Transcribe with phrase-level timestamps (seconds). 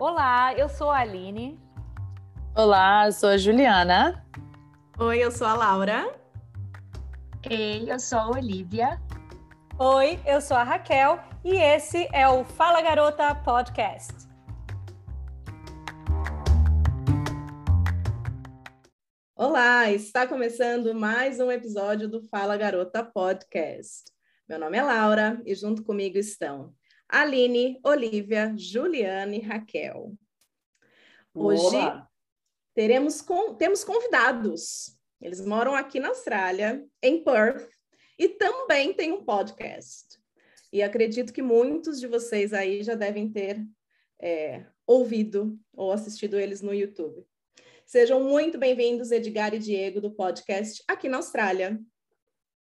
[0.00, 1.58] Olá, eu sou a Aline.
[2.56, 4.24] Olá, eu sou a Juliana.
[4.96, 6.16] Oi, eu sou a Laura.
[7.50, 9.02] Ei, eu sou a Olivia.
[9.76, 14.14] Oi, eu sou a Raquel e esse é o Fala Garota Podcast.
[19.34, 24.04] Olá, está começando mais um episódio do Fala Garota Podcast.
[24.48, 26.72] Meu nome é Laura e junto comigo estão
[27.08, 30.12] Aline, Olivia, Juliana e Raquel.
[31.34, 32.06] Hoje Olá.
[32.74, 34.94] teremos com, temos convidados.
[35.18, 37.66] Eles moram aqui na Austrália, em Perth,
[38.18, 40.18] e também tem um podcast.
[40.70, 43.64] E acredito que muitos de vocês aí já devem ter
[44.20, 47.24] é, ouvido ou assistido eles no YouTube.
[47.86, 51.80] Sejam muito bem-vindos, Edgar e Diego, do podcast aqui na Austrália.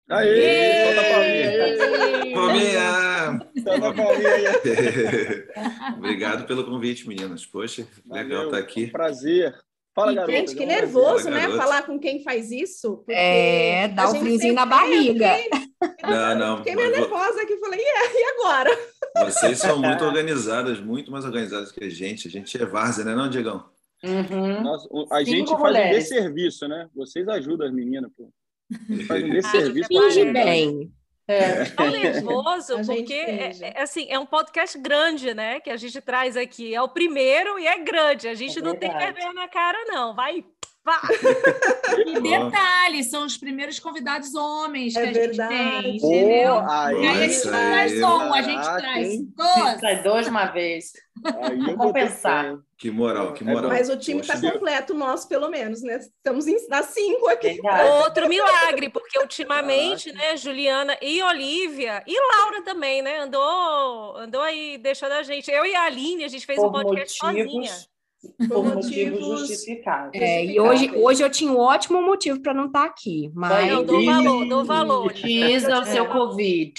[0.09, 0.86] Aê!
[0.86, 3.50] Solta a palminha!
[3.63, 4.52] Solta a palminha!
[5.98, 7.46] Obrigado pelo convite, meninas.
[7.46, 8.85] Poxa, legal estar tá aqui.
[8.85, 9.55] Um prazer.
[9.96, 10.32] Fala, garota.
[10.32, 11.49] Gente, que nervoso, né?
[11.55, 13.04] Falar com quem faz isso.
[13.10, 15.38] É, dá um friozinho na barriga.
[16.04, 16.57] não, não.
[16.57, 17.57] Fiquei meio nervosa aqui.
[17.57, 18.77] Falei, e agora?
[19.24, 22.27] Vocês são muito organizadas, muito mais organizadas que a gente.
[22.27, 23.70] A gente é várzea, né, não, Diegão?
[24.04, 24.62] Uhum.
[24.62, 25.96] Nossa, a Cinco gente faz mulheres.
[25.96, 26.90] um desserviço, né?
[26.94, 28.29] Vocês ajudam as meninas, pô.
[29.08, 29.88] Faz um desserviço.
[29.88, 30.91] Finge bem.
[31.27, 31.66] É.
[31.66, 35.60] Tão nervoso, porque é, é, assim, é um podcast grande, né?
[35.60, 36.74] Que a gente traz aqui.
[36.74, 38.27] É o primeiro e é grande.
[38.27, 40.13] A gente é não tem vergonha na cara, não.
[40.13, 40.46] Vai
[42.05, 45.55] e detalhe, são os primeiros convidados homens é que a verdade.
[45.55, 46.54] gente tem, entendeu?
[46.54, 49.80] Oh, aí, e aí a gente não traz um, a gente traz dois.
[49.80, 50.94] Traz dois uma vez.
[51.41, 52.56] Aí eu vou pensar.
[52.78, 53.70] Que moral, que moral.
[53.70, 55.98] Mas o time está completo, nós pelo menos, né?
[55.98, 57.60] Estamos em, nas cinco aqui.
[58.04, 64.78] Outro milagre, porque ultimamente, né, Juliana e Olivia, e Laura também, né, andou, andou aí
[64.78, 65.50] deixando a gente.
[65.50, 67.69] Eu e a Aline, a gente fez Por um podcast motivos.
[67.69, 67.94] sozinha
[68.47, 70.19] por motivos justificados.
[70.19, 73.31] É, e hoje, hoje eu tinha um ótimo motivo para não estar tá aqui.
[73.33, 73.72] Mas...
[73.72, 75.05] Não, dou valor, dou valor.
[75.07, 76.73] Utiliza o seu Covid.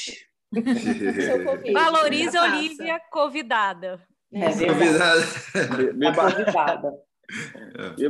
[1.73, 4.01] Valorize Olivia convidada.
[4.33, 5.23] É convidada.
[5.95, 6.95] Beba convidada.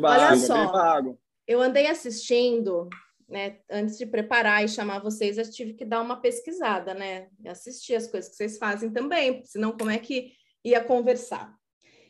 [0.02, 1.02] Olha só,
[1.46, 2.88] eu andei assistindo,
[3.28, 3.58] né?
[3.70, 7.28] Antes de preparar e chamar vocês, eu tive que dar uma pesquisada, né?
[7.46, 10.32] Assistir as coisas que vocês fazem também, senão como é que
[10.64, 11.55] ia conversar?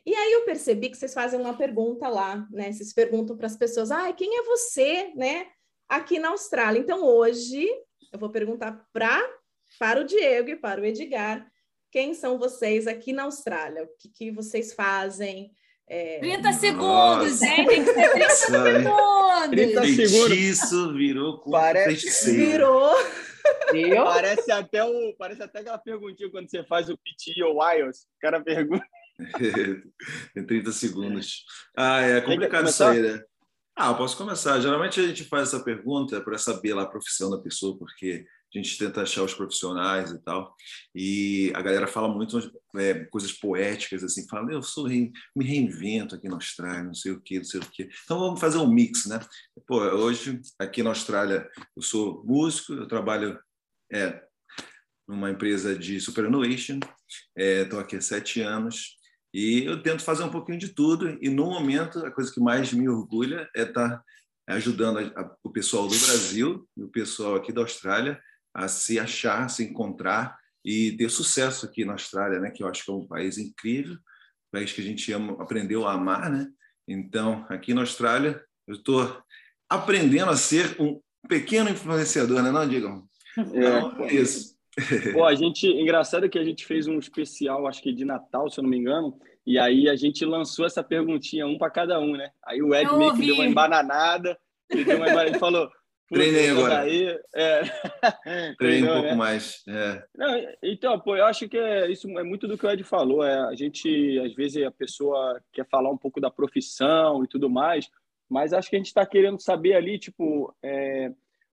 [0.06, 2.70] E aí eu percebi que vocês fazem uma pergunta lá, né?
[2.70, 5.48] Vocês perguntam para as pessoas, ah, quem é você, né?
[5.88, 6.78] Aqui na Austrália.
[6.78, 7.68] Então hoje
[8.12, 9.20] eu vou perguntar para
[9.80, 11.44] para o Diego e para o Edgar,
[11.90, 13.82] quem são vocês aqui na Austrália?
[13.82, 15.50] O que, que vocês fazem?
[15.88, 16.18] É...
[16.20, 17.66] 30 segundos, hein?
[17.66, 19.50] Tem que ser 30 segundos.
[19.50, 20.38] 30 segundos.
[20.38, 22.32] Isso virou Parece...
[23.72, 24.04] Virou.
[24.04, 28.02] Parece até, o, parece até aquela perguntinha quando você faz o PT ou IELTS.
[28.02, 28.84] O cara pergunta.
[30.34, 31.44] Tem 30 segundos.
[31.76, 33.22] Ah, é complicado isso aí, né?
[33.74, 34.58] Ah, posso começar.
[34.60, 38.58] Geralmente a gente faz essa pergunta para saber lá a profissão da pessoa, porque a
[38.58, 40.54] gente tenta achar os profissionais e tal.
[40.94, 42.38] E a galera fala muito
[42.76, 47.20] é, coisas poéticas, assim, fala, eu sou me reinvento aqui na Austrália, não sei o
[47.20, 47.88] que, não sei o que.
[48.04, 49.20] Então vamos fazer um mix, né?
[49.66, 53.38] Pô, hoje, aqui na Austrália, eu sou músico, eu trabalho
[53.92, 54.22] é,
[55.06, 56.80] numa empresa de superannuation,
[57.36, 58.96] estou é, aqui há sete anos,
[59.32, 62.72] e eu tento fazer um pouquinho de tudo, e no momento, a coisa que mais
[62.72, 64.04] me orgulha é estar tá
[64.48, 68.20] ajudando a, a, o pessoal do Brasil e o pessoal aqui da Austrália
[68.54, 72.50] a se achar, se encontrar e ter sucesso aqui na Austrália, né?
[72.50, 75.86] Que eu acho que é um país incrível, um país que a gente ama, aprendeu
[75.86, 76.48] a amar, né?
[76.88, 79.22] Então, aqui na Austrália, eu estou
[79.68, 83.06] aprendendo a ser um pequeno influenciador, né, não, Digam?
[83.36, 84.55] É, então, é isso.
[85.12, 88.60] Pô, a gente, engraçado que a gente fez um especial, acho que de Natal, se
[88.60, 92.12] eu não me engano, e aí a gente lançou essa perguntinha, um para cada um,
[92.12, 92.30] né?
[92.44, 94.38] Aí o Ed meio que deu uma embananada,
[94.68, 95.70] ele, deu uma embananada, ele falou.
[96.08, 96.80] Treinei agora.
[96.82, 97.62] Aí, é...
[98.58, 99.14] Treinei um pouco né?
[99.14, 99.64] mais.
[99.68, 100.04] É.
[100.16, 103.24] Não, então, pô, eu acho que é, isso é muito do que o Ed falou.
[103.24, 107.50] É, a gente, às vezes, a pessoa quer falar um pouco da profissão e tudo
[107.50, 107.88] mais,
[108.28, 111.10] mas acho que a gente está querendo saber ali, tipo, é,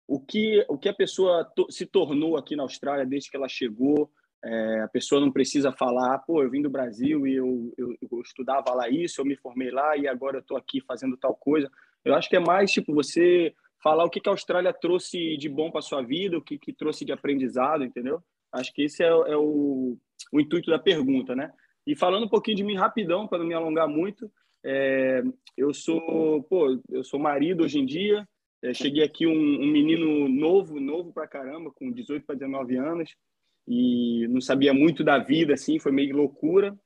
[0.07, 3.49] o que, o que a pessoa to, se tornou aqui na Austrália desde que ela
[3.49, 4.11] chegou.
[4.45, 8.21] É, a pessoa não precisa falar, pô, eu vim do Brasil e eu, eu, eu
[8.21, 11.71] estudava lá isso, eu me formei lá e agora eu estou aqui fazendo tal coisa.
[12.05, 15.49] Eu acho que é mais tipo você falar o que, que a Austrália trouxe de
[15.49, 18.23] bom para sua vida, o que, que trouxe de aprendizado, entendeu?
[18.53, 19.97] Acho que esse é, é o,
[20.33, 21.53] o intuito da pergunta, né?
[21.87, 24.31] E falando um pouquinho de mim rapidão, para não me alongar muito,
[24.65, 25.23] é,
[25.57, 28.27] eu sou, pô, eu sou marido hoje em dia,
[28.63, 33.15] é, cheguei aqui um, um, menino novo, novo pra caramba, com 18 para 19 anos,
[33.67, 36.77] e não sabia muito da vida, assim, foi meio loucura.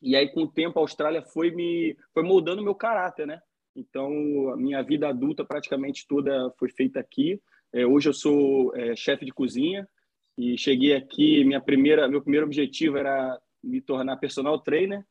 [0.00, 3.40] e aí, com o tempo, a Austrália foi me foi moldando meu caráter, né?
[3.74, 7.40] Então, a minha vida adulta praticamente toda foi feita aqui.
[7.72, 9.86] É, hoje eu sou é, chefe de cozinha
[10.38, 11.44] e cheguei aqui.
[11.44, 15.04] Minha primeira, meu primeiro objetivo era me tornar personal trainer.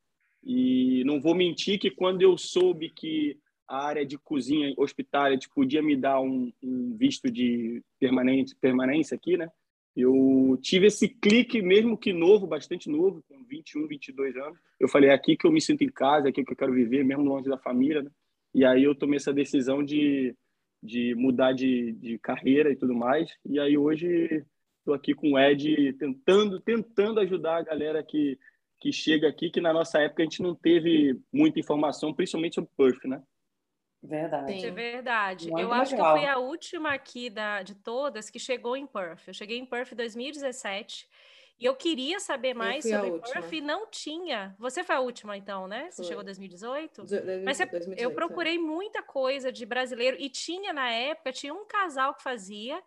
[0.44, 5.81] E não vou mentir que quando eu soube que a área de cozinha hospitality podia
[5.81, 9.50] me dar um, um visto de permanente, permanência aqui, né?
[9.95, 14.59] Eu tive esse clique, mesmo que novo, bastante novo, com 21, 22 anos.
[14.77, 16.73] Eu falei, é aqui que eu me sinto em casa, é aqui que eu quero
[16.73, 18.12] viver, mesmo longe da família, né?
[18.53, 20.35] E aí eu tomei essa decisão de,
[20.83, 23.29] de mudar de, de carreira e tudo mais.
[23.45, 24.45] E aí hoje
[24.79, 28.38] estou aqui com o Ed tentando, tentando ajudar a galera que,
[28.79, 32.69] que chega aqui, que na nossa época a gente não teve muita informação, principalmente sobre
[32.77, 33.21] Perth, né?
[34.06, 34.54] Verdade.
[34.54, 35.50] Sim, é verdade.
[35.50, 35.81] Muito eu legal.
[35.81, 39.28] acho que eu fui a última aqui da, de todas que chegou em Perth.
[39.28, 41.07] Eu cheguei em Perth em 2017
[41.57, 44.56] e eu queria saber mais sobre Perth e não tinha.
[44.60, 45.90] Você foi a última, então, né?
[45.90, 46.06] Você foi.
[46.06, 47.02] chegou em 2018?
[47.44, 48.13] Mas você, 2018, eu é.
[48.13, 52.81] procurei muita coisa de brasileiro e tinha na época, tinha um casal que fazia,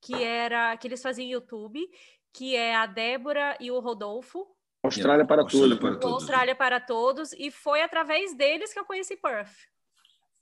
[0.00, 1.88] que era que eles faziam YouTube,
[2.32, 4.46] que é a Débora e o Rodolfo.
[4.82, 5.90] Austrália para Austrália todos.
[5.90, 6.14] Para todos.
[6.14, 7.32] Austrália para todos.
[7.34, 9.68] E foi através deles que eu conheci Perth.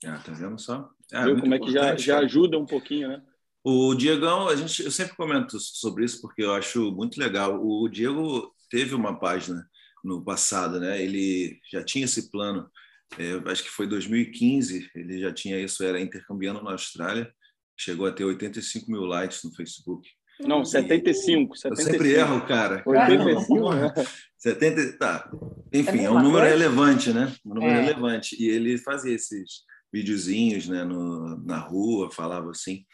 [0.05, 0.89] Ah, tá vendo só?
[1.11, 3.21] É, Viu como é que já, já ajuda um pouquinho, né?
[3.63, 7.59] O Diegão, a gente, eu sempre comento sobre isso porque eu acho muito legal.
[7.61, 9.67] O Diego teve uma página
[10.03, 11.01] no passado, né?
[11.01, 12.69] Ele já tinha esse plano.
[13.17, 14.89] É, acho que foi 2015.
[14.95, 15.83] Ele já tinha isso.
[15.83, 17.29] Era intercambiando na Austrália.
[17.77, 20.07] Chegou a ter 85 mil likes no Facebook.
[20.39, 21.67] Não, 75, 75.
[21.67, 22.83] Eu sempre erro, cara.
[22.85, 23.93] 85, né?
[24.37, 25.29] 70, tá.
[25.73, 27.33] Enfim, é, é um número relevante, né?
[27.45, 27.81] Um número é.
[27.81, 28.41] relevante.
[28.41, 32.85] E ele fazia esses videozinhos né, no, na rua, falava assim.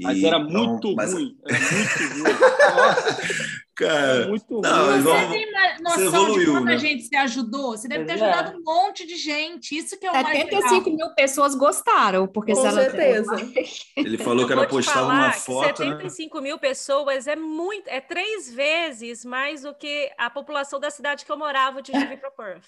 [0.00, 1.12] Mas era então, muito mas...
[1.12, 1.36] ruim.
[1.46, 3.62] Era muito ruim.
[3.74, 4.62] Cara, era muito ruim.
[4.62, 5.52] Não, você tem
[5.82, 6.78] noção evoluiu, de quanta né?
[6.78, 7.70] gente você ajudou?
[7.70, 8.14] Você deve ter é.
[8.14, 9.76] ajudado um monte de gente.
[9.76, 13.34] Isso que é o 75 mais mil pessoas gostaram, porque Com certeza.
[13.96, 15.78] Ele falou que era postar uma foto.
[15.78, 16.42] 75 né?
[16.42, 21.32] mil pessoas é muito, é três vezes mais do que a população da cidade que
[21.32, 22.64] eu morava de para Perth.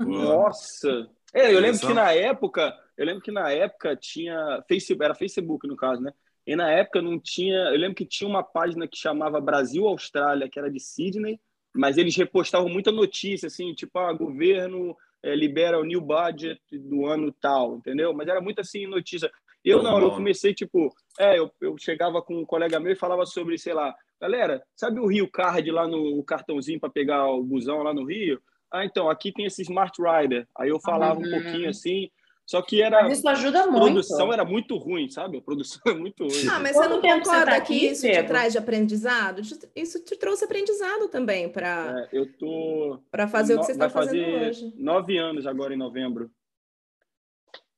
[0.00, 1.08] Nossa!
[1.34, 5.66] É, eu lembro que na época, eu lembro que na época tinha Facebook, era Facebook
[5.66, 6.12] no caso, né?
[6.46, 10.48] E na época não tinha, eu lembro que tinha uma página que chamava Brasil Austrália,
[10.48, 11.40] que era de Sydney,
[11.74, 17.06] mas eles repostavam muita notícia assim, tipo, ah, governo é, libera o new budget do
[17.06, 18.14] ano tal, entendeu?
[18.14, 19.30] Mas era muito assim notícia.
[19.64, 23.26] Eu não, eu comecei tipo, é, eu, eu chegava com um colega meu e falava
[23.26, 27.82] sobre, sei lá, galera, sabe o Rio Card lá no cartãozinho para pegar o busão
[27.82, 28.40] lá no Rio?
[28.70, 30.46] ah, então, aqui tem esse Smart Rider.
[30.56, 31.26] Aí eu falava uhum.
[31.26, 32.10] um pouquinho assim,
[32.46, 33.02] só que era.
[33.02, 33.80] Mas isso ajuda a muito.
[33.80, 35.38] produção era muito ruim, sabe?
[35.38, 36.48] A produção é muito ruim.
[36.48, 39.42] Ah, mas você não concorda tá que isso te traz de aprendizado?
[39.74, 42.06] Isso te trouxe aprendizado também para.
[42.12, 43.02] É, eu tô.
[43.10, 43.58] Para fazer no...
[43.58, 44.72] o que você está fazendo hoje.
[44.76, 46.30] Nove anos agora em novembro.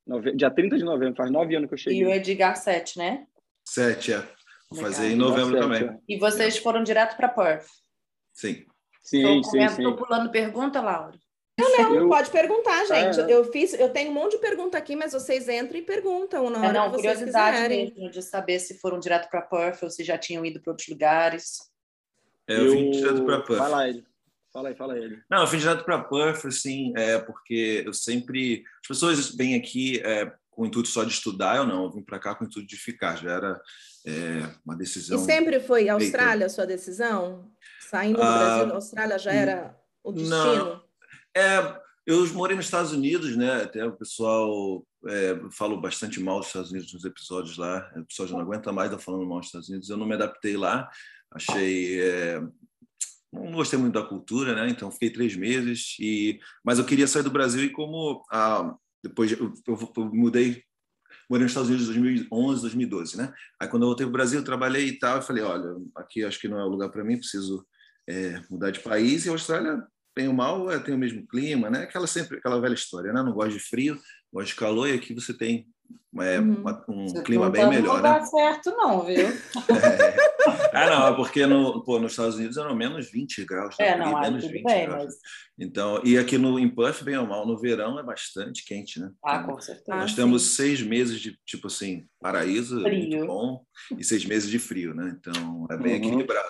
[0.06, 0.37] Nove...
[0.37, 2.00] Dia 30 de novembro, faz nove anos que eu cheguei.
[2.00, 3.26] E o Edgar, sete, né?
[3.65, 4.19] Sete, é.
[4.70, 4.93] Vou Legal.
[4.93, 5.82] fazer em novembro sete, também.
[5.88, 5.99] É.
[6.06, 7.69] E vocês foram direto para Perth?
[8.35, 8.67] Sim.
[9.00, 11.19] Sim, sim, Estou pulando pergunta, Laura.
[11.58, 12.08] Não, não, eu...
[12.08, 13.20] pode perguntar, gente.
[13.20, 13.32] É.
[13.34, 16.58] Eu fiz, eu tenho um monte de pergunta aqui, mas vocês entram e perguntam na
[16.58, 17.94] é, hora é, não, que vocês curiosidade quiserem.
[17.94, 20.88] mesmo de saber se foram direto para Perth ou se já tinham ido para outros
[20.88, 21.58] lugares.
[22.46, 23.58] É, eu, eu vim direto para Perth.
[23.58, 24.05] Fala aí.
[24.53, 25.19] Fala aí, fala aí.
[25.29, 30.00] Não, eu vim direto para Perth, assim, é porque eu sempre as pessoas vêm aqui
[30.05, 32.46] é, com o intuito só de estudar, eu não, eu vim para cá com o
[32.46, 33.17] intuito de ficar.
[33.17, 33.60] Já era
[34.06, 35.19] é, uma decisão.
[35.19, 37.50] E sempre foi Austrália a sua decisão?
[37.81, 40.65] Saindo do ah, Brasil, Austrália já era o destino?
[40.65, 40.88] Não.
[41.39, 43.63] É, eu morei nos Estados Unidos, né?
[43.63, 45.35] Até o pessoal é,
[45.81, 47.89] bastante mal dos Estados Unidos nos episódios lá.
[47.97, 49.89] O pessoal já não aguenta mais estar falando mal dos Estados Unidos.
[49.89, 50.91] Eu não me adaptei lá.
[51.31, 52.41] Achei é,
[53.33, 54.69] não gostei muito da cultura, né?
[54.69, 59.31] Então fiquei três meses e mas eu queria sair do Brasil e como ah, depois
[59.31, 60.65] eu, eu, eu, mudei
[61.31, 63.33] morei nos Estados Unidos em 2011, 2012, né?
[63.61, 66.25] Aí quando eu voltei para o Brasil, eu trabalhei e tal, eu falei, olha, aqui
[66.25, 67.67] acho que não é o lugar para mim, preciso
[68.09, 69.27] é, mudar de país.
[69.27, 69.87] E a Austrália,
[70.19, 71.82] bem ou mal, é, tem o mesmo clima, né?
[71.84, 73.22] Aquela sempre aquela velha história, né?
[73.22, 73.96] Não gosto de frio,
[74.32, 75.69] gosto de calor e aqui você tem
[76.20, 76.65] é, uhum.
[76.89, 78.10] um você clima bem melhor, não né?
[78.10, 79.29] Não dá certo não, viu?
[80.72, 80.79] É.
[80.79, 83.77] Ah, não, é porque no, pô, nos Estados Unidos eram menos 20 graus.
[83.79, 83.89] Né?
[83.89, 85.05] É, não, menos 20 bem, graus.
[85.05, 85.15] Mas...
[85.58, 89.10] Então, e aqui no em Puff, bem ou mal, no verão é bastante quente, né?
[89.22, 89.98] Ah, com certeza.
[89.98, 90.56] Nós ah, temos sim.
[90.56, 92.98] seis meses de, tipo assim, paraíso, frio.
[92.98, 93.63] muito bom,
[93.98, 95.15] e seis meses de frio, né?
[95.19, 96.06] Então, é bem uhum.
[96.06, 96.48] equilibrado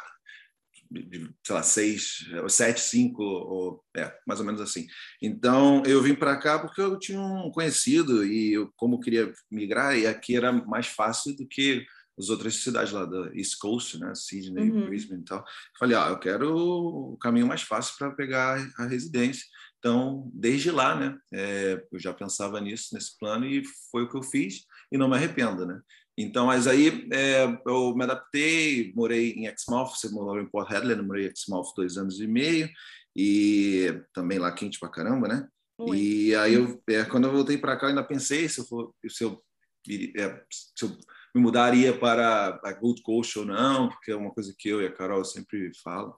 [0.90, 4.86] de, sei lá, seis, sete, cinco, ou, é, mais ou menos assim.
[5.22, 9.96] Então, eu vim para cá porque eu tinha um conhecido e eu, como queria migrar,
[9.96, 11.84] e aqui era mais fácil do que
[12.18, 14.86] as outras cidades lá da East Coast, né, Sydney, uhum.
[14.86, 15.44] Brisbane e tal.
[15.78, 19.44] Falei, ah, eu quero o caminho mais fácil para pegar a residência.
[19.78, 24.16] Então, desde lá, né, é, eu já pensava nisso, nesse plano, e foi o que
[24.16, 25.80] eu fiz, e não me arrependo, né?
[26.20, 31.00] Então, mas aí é, eu me adaptei, morei em Exmouth, você morou em Port Hedland,
[31.06, 32.68] morei em Exmouth dois anos e meio,
[33.14, 35.48] e também lá quente pra caramba, né?
[35.78, 35.96] Oi.
[35.96, 38.92] E aí, eu, é, quando eu voltei para cá, eu ainda pensei se eu, for,
[39.08, 39.40] se eu,
[40.16, 40.88] é, se eu
[41.32, 44.86] me mudaria para a Gold Coast ou não, porque é uma coisa que eu e
[44.86, 46.12] a Carol sempre falam,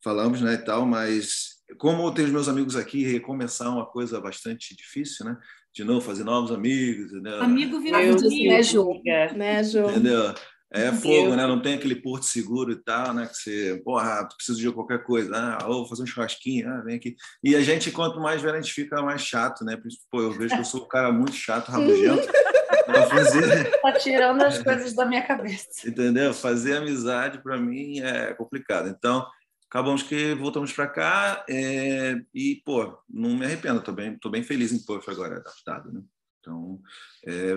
[0.00, 4.20] falamos, né, e tal, mas como tem os meus amigos aqui, recomeçar é uma coisa
[4.20, 5.36] bastante difícil, né?
[5.74, 7.42] De novo, fazer novos amigos, entendeu?
[7.42, 9.00] Amigo vira amigo, né, Ju?
[9.36, 9.90] Né, Ju?
[9.90, 10.34] Entendeu?
[10.72, 11.46] É fogo, né?
[11.46, 13.26] Não tem aquele porto seguro e tal, né?
[13.26, 15.34] Que você, porra, preciso de qualquer coisa.
[15.34, 17.16] Ah, vou fazer um churrasquinho, ah, vem aqui.
[17.42, 19.76] E a gente, quanto mais velho a gente fica, mais chato, né?
[20.10, 22.26] Pô, eu vejo que eu sou um cara muito chato, rabugento.
[23.10, 23.80] fazer...
[23.80, 25.88] Tá tirando as coisas da minha cabeça.
[25.88, 26.32] Entendeu?
[26.32, 28.88] Fazer amizade, para mim, é complicado.
[28.88, 29.26] Então,
[29.70, 34.42] acabamos que voltamos para cá é, e, pô, não me arrependo, tô bem, tô bem
[34.42, 36.02] feliz em Perth agora, adaptado, né?
[36.40, 36.80] Então,
[37.24, 37.54] é,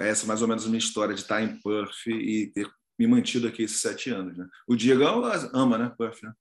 [0.00, 3.06] essa é mais ou menos a minha história de estar em Perth e ter me
[3.06, 4.46] mantido aqui esses sete anos, né?
[4.68, 5.02] O Diego
[5.54, 6.32] ama, né, Perth, né?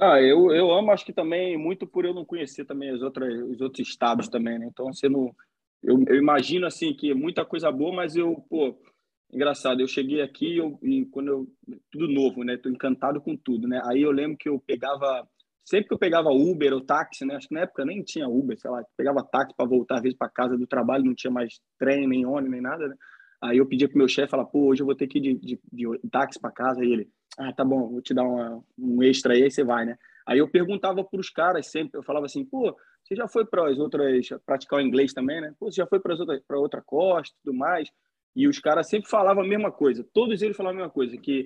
[0.00, 3.32] Ah, eu, eu amo, acho que também, muito por eu não conhecer também as outras,
[3.48, 4.66] os outros estados também, né?
[4.66, 5.32] Então, você não...
[5.80, 8.76] Eu, eu imagino, assim, que muita coisa boa, mas eu, pô,
[9.34, 11.46] engraçado, eu cheguei aqui eu, e quando eu
[11.90, 12.56] tudo novo, né?
[12.56, 13.80] Tô encantado com tudo, né?
[13.84, 15.26] Aí eu lembro que eu pegava
[15.64, 17.36] sempre que eu pegava Uber ou táxi, né?
[17.36, 20.16] Acho que na época nem tinha Uber, sei lá, pegava táxi para voltar às vezes
[20.16, 22.96] para casa do trabalho, não tinha mais trem, nem ônibus, nem nada, né?
[23.42, 25.34] Aí eu pedia pro meu chefe, falar, pô, hoje eu vou ter que ir de,
[25.34, 26.80] de, de táxi para casa.
[26.80, 29.84] Aí ele, ah, tá bom, vou te dar uma, um extra aí, aí você vai,
[29.84, 29.98] né?
[30.26, 33.68] Aí eu perguntava para os caras sempre, eu falava assim, pô, você já foi para
[33.70, 35.52] as outras, praticar o inglês também, né?
[35.58, 37.90] Pô, você já foi para outra costa, tudo mais?
[38.34, 41.44] E os caras sempre falavam a mesma coisa, todos eles falavam a mesma coisa, que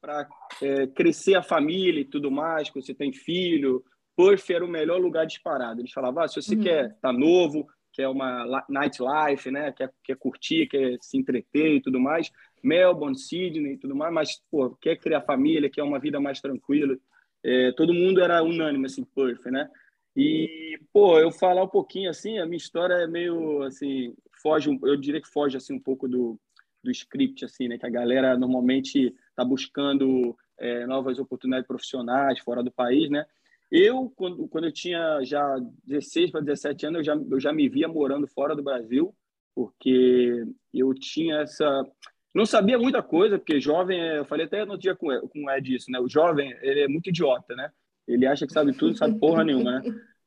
[0.00, 0.26] para
[0.62, 3.84] é, crescer a família e tudo mais, que você tem filho,
[4.16, 5.80] Perth era o melhor lugar disparado.
[5.80, 6.62] Eles falavam, ah, se você uhum.
[6.62, 11.82] quer estar tá novo, quer uma nightlife, né, quer, quer curtir, quer se entreter e
[11.82, 12.30] tudo mais,
[12.62, 16.96] Melbourne, Sydney e tudo mais, mas pô, quer criar família, quer uma vida mais tranquila.
[17.42, 19.68] É, todo mundo era unânime, assim, Perth, né?
[20.16, 24.96] E, pô, eu falar um pouquinho, assim, a minha história é meio, assim, foge, eu
[24.96, 26.38] diria que foge assim um pouco do,
[26.82, 27.78] do script, assim, né?
[27.78, 33.24] Que a galera normalmente está buscando é, novas oportunidades profissionais fora do país, né?
[33.70, 37.68] Eu, quando, quando eu tinha já 16 para 17 anos, eu já, eu já me
[37.68, 39.14] via morando fora do Brasil,
[39.54, 41.86] porque eu tinha essa...
[42.34, 45.74] Não sabia muita coisa, porque jovem, eu falei até no dia com, com o Ed
[45.74, 46.00] isso, né?
[46.00, 47.70] O jovem, ele é muito idiota, né?
[48.12, 49.82] Ele acha que sabe tudo, sabe porra nenhuma, né?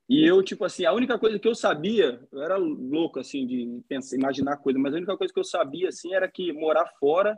[0.10, 3.82] E eu, tipo assim, a única coisa que eu sabia, eu era louco, assim, de
[3.88, 7.38] pensar, imaginar coisa, mas a única coisa que eu sabia, assim, era que morar fora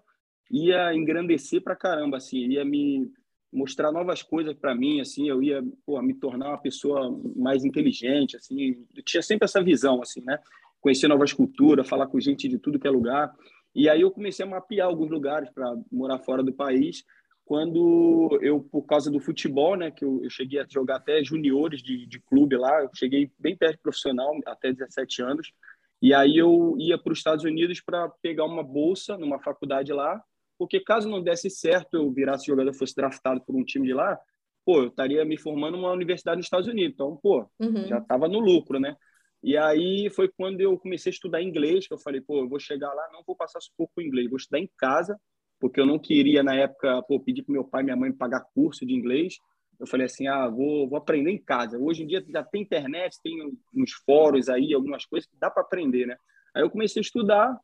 [0.52, 3.12] ia engrandecer pra caramba, assim, ia me
[3.52, 8.36] mostrar novas coisas para mim, assim, eu ia, pô, me tornar uma pessoa mais inteligente,
[8.36, 10.40] assim, eu tinha sempre essa visão, assim, né?
[10.82, 13.34] Conhecer novas culturas, falar com gente de tudo que é lugar.
[13.74, 17.06] E aí eu comecei a mapear alguns lugares para morar fora do país
[17.46, 21.82] quando eu, por causa do futebol, né, que eu, eu cheguei a jogar até juniores
[21.82, 25.54] de, de clube lá, eu cheguei bem perto de profissional, até 17 anos,
[26.02, 30.20] e aí eu ia para os Estados Unidos para pegar uma bolsa numa faculdade lá,
[30.58, 34.20] porque caso não desse certo, eu virasse jogador, fosse draftado por um time de lá,
[34.66, 37.86] pô, eu estaria me formando numa universidade nos Estados Unidos, então, pô, uhum.
[37.86, 38.98] já estava no lucro, né?
[39.44, 42.60] E aí foi quando eu comecei a estudar inglês, que eu falei, pô, eu vou
[42.60, 45.20] chegar lá, não vou passar sufoco com inglês, vou estudar em casa,
[45.60, 48.46] porque eu não queria, na época, pô, pedir para meu pai e minha mãe pagar
[48.54, 49.36] curso de inglês.
[49.80, 51.78] Eu falei assim, ah, vou, vou aprender em casa.
[51.78, 55.64] Hoje em dia já tem internet, tem uns fóruns aí, algumas coisas que dá para
[55.64, 56.18] aprender, né?
[56.54, 57.60] Aí eu comecei a estudar,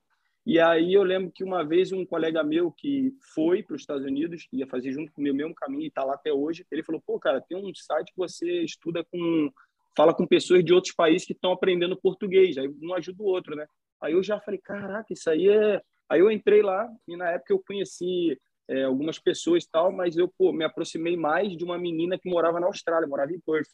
[0.45, 4.03] e aí eu lembro que uma vez um colega meu que foi para os Estados
[4.03, 7.01] Unidos, ia fazer junto com o mesmo caminho e está lá até hoje, ele falou,
[7.05, 9.51] pô, cara, tem um site que você estuda com...
[9.95, 13.55] fala com pessoas de outros países que estão aprendendo português, aí um ajuda o outro,
[13.55, 13.67] né?
[14.01, 15.81] Aí eu já falei, caraca, isso aí é
[16.11, 18.37] Aí eu entrei lá e na época eu conheci
[18.67, 22.29] é, algumas pessoas e tal, mas eu pô, me aproximei mais de uma menina que
[22.29, 23.69] morava na Austrália, morava em Perth.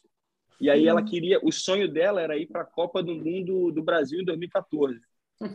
[0.60, 1.06] E aí ela uhum.
[1.06, 5.00] queria, o sonho dela era ir para a Copa do Mundo do Brasil em 2014.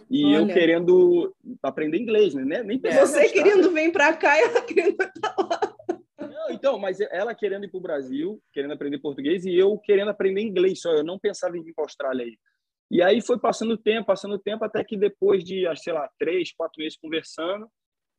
[0.10, 0.36] E Olha.
[0.36, 2.62] eu querendo aprender inglês, né?
[2.64, 5.76] Nem Você querendo vir para cá e ela querendo estar lá.
[6.20, 10.10] Não, então, mas ela querendo ir para o Brasil, querendo aprender português, e eu querendo
[10.10, 10.92] aprender inglês só.
[10.92, 12.38] Eu não pensava em vir para a Austrália aí.
[12.92, 16.10] E aí foi passando o tempo, passando o tempo, até que depois de, sei lá,
[16.20, 17.68] três, quatro meses conversando,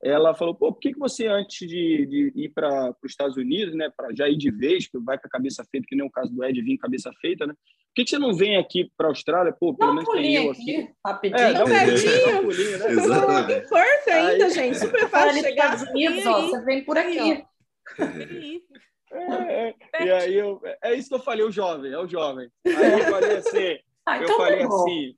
[0.03, 3.75] ela falou, pô, por que, que você, antes de, de ir para os Estados Unidos,
[3.75, 6.11] né, para já ir de vez, que vai com a cabeça feita, que nem o
[6.11, 7.55] caso do Ed vir cabeça feita, né?
[7.55, 9.53] Por que, que você não vem aqui para a Austrália?
[9.53, 10.77] Pô, pelo menos tem eu aqui.
[10.77, 10.95] aqui.
[11.07, 12.39] Rapidinho, é, dá um pertinho.
[12.39, 12.91] Um pulinho, né?
[12.91, 13.69] Exatamente.
[13.69, 14.79] Perto ainda, aí, gente.
[14.81, 15.75] Super fácil chegar.
[15.75, 17.45] Estados Unidos, ó, você vem por aqui.
[19.13, 20.05] É, é.
[20.05, 22.51] E aí eu, é isso que eu falei, o jovem, é o jovem.
[22.67, 25.17] Aí eu falei assim, ah, então eu falei tá assim,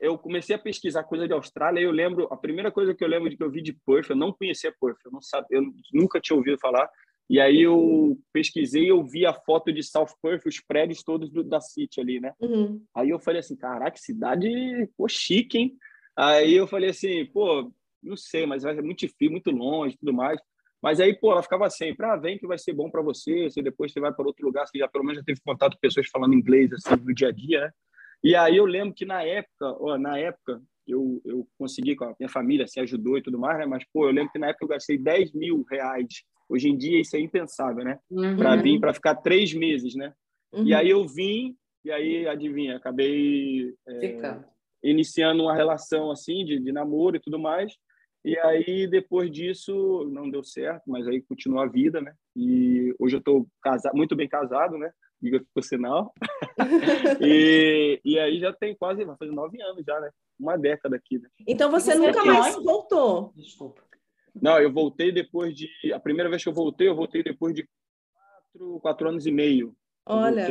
[0.00, 3.08] eu comecei a pesquisar coisa de Austrália e eu lembro, a primeira coisa que eu
[3.08, 5.62] lembro de que eu vi de Perth, eu não conhecia Perth, eu não sabia, eu
[5.92, 6.88] nunca tinha ouvido falar.
[7.28, 11.42] E aí eu pesquisei, eu vi a foto de South Perth, os prédios todos do,
[11.42, 12.34] da City ali, né?
[12.38, 12.82] Uhum.
[12.94, 14.48] Aí eu falei assim, caraca, cidade,
[14.96, 15.76] pô, chique, hein?
[16.16, 17.72] Aí eu falei assim, pô,
[18.02, 20.38] não sei, mas é muito difícil, muito longe, tudo mais.
[20.84, 23.62] Mas aí, pô, ela ficava sempre, ah, vem que vai ser bom para você, se
[23.62, 26.06] depois você vai para outro lugar, você já pelo menos já teve contato com pessoas
[26.08, 27.70] falando inglês, assim, no dia a dia, né?
[28.22, 32.14] E aí eu lembro que na época, ó, na época, eu, eu consegui com a
[32.20, 33.64] minha família, se ajudou e tudo mais, né?
[33.64, 36.22] Mas, pô, eu lembro que na época eu gastei 10 mil reais.
[36.50, 37.98] Hoje em dia isso é impensável, né?
[38.10, 38.36] Uhum.
[38.36, 40.12] Para vir, para ficar três meses, né?
[40.52, 40.66] Uhum.
[40.66, 44.38] E aí eu vim, e aí, adivinha, acabei é,
[44.82, 47.72] iniciando uma relação, assim, de, de namoro e tudo mais.
[48.24, 52.14] E aí, depois disso, não deu certo, mas aí continuou a vida, né?
[52.34, 54.90] E hoje eu estou casado, muito bem casado, né?
[55.24, 56.12] diga por sinal.
[57.20, 60.10] e, e aí já tem quase, vai fazer nove anos já, né?
[60.38, 61.28] Uma década aqui, né?
[61.46, 63.32] Então você, você nunca mais voltou?
[63.34, 63.82] Desculpa.
[64.40, 65.68] Não, eu voltei depois de.
[65.92, 67.66] A primeira vez que eu voltei, eu voltei depois de
[68.12, 69.74] quatro, quatro anos e meio.
[70.04, 70.48] Olha.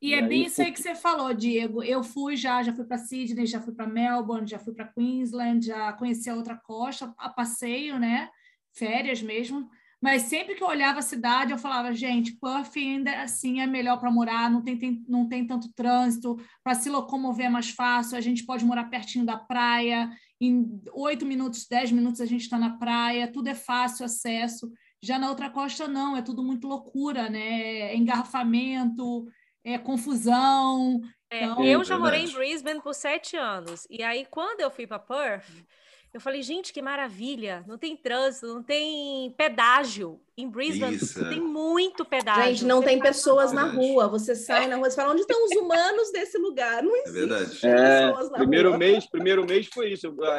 [0.00, 1.82] E, e é bem isso aí que você falou, Diego.
[1.82, 5.66] Eu fui já, já fui para Sydney, já fui para Melbourne, já fui para Queensland,
[5.66, 8.28] já conheci a outra costa, a passeio, né?
[8.72, 9.68] Férias mesmo.
[10.00, 13.98] Mas sempre que eu olhava a cidade, eu falava, gente, Perth ainda assim é melhor
[13.98, 18.16] para morar, não tem, tem, não tem tanto trânsito, para se locomover é mais fácil,
[18.16, 20.08] a gente pode morar pertinho da praia,
[20.40, 24.70] em oito minutos, dez minutos a gente está na praia, tudo é fácil acesso.
[25.02, 27.80] Já na outra costa, não, é tudo muito loucura, né?
[27.80, 29.26] É engarrafamento,
[29.64, 31.00] é confusão.
[31.30, 31.64] É, então...
[31.64, 35.64] Eu já morei em Brisbane por sete anos, e aí quando eu fui para Perth
[36.12, 37.62] eu falei, gente, que maravilha!
[37.66, 40.18] Não tem trânsito, não tem pedágio.
[40.36, 41.28] Em Brisbane Isso.
[41.28, 42.44] tem muito pedágio.
[42.44, 44.08] Gente, não você tem pessoas na rua.
[44.08, 46.82] Você sai na rua e fala, onde estão os humanos desse lugar?
[46.82, 47.16] Não é existe.
[47.16, 47.66] É verdade.
[47.66, 48.78] É, primeiro rua.
[48.78, 50.16] mês, primeiro mês foi isso.
[50.22, 50.30] A,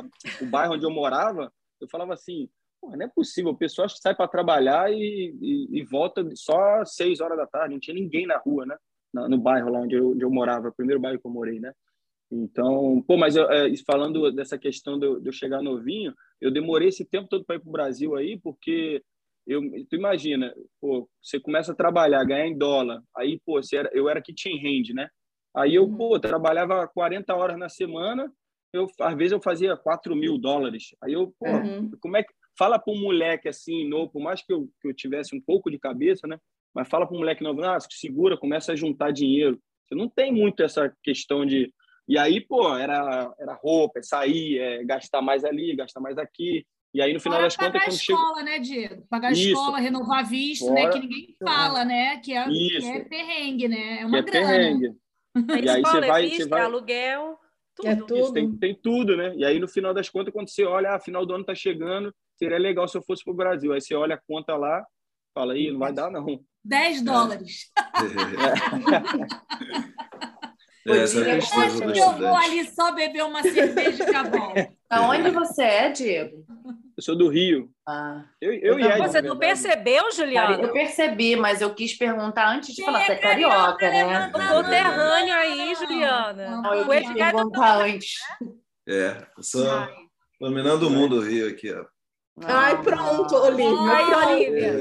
[0.00, 0.04] a,
[0.40, 2.48] o bairro onde eu morava, eu falava assim,
[2.82, 3.52] não é possível.
[3.52, 7.74] O pessoal sai para trabalhar e, e, e, volta só às seis horas da tarde.
[7.74, 8.76] Não tinha ninguém na rua, né?
[9.12, 11.58] No, no bairro lá onde eu, onde eu morava, o primeiro bairro que eu morei,
[11.60, 11.72] né?
[12.30, 16.50] Então, pô, mas eu, é, falando dessa questão de eu, de eu, chegar novinho, eu
[16.50, 19.02] demorei esse tempo todo para ir para o Brasil aí, porque
[19.46, 23.90] eu, tu imagina, pô, você começa a trabalhar, ganhar em dólar, aí, pô, você era,
[23.94, 25.08] eu era kitchen hand, né?
[25.56, 28.30] Aí eu, pô, trabalhava 40 horas na semana,
[28.72, 30.94] eu, às vezes eu fazia 4 mil dólares.
[31.02, 31.90] Aí eu, pô, uhum.
[32.00, 32.32] como é que.
[32.58, 35.70] Fala para um moleque assim, novo, por mais que eu, que eu tivesse um pouco
[35.70, 36.38] de cabeça, né?
[36.74, 39.60] Mas fala para um moleque novo, ah, segura, começa a juntar dinheiro.
[39.86, 41.72] Você não tem muito essa questão de
[42.08, 46.66] e aí, pô, era, era roupa, é sair, é gastar mais ali, gastar mais aqui.
[46.94, 48.18] E aí, no final Fora das contas, quando chega...
[48.18, 49.06] escola, né, Diego?
[49.10, 50.74] Pagar a escola, renovar visto, Fora...
[50.74, 50.88] né?
[50.88, 52.16] Que ninguém fala, né?
[52.20, 54.00] Que é, que é perrengue, né?
[54.00, 54.48] É uma que é grana.
[54.48, 54.96] Perrengue.
[55.62, 56.62] e aí você vai, visto, você vai...
[56.62, 57.38] aluguel,
[57.76, 57.88] tudo.
[57.88, 58.32] É tudo.
[58.32, 59.34] tem, tem tudo, né?
[59.36, 62.12] E aí, no final das contas, quando você olha, ah, final do ano tá chegando,
[62.38, 63.72] seria legal se eu fosse pro Brasil.
[63.72, 64.84] Aí você olha a conta lá,
[65.34, 66.40] fala, aí, não vai dar, não.
[66.64, 67.70] 10 dólares.
[70.86, 70.98] É.
[71.02, 74.54] Essa é a questão eu vou ali só beber uma cerveja e acabou.
[74.88, 76.46] Aonde você é, Diego?
[76.96, 77.70] Eu sou do Rio.
[77.86, 78.24] Ah.
[78.40, 80.62] Eu, eu então, Você não percebeu, Juliana?
[80.62, 83.04] Eu percebi, mas eu quis perguntar antes de Quem falar.
[83.04, 84.50] Você é carioca, carioca né?
[84.50, 86.62] O conterrâneo aí, Juliana.
[86.62, 88.12] Não, eu quis perguntar antes.
[88.88, 89.66] É, eu sou
[90.40, 91.84] dominando o mundo Rio aqui, ó.
[92.44, 93.78] Ai, pronto, Olivia.
[93.80, 94.78] Ai, Olivia.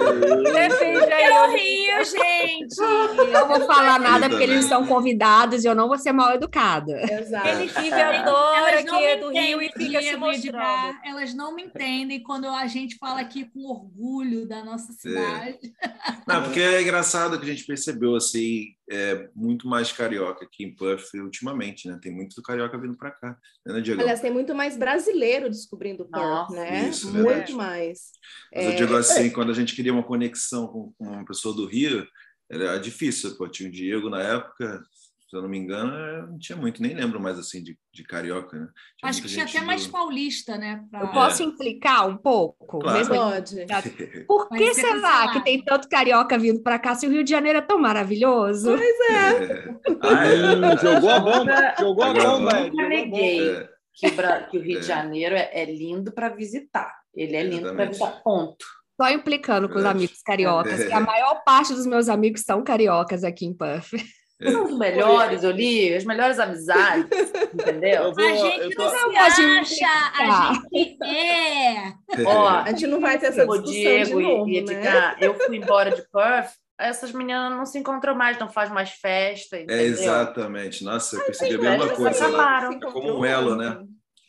[0.53, 2.79] Defende aí, eu rio, gente.
[2.79, 6.33] Eu não vou falar nada porque eles estão convidados e eu não vou ser mal
[6.33, 6.93] educada.
[7.11, 7.47] Exato.
[7.47, 10.97] Ele que adora que é do Rio e fica se mostrando.
[11.03, 14.95] Elas não me entendem quando a gente fala aqui com orgulho da nossa é.
[14.95, 15.73] cidade.
[15.83, 15.89] É.
[16.27, 20.75] Não, porque é engraçado que a gente percebeu assim, é muito mais carioca aqui em
[20.75, 21.99] Perth ultimamente, né?
[22.01, 24.01] Tem muito carioca vindo para cá, né, Diego?
[24.01, 26.89] Aliás, tem muito mais brasileiro descobrindo Perth, né?
[26.89, 27.53] Isso, muito verdade.
[27.53, 28.11] mais.
[28.53, 28.67] Mas é...
[28.69, 32.07] eu digo assim, quando a gente queria uma conexão com, com uma pessoa do Rio,
[32.49, 33.35] era difícil.
[33.35, 34.81] Pô, tinha o Diego na época,
[35.27, 38.03] se eu não me engano, é, não tinha muito, nem lembro mais assim de, de
[38.05, 38.67] carioca, né?
[38.97, 39.65] Tinha Acho que tinha até do...
[39.65, 40.85] mais paulista, né?
[40.89, 41.01] Pra...
[41.01, 41.45] Eu posso é.
[41.45, 42.79] implicar um pouco?
[42.79, 42.97] Claro.
[42.97, 43.15] Mesmo...
[43.15, 44.25] Pode.
[44.25, 47.59] Por que será que tem tanto carioca vindo para cá se o Rio de Janeiro
[47.59, 48.69] é tão maravilhoso?
[48.69, 49.43] Pois é.
[49.43, 49.77] é.
[50.01, 50.77] Ah, é.
[50.77, 52.59] Jogou a bomba, jogou a bomba.
[52.61, 53.69] Eu neguei é.
[53.93, 56.95] que, que, o Rio de Janeiro é, lindo para visitar.
[57.13, 58.65] Ele é lindo para visitar, ponto.
[58.99, 63.25] Só implicando com os amigos cariocas, que a maior parte dos meus amigos são cariocas
[63.25, 63.97] aqui em Puff.
[64.39, 64.51] É.
[64.51, 67.07] São os melhores, Oli, as melhores amizades,
[67.53, 68.13] entendeu?
[68.13, 68.83] Vou, a gente tô...
[68.83, 69.87] não se acha,
[70.19, 71.93] a gente é.
[72.23, 75.15] Ó, a gente não vai ter essa discussão Diego de novo, e, né?
[75.19, 79.57] eu fui embora de Perth, essas meninas não se encontram mais, não faz mais festa,
[79.57, 79.83] é, entendeu?
[79.83, 80.83] É, exatamente.
[80.83, 82.71] Nossa, eu percebi a mesma coisa lá.
[82.71, 83.79] É como um elo, né?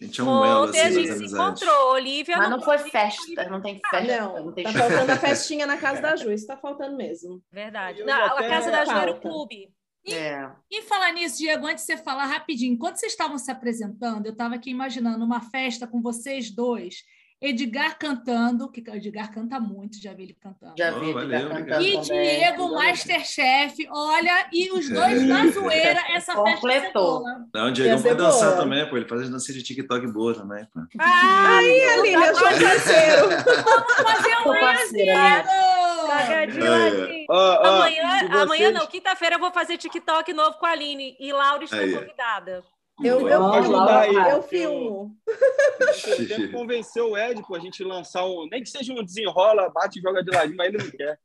[0.00, 2.36] A gente é um elo, assim, a gente se encontrou, Olivia.
[2.38, 4.20] Mas não, não foi festa, não tem festa.
[4.20, 7.42] Não, não tem tá faltando a festinha na casa da Ju, isso tá faltando mesmo.
[7.52, 8.02] Verdade.
[8.04, 9.68] Não, a casa da Ju era o clube.
[10.04, 10.50] E, é.
[10.70, 14.32] e falar nisso, Diego, antes de você falar rapidinho, enquanto vocês estavam se apresentando, eu
[14.32, 17.04] estava aqui imaginando uma festa com vocês dois
[17.40, 20.74] Edgar cantando, que Edgar canta muito, já vi ele cantando.
[20.76, 21.82] Já vi oh, Edgar cantando.
[21.84, 27.22] E Diego, Masterchef, olha, e os dois na zoeira, essa Completou.
[27.22, 28.62] festa Não, o Diego pode dançar boa.
[28.62, 28.96] também, pô.
[28.96, 30.80] Ele faz dança de TikTok boa também, pô.
[30.98, 33.28] Ai, Aline, eu sou parceiro.
[33.64, 35.77] Vamos fazer um parceiro.
[36.08, 41.64] Cagadinho, Amanhã, amanhã não, quinta-feira eu vou fazer TikTok novo com a Aline e Laura
[41.64, 41.92] está aí.
[41.92, 42.64] convidada.
[43.02, 45.16] Eu, eu, eu, eu filmo.
[45.26, 48.48] Eu tento convencer o Ed, pô, a gente lançar um.
[48.50, 51.18] Nem que seja um desenrola, bate e joga de ladinho, mas ele não quer.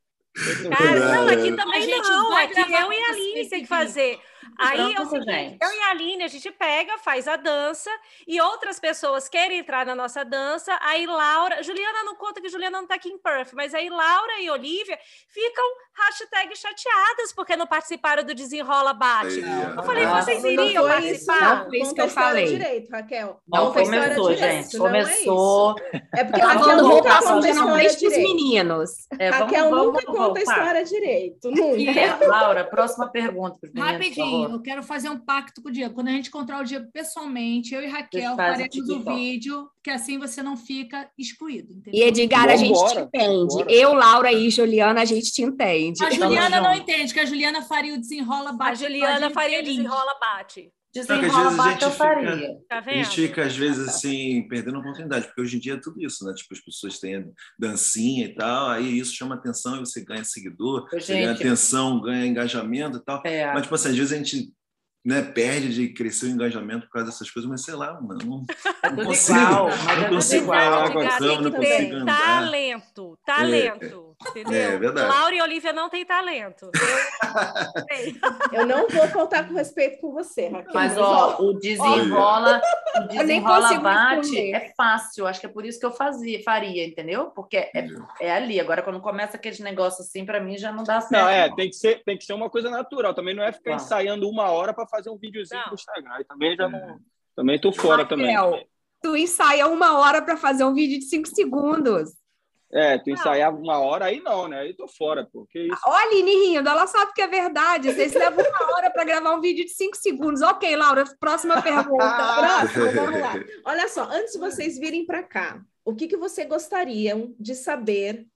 [0.76, 2.36] Cara, não, aqui também a gente não.
[2.36, 4.20] Aqui eu e a Aline tem que fazer.
[4.58, 7.90] Aí é o seguinte, eu e a Aline, a gente pega, faz a dança,
[8.26, 12.80] e outras pessoas querem entrar na nossa dança, aí Laura, Juliana não conta que Juliana
[12.80, 17.66] não tá aqui em Perth, mas aí Laura e Olivia ficam hashtag chateadas porque não
[17.66, 19.40] participaram do Desenrola Bate.
[19.76, 21.58] eu falei, vocês iriam participar?
[21.58, 22.46] Não foi isso que eu falei.
[22.46, 23.40] direito, Raquel.
[23.46, 24.78] Não, não começou, gente.
[24.78, 25.76] Começou.
[25.92, 28.34] É, é porque a Raquel nunca conta a história direito.
[28.34, 28.90] meninos.
[29.18, 31.50] É, Raquel vamos, nunca vamos, conta a história direito.
[31.50, 32.26] Nunca.
[32.26, 33.58] Laura, próxima pergunta.
[33.76, 35.94] Rapidinho eu quero fazer um pacto com o Diego.
[35.94, 40.18] Quando a gente encontrar o Diego pessoalmente, eu e Raquel faremos o vídeo, que assim
[40.18, 41.72] você não fica excluído.
[41.72, 42.00] Entendeu?
[42.00, 43.54] E Edgar, a gente te entende.
[43.54, 43.72] Bora.
[43.72, 46.04] Eu, Laura e Juliana, a gente te entende.
[46.04, 48.84] A Juliana não entende, que a Juliana faria o desenrola bate.
[48.84, 50.72] A Juliana faria o desenrola bate.
[50.94, 52.56] Desenrola bate eu faria.
[52.68, 55.80] Tá a gente fica, às vezes, assim, perdendo a oportunidade, porque hoje em dia é
[55.80, 56.32] tudo isso, né?
[56.32, 60.88] Tipo, as pessoas têm dancinha e tal, aí isso chama atenção e você ganha seguidor,
[60.92, 63.20] gente, você ganha atenção, ganha engajamento e tal.
[63.24, 63.52] É.
[63.52, 64.52] Mas, tipo assim, às vezes a gente
[65.04, 68.46] né, perde de crescer o engajamento por causa dessas coisas, mas sei lá, mano, não,
[68.82, 72.18] é não consigo, igual, não consigo falar com a não consigo andar.
[72.18, 74.54] Talento, talento, é, entendeu?
[74.54, 75.08] É, verdade.
[75.08, 76.70] Laura e Olivia não têm talento.
[78.52, 80.72] Eu, eu não vou faltar com respeito com você, Raquel.
[80.72, 82.60] Mas, ó, o desenrola,
[82.96, 87.26] o desenrola bate é fácil, acho que é por isso que eu fazia, faria, entendeu?
[87.26, 87.86] Porque é,
[88.20, 91.22] é ali, agora quando começa aqueles negócios assim, para mim já não dá certo.
[91.22, 93.74] Não, é, tem que ser, tem que ser uma coisa natural, também não é ficar
[93.74, 95.66] ensaiando uma hora para fazer um videozinho não.
[95.66, 96.20] pro Instagram.
[96.20, 96.98] E também já não.
[97.34, 98.68] Também tô fora Raquel, também.
[99.02, 102.10] Tu ensaia uma hora para fazer um vídeo de cinco segundos.
[102.74, 104.60] É, tu ensaiava uma hora, aí não, né?
[104.60, 105.80] Aí tô fora, porque isso.
[105.86, 107.92] Olha, Aline rindo, ela sabe que é verdade.
[107.92, 110.42] Vocês levam uma hora para gravar um vídeo de cinco segundos.
[110.42, 112.04] Ok, Laura, próxima pergunta.
[112.74, 113.34] Próxima, vamos lá.
[113.64, 118.26] Olha só, antes de vocês virem para cá, o que, que você gostariam de saber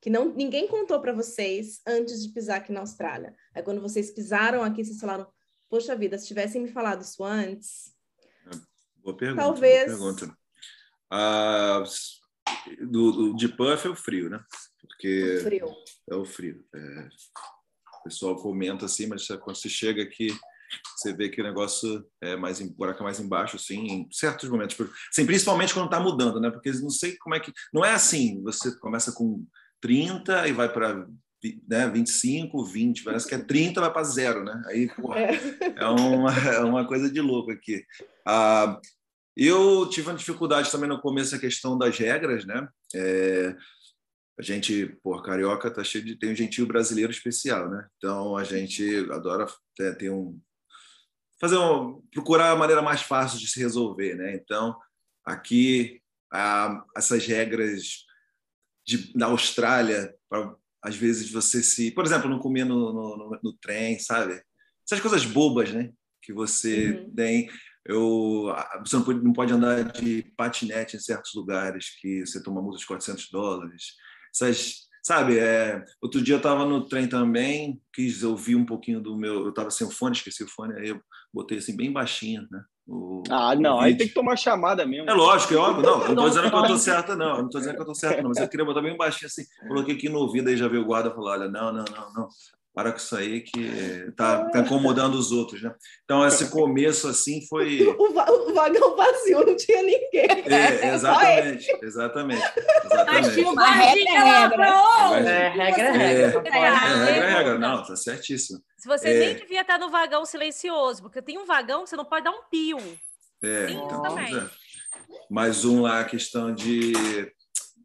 [0.00, 3.34] que não ninguém contou para vocês antes de pisar aqui na Austrália?
[3.54, 5.28] É quando vocês pisaram aqui, vocês falaram,
[5.68, 7.92] Poxa vida, se tivessem me falado isso antes.
[9.02, 9.42] Boa pergunta.
[9.42, 9.98] Talvez.
[9.98, 10.38] Boa pergunta.
[11.10, 11.82] Ah,
[12.80, 14.42] do, do, de Puff é o frio, né?
[14.80, 15.76] Porque o frio.
[16.10, 16.64] É o frio.
[16.74, 17.08] É,
[18.00, 20.28] o pessoal comenta assim, mas quando você chega aqui,
[20.96, 24.48] você vê que o negócio é mais em, buraco é mais embaixo, assim, em certos
[24.48, 24.76] momentos.
[25.10, 26.50] Assim, principalmente quando está mudando, né?
[26.50, 27.52] Porque não sei como é que.
[27.72, 29.44] Não é assim, você começa com
[29.80, 31.06] 30 e vai para
[31.68, 34.62] né, 25, 20, parece que é 30, vai para zero, né?
[34.66, 35.40] Aí, porra, é.
[35.76, 37.84] é, uma, é uma coisa de louco aqui.
[38.26, 38.80] Ah,
[39.36, 42.68] eu tive uma dificuldade também no começo a questão das regras, né?
[42.94, 43.54] É,
[44.38, 47.86] a gente, por carioca, tá cheio de tem um gentil brasileiro especial, né?
[47.96, 49.46] Então a gente adora
[49.80, 50.40] é, ter um
[51.38, 54.34] fazer um, procurar a maneira mais fácil de se resolver, né?
[54.34, 54.76] Então
[55.24, 56.00] aqui
[56.32, 58.04] ah, essas regras
[58.86, 60.54] de, da Austrália para
[60.86, 61.90] às vezes você se.
[61.90, 64.40] Por exemplo, não comer no, no, no trem, sabe?
[64.84, 65.92] Essas coisas bobas, né?
[66.22, 67.14] Que você uhum.
[67.14, 67.50] tem.
[67.88, 72.62] Eu, você não pode, não pode andar de patinete em certos lugares que você toma
[72.62, 73.94] multa de 400 dólares.
[74.34, 79.16] Essas, sabe, é, outro dia eu estava no trem também, quis ouvir um pouquinho do
[79.16, 79.44] meu.
[79.44, 81.00] Eu estava sem o fone, esqueci o fone, aí eu
[81.32, 82.62] botei assim bem baixinho, né?
[82.88, 85.10] O, ah, não, aí tem que tomar chamada mesmo.
[85.10, 85.82] É lógico, é óbvio.
[85.82, 87.38] Não, não estou dizendo que eu estou certa, não.
[87.38, 88.28] Não estou dizendo que eu estou certa, não.
[88.28, 89.42] Mas eu queria botar bem baixinho assim.
[89.66, 92.12] Coloquei aqui no ouvido, aí já veio o guarda e falou: olha, não, não, não,
[92.14, 92.28] não.
[92.76, 93.58] Para com isso aí que
[94.08, 95.74] está tá incomodando os outros, né?
[96.04, 97.80] Então, esse começo, assim, foi...
[97.98, 100.44] O, va o vagão vazio, não tinha ninguém.
[100.44, 102.42] É, exatamente, exatamente,
[102.84, 103.32] exatamente.
[103.32, 104.66] tinha uma regra, é regra.
[104.66, 106.48] É, regra, é regra.
[106.48, 107.58] É, regra, é regra.
[107.58, 108.60] Não, tá certíssimo.
[108.76, 109.18] Se você é.
[109.20, 112.32] nem devia estar no vagão silencioso, porque tem um vagão que você não pode dar
[112.32, 112.76] um pio.
[113.42, 114.36] É, então, também.
[114.36, 114.50] É.
[115.30, 116.92] Mais um lá, a questão de...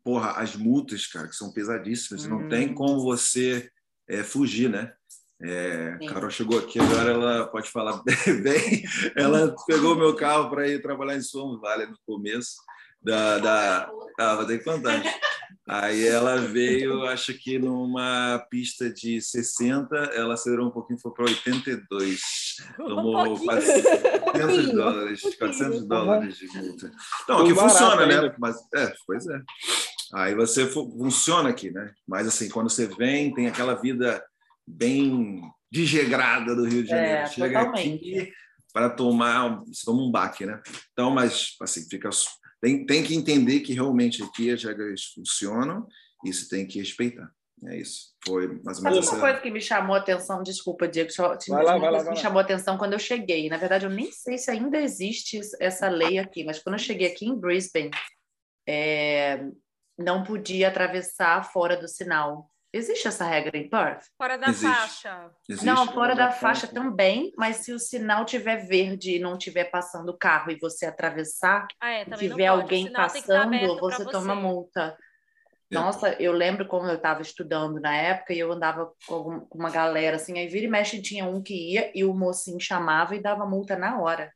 [0.04, 2.26] Porra, as multas, cara, que são pesadíssimas.
[2.26, 2.30] Hum.
[2.30, 3.72] Não tem como você
[4.12, 4.94] é, fugir, né?
[5.42, 8.04] É, Carol chegou aqui agora, ela pode falar
[8.44, 8.84] bem.
[9.16, 12.58] Ela pegou meu carro para ir trabalhar em Somos Vale no começo
[13.02, 13.92] da, da...
[14.20, 15.02] Ah, ter que contar.
[15.68, 21.26] Aí ela veio, acho que numa pista de 60, ela acelerou um pouquinho, foi para
[21.26, 22.22] 82.
[22.76, 26.92] Tomou um 400 dólares, 400 dólares de multa.
[27.24, 28.36] Então, que funciona, né?
[28.38, 29.42] Mas, é, pois é.
[30.14, 31.94] Aí você funciona aqui, né?
[32.08, 34.24] Mas assim, quando você vem, tem aquela vida
[34.68, 37.20] bem desregrada do Rio de Janeiro.
[37.20, 37.96] É, Chega totalmente.
[37.96, 38.34] aqui
[38.74, 40.62] para tomar, você toma um baque, né?
[40.94, 42.10] Então, mas assim, fica
[42.62, 45.88] tem, tem que entender que realmente aqui as regras funcionam
[46.24, 47.30] e você tem que respeitar.
[47.68, 48.12] É isso.
[48.26, 49.20] Foi mais ou menos Mas uma essa...
[49.20, 52.20] coisa que me chamou a atenção, desculpa, Diego, só, vai lá, vai lá, vai me
[52.20, 53.50] chamou a atenção quando eu cheguei.
[53.50, 57.08] Na verdade, eu nem sei se ainda existe essa lei aqui, mas quando eu cheguei
[57.08, 57.92] aqui em Brisbane,
[58.68, 59.48] é,
[60.02, 62.50] não podia atravessar fora do sinal.
[62.74, 64.06] Existe essa regra em Perth?
[64.18, 64.66] Fora da Existe.
[64.66, 65.32] faixa.
[65.48, 65.66] Existe.
[65.66, 69.38] Não, fora da, da faixa, faixa também, mas se o sinal tiver verde e não
[69.38, 74.34] tiver passando o carro e você atravessar, ah, é, tiver alguém passando, você, você toma
[74.36, 74.98] multa.
[75.70, 75.76] É.
[75.76, 80.16] Nossa, eu lembro como eu estava estudando na época e eu andava com uma galera
[80.16, 83.46] assim, aí vira e mexe tinha um que ia e o mocinho chamava e dava
[83.46, 84.32] multa na hora.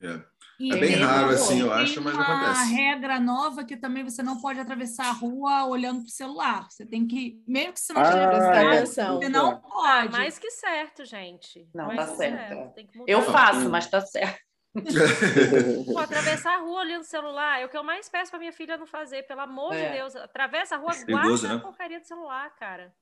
[0.00, 0.20] É.
[0.58, 2.60] E é bem raro, assim, eu acho, mas acontece.
[2.60, 6.66] uma regra nova que também você não pode atravessar a rua olhando para o celular.
[6.70, 10.12] Você tem que, mesmo que você não esteja ah, atenção, você não pode.
[10.12, 11.68] mais que certo, gente.
[11.74, 12.74] Não, mais tá certo.
[12.74, 13.04] certo.
[13.06, 14.40] Eu faço, mas tá certo.
[15.86, 18.52] Pô, atravessar a rua olhando o celular é o que eu mais peço para minha
[18.52, 19.88] filha não fazer, pelo amor é.
[19.88, 20.16] de Deus.
[20.16, 21.54] Atravessa a rua, guarda né?
[21.54, 22.94] a porcaria do celular, cara.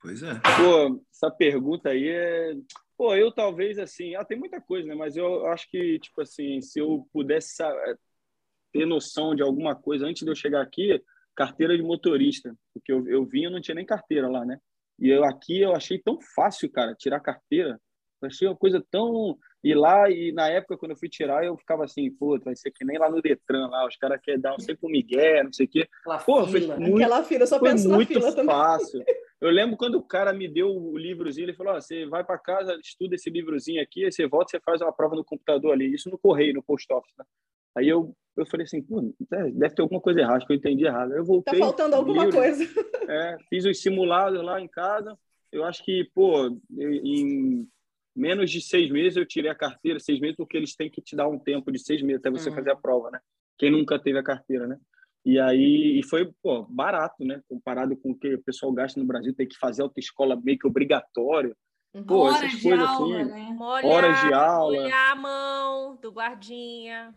[0.00, 0.34] Pois é.
[0.34, 2.54] Pô, essa pergunta aí é
[2.96, 4.94] Pô, eu talvez assim, ah, tem muita coisa, né?
[4.94, 7.96] Mas eu acho que, tipo assim, se eu pudesse eh,
[8.72, 11.02] ter noção de alguma coisa antes de eu chegar aqui,
[11.34, 14.58] carteira de motorista, porque eu, eu vim, não tinha nem carteira lá, né?
[14.98, 17.80] E eu aqui eu achei tão fácil, cara, tirar carteira.
[18.22, 19.38] Eu achei uma coisa tão.
[19.66, 22.70] E lá, e na época, quando eu fui tirar, eu ficava assim, pô, vai ser
[22.70, 25.52] que nem lá no Detran, lá, os caras querem dar um sempre um migué, não
[25.52, 25.88] sei o quê.
[26.02, 26.76] Aquela pô, fila.
[26.76, 29.04] Muito, Aquela fila, eu só penso muito na fila fácil.
[29.40, 32.38] Eu lembro quando o cara me deu o livrozinho, ele falou: oh, você vai para
[32.38, 35.92] casa, estuda esse livrozinho aqui, aí você volta, você faz uma prova no computador ali,
[35.92, 37.12] isso no correio, no post office.
[37.18, 37.24] Né?
[37.76, 41.10] Aí eu, eu falei assim, pô, deve ter alguma coisa errada, que eu entendi errado.
[41.10, 41.58] Aí eu voltei.
[41.58, 42.64] Tá faltando alguma livro, coisa.
[43.08, 45.18] É, fiz os simulados lá em casa.
[45.50, 47.66] Eu acho que, pô, em
[48.16, 51.14] menos de seis meses eu tirei a carteira, seis meses, porque eles têm que te
[51.14, 52.56] dar um tempo de seis meses até você uhum.
[52.56, 53.20] fazer a prova, né?
[53.58, 54.78] Quem nunca teve a carteira, né?
[55.24, 57.42] E aí e foi pô, barato, né?
[57.48, 60.66] Comparado com o que o pessoal gasta no Brasil, tem que fazer autoescola meio que
[60.66, 61.54] obrigatório.
[62.06, 63.54] Pô, horas essas coisas aula, assim, né?
[63.56, 64.82] molhar, horas de aula.
[64.82, 67.14] Molhar a mão do guardinha.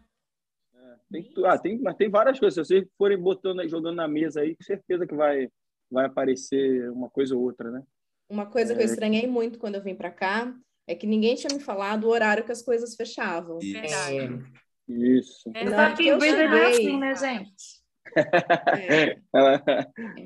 [0.73, 2.55] É, tem, ah, tem, mas tem várias coisas.
[2.55, 5.49] Se vocês forem botando, jogando na mesa aí, com certeza que vai,
[5.91, 7.83] vai aparecer uma coisa ou outra, né?
[8.29, 8.75] Uma coisa é...
[8.75, 8.89] que eu é.
[8.89, 10.55] estranhei muito quando eu vim para cá
[10.89, 13.59] é que ninguém tinha me falado o horário que as coisas fechavam.
[13.59, 14.17] Verdade.
[14.17, 14.91] É.
[14.91, 15.51] Isso.
[15.53, 17.79] É, Não, aqui em Brisbane assim, né, gente?
[18.17, 19.19] É.
[19.31, 19.63] ela,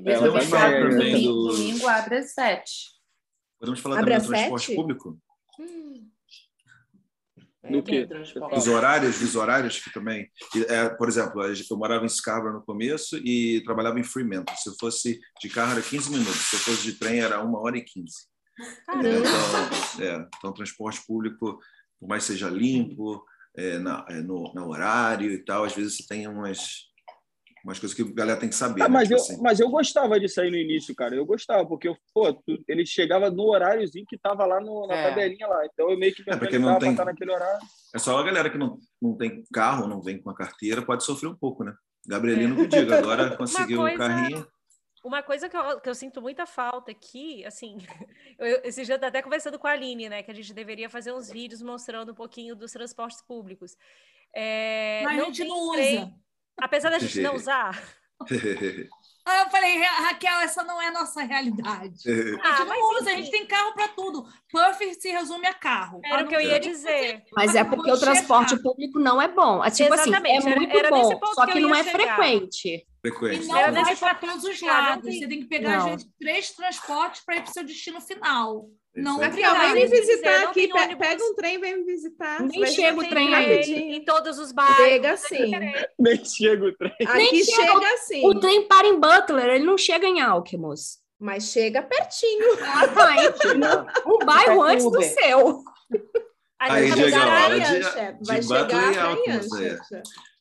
[0.06, 1.48] ela vai também do...
[1.48, 2.94] Domingo abre às sete.
[3.60, 5.18] Podemos falar abre também do transporte público?
[5.60, 6.08] Hum.
[7.70, 8.08] Do que?
[8.56, 10.30] Os horários, os horários que também.
[10.68, 14.56] É, por exemplo, eu morava em Scarborough no começo e trabalhava em Fremantle.
[14.56, 17.60] Se eu fosse de carro era 15 minutos, se eu fosse de trem era uma
[17.60, 18.33] hora e 15.
[18.86, 19.18] Caramba.
[19.18, 21.58] Então, é, então, transporte público,
[21.98, 23.24] por mais seja limpo,
[23.56, 26.92] é, na, é, no, no horário e tal, às vezes você tem umas
[27.64, 28.82] umas coisas que a galera tem que saber.
[28.82, 28.92] Ah, né?
[28.92, 29.42] mas, tipo eu, assim.
[29.42, 31.16] mas eu gostava disso aí no início, cara.
[31.16, 34.94] Eu gostava, porque eu, pô, tu, ele chegava no horáriozinho que tava lá no, na
[34.94, 35.08] é.
[35.08, 35.64] tabelinha lá.
[35.64, 36.90] Então eu meio que me é porque não tem...
[36.90, 37.66] estar naquele horário.
[37.94, 41.04] É só a galera que não, não tem carro, não vem com a carteira, pode
[41.04, 41.74] sofrer um pouco, né?
[42.06, 42.62] Gabrielino é.
[42.64, 43.96] que diga, agora conseguiu o coisa...
[43.98, 44.46] carrinho.
[45.04, 47.76] Uma coisa que eu, que eu, sinto muita falta aqui, assim,
[48.38, 51.12] eu, esse dia eu até conversando com a Aline, né, que a gente deveria fazer
[51.12, 53.76] uns vídeos mostrando um pouquinho dos transportes públicos.
[54.34, 56.12] É, Mas a gente não usa.
[56.58, 57.78] Apesar da gente não usar.
[59.26, 61.98] Aí eu falei, Raquel, essa não é a nossa realidade.
[62.42, 64.26] Ah, a gente não usa, a gente tem carro para tudo.
[64.50, 66.00] Puff se resume a carro.
[66.02, 67.22] Era o que eu ia dizer.
[67.34, 69.62] Mas é porque o transporte público não é bom.
[69.62, 70.38] É tipo Exatamente.
[70.38, 72.16] assim, é muito era, era bom, só que, que não é chegar.
[72.16, 72.86] frequente.
[73.04, 73.44] Frequência.
[73.44, 75.14] E não vai para todos os lados.
[75.14, 78.68] Você tem que pegar, às vezes, três transportes para ir para o seu destino final.
[78.96, 82.40] Não aqui, ó, vem me visitar aqui, pe pega um trem, vem me visitar.
[82.42, 83.96] Nem chega o trem aí.
[83.96, 84.76] Em todos os bairros.
[84.76, 85.50] Chega sim.
[85.98, 86.92] Nem chega o trem.
[86.92, 88.24] Aqui Nem chega assim.
[88.24, 91.00] O trem para em Butler, ele não chega em Alkimos.
[91.18, 92.56] Mas chega pertinho.
[92.62, 95.64] Ah, tá, um bairro antes do seu.
[96.58, 99.48] Aí, Diego, vai chegar, vai chegar em Alkimos.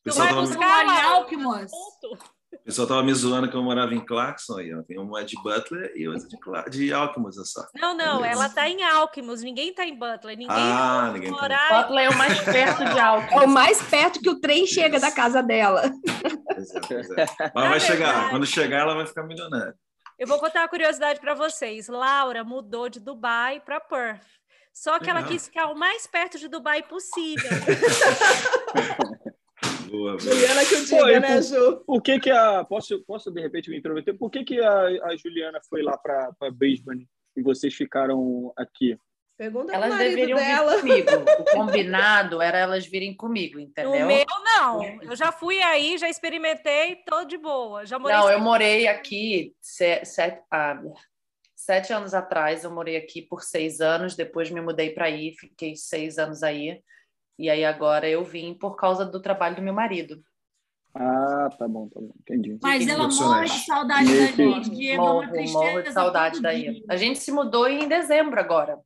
[0.03, 1.71] Tu vai buscar em Alkimos.
[2.63, 4.81] O pessoal estava me zoando que eu morava em Clarkson aí, ó.
[4.83, 7.67] Tem uma de Butler e outra de, Cla de Alkimos, é só.
[7.75, 8.35] Não, não, Beleza.
[8.35, 10.37] ela está em Alkimos, ninguém está em Butler.
[10.37, 13.43] Ninguém ah, ninguém morar tá Butler é o mais perto de Alkimos.
[13.43, 15.91] É o mais perto que o trem chega da casa dela.
[16.47, 17.25] Pois é, pois é.
[17.53, 19.75] Mas vai chegar, quando chegar ela vai ficar milionária.
[20.17, 21.89] Eu vou contar uma curiosidade para vocês.
[21.89, 24.23] Laura mudou de Dubai para Perth.
[24.73, 25.17] Só que Legal.
[25.17, 27.49] ela quis ficar o mais perto de Dubai possível.
[29.93, 30.19] boa.
[30.19, 31.77] Juliana que eu diga, Pô, né, Ju?
[31.85, 32.63] Por que que a...
[32.63, 34.17] Posso, posso, de repente, me intrometer?
[34.17, 38.97] Por que que a, a Juliana foi lá para Brisbane e vocês ficaram aqui?
[39.37, 40.81] Pergunta elas deveriam dela.
[40.81, 41.31] vir comigo.
[41.39, 43.91] O combinado era elas virem comigo, entendeu?
[43.91, 44.83] O meu não.
[45.01, 47.85] Eu já fui aí, já experimentei, tô de boa.
[47.85, 50.79] Já morei não, eu morei aqui sete, ah,
[51.55, 52.63] sete anos atrás.
[52.63, 54.15] Eu morei aqui por seis anos.
[54.15, 56.79] Depois me mudei para aí, fiquei seis anos aí.
[57.37, 60.23] E aí agora eu vim por causa do trabalho do meu marido.
[60.95, 62.57] Ah, tá bom, tá bom, entendi.
[62.61, 65.01] Mas ela morre de saudade da gente, Diego.
[65.01, 66.83] Morro, morro de saudade daí.
[66.87, 68.79] A gente se mudou em dezembro agora.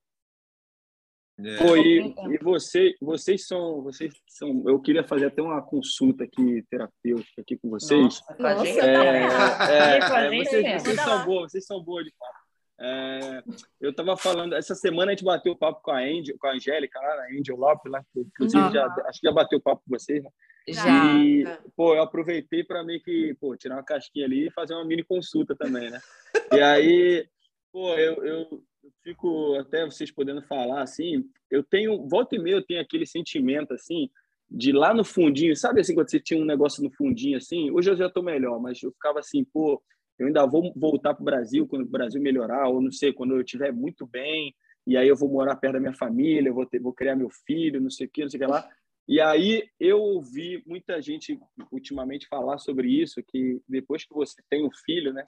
[1.39, 1.57] É.
[1.57, 4.63] Pô, e, e você, vocês são, vocês são.
[4.65, 8.21] Eu queria fazer até uma consulta aqui terapêutica aqui com vocês.
[8.39, 12.46] Nossa, é, é, é, vocês, vocês são boas, vocês são boas de fato.
[12.79, 13.43] É,
[13.81, 16.99] eu estava falando, essa semana a gente bateu papo com a Angel, com a Angélica,
[16.99, 18.71] lá, a Angel Lopes, lá, inclusive uhum.
[18.71, 20.23] já, acho que já bateu papo com vocês.
[20.23, 20.29] Né?
[20.69, 21.13] Já.
[21.15, 24.85] E, pô, eu aproveitei para meio que pô, tirar uma casquinha ali e fazer uma
[24.85, 25.99] mini consulta também, né?
[26.53, 27.27] E aí,
[27.73, 28.63] pô, eu, eu,
[29.03, 33.73] fico até vocês podendo falar assim, eu tenho, volta e meia eu tenho aquele sentimento
[33.73, 34.09] assim,
[34.49, 37.89] de lá no fundinho, sabe assim, quando você tinha um negócio no fundinho assim, hoje
[37.91, 39.81] eu já estou melhor, mas eu ficava assim, pô,
[40.19, 43.36] eu ainda vou voltar para o Brasil quando o Brasil melhorar, ou não sei, quando
[43.36, 46.80] eu estiver muito bem, e aí eu vou morar perto da minha família, vou, ter,
[46.80, 48.67] vou criar meu filho, não sei o que, não sei o que lá.
[49.08, 51.39] E aí eu ouvi muita gente
[51.71, 55.25] ultimamente falar sobre isso, que depois que você tem um filho, né,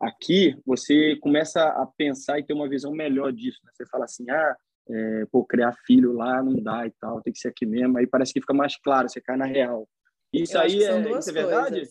[0.00, 3.60] aqui você começa a pensar e ter uma visão melhor disso.
[3.64, 3.70] Né?
[3.74, 4.56] Você fala assim, ah,
[4.88, 7.98] é, pô, criar filho lá não dá e tal, tem que ser aqui mesmo.
[7.98, 9.88] Aí parece que fica mais claro, você cai na real.
[10.32, 11.82] Isso Eu aí é, isso é verdade?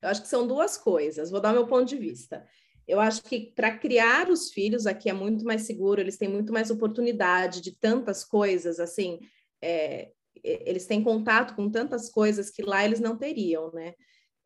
[0.00, 1.30] Eu acho que são duas coisas.
[1.30, 2.46] Vou dar meu ponto de vista.
[2.86, 6.52] Eu acho que para criar os filhos aqui é muito mais seguro, eles têm muito
[6.52, 9.20] mais oportunidade de tantas coisas, assim,
[9.60, 10.10] é,
[10.42, 13.94] eles têm contato com tantas coisas que lá eles não teriam, né?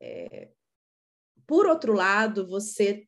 [0.00, 0.48] É,
[1.46, 3.06] por outro lado, você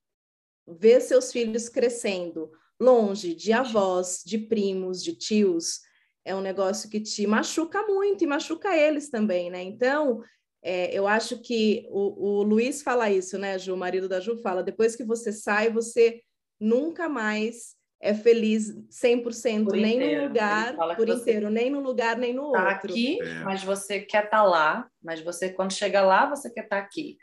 [0.67, 5.81] vê seus filhos crescendo longe de avós, de primos, de tios,
[6.25, 9.63] é um negócio que te machuca muito e machuca eles também, né?
[9.63, 10.23] Então,
[10.65, 13.75] é, eu acho que o, o Luiz fala isso, né, Ju?
[13.75, 16.23] O marido da Ju fala: depois que você sai, você
[16.59, 20.23] nunca mais é feliz 100%, por nem inteiro.
[20.23, 22.91] no lugar, por inteiro, nem no lugar, nem no tá outro.
[22.91, 23.45] aqui, é.
[23.45, 26.83] mas você quer estar tá lá, mas você, quando chega lá, você quer estar tá
[26.83, 27.19] aqui.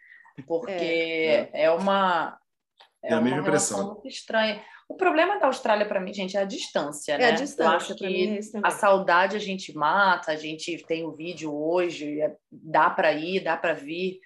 [0.47, 2.37] Porque é, é uma.
[3.03, 4.63] É, é uma relação muito estranha.
[4.91, 7.23] O problema da Austrália, para mim, gente, é a distância, né?
[7.23, 7.63] É a distância.
[7.63, 12.19] Eu acho que é a saudade a gente mata, a gente tem o vídeo hoje,
[12.19, 14.19] é, dá para ir, dá para vir.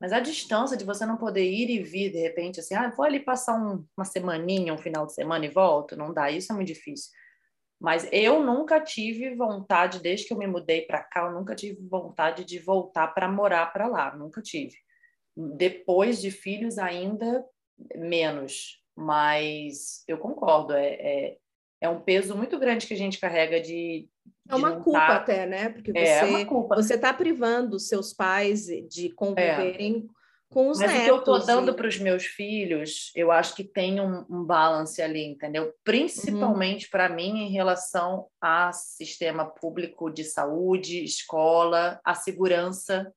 [0.00, 3.04] Mas a distância de você não poder ir e vir, de repente, assim, ah, vou
[3.04, 6.54] ali passar um, uma semaninha, um final de semana e volto, não dá, isso é
[6.54, 7.10] muito difícil.
[7.80, 11.84] Mas eu nunca tive vontade, desde que eu me mudei para cá, eu nunca tive
[11.88, 14.76] vontade de voltar para morar para lá, nunca tive.
[15.36, 17.44] Depois de filhos, ainda
[17.96, 21.36] menos mas eu concordo, é, é,
[21.80, 24.08] é, um peso muito grande que a gente carrega de.
[24.48, 25.16] É uma culpa tá...
[25.16, 25.68] até, né?
[25.70, 30.06] Porque é, você é você está privando seus pais de conviverem
[30.54, 31.02] com os Mas netos.
[31.02, 31.74] o que eu estou dando e...
[31.74, 35.74] para os meus filhos, eu acho que tem um, um balance ali, entendeu?
[35.82, 36.90] Principalmente uhum.
[36.92, 43.12] para mim em relação a sistema público de saúde, escola, a segurança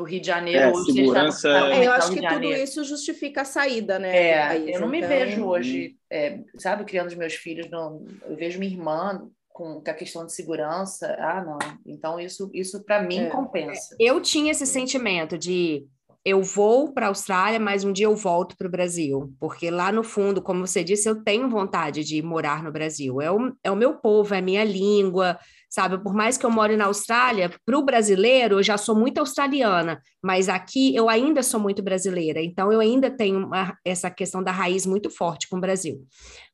[0.00, 1.48] Tipo, Rio de Janeiro, é, hoje segurança...
[1.48, 4.16] É, eu acho que tudo isso justifica a saída, né?
[4.16, 4.88] É, país, eu não então...
[4.88, 9.82] me vejo hoje, é, sabe, criando os meus filhos, não, eu vejo minha irmã com
[9.86, 11.58] a questão de segurança, ah, não.
[11.84, 13.30] Então, isso, isso para mim é.
[13.30, 13.94] compensa.
[13.98, 15.84] Eu tinha esse sentimento de
[16.24, 19.90] eu vou para a Austrália, mas um dia eu volto para o Brasil, porque lá
[19.90, 23.20] no fundo, como você disse, eu tenho vontade de morar no Brasil.
[23.22, 25.38] É o, é o meu povo, é a minha língua,
[25.70, 26.02] sabe?
[26.02, 30.02] Por mais que eu more na Austrália, para o brasileiro, eu já sou muito australiana,
[30.20, 34.50] mas aqui eu ainda sou muito brasileira, então eu ainda tenho uma, essa questão da
[34.50, 36.04] raiz muito forte com o Brasil.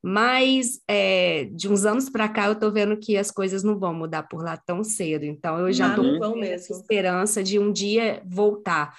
[0.02, 3.94] Mas é, de uns anos para cá, eu estou vendo que as coisas não vão
[3.94, 8.22] mudar por lá tão cedo, então eu já estou com essa esperança de um dia
[8.26, 8.92] voltar.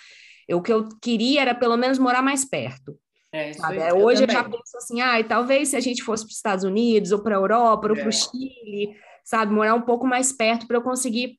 [0.47, 2.97] Eu, o que eu queria era pelo menos morar mais perto.
[3.31, 6.31] É, é Hoje eu, eu, já penso assim, ah, talvez se a gente fosse para
[6.31, 8.11] os Estados Unidos ou para a Europa ou para o é.
[8.11, 8.95] Chile,
[9.27, 11.37] sabe, morar um pouco mais perto para eu conseguir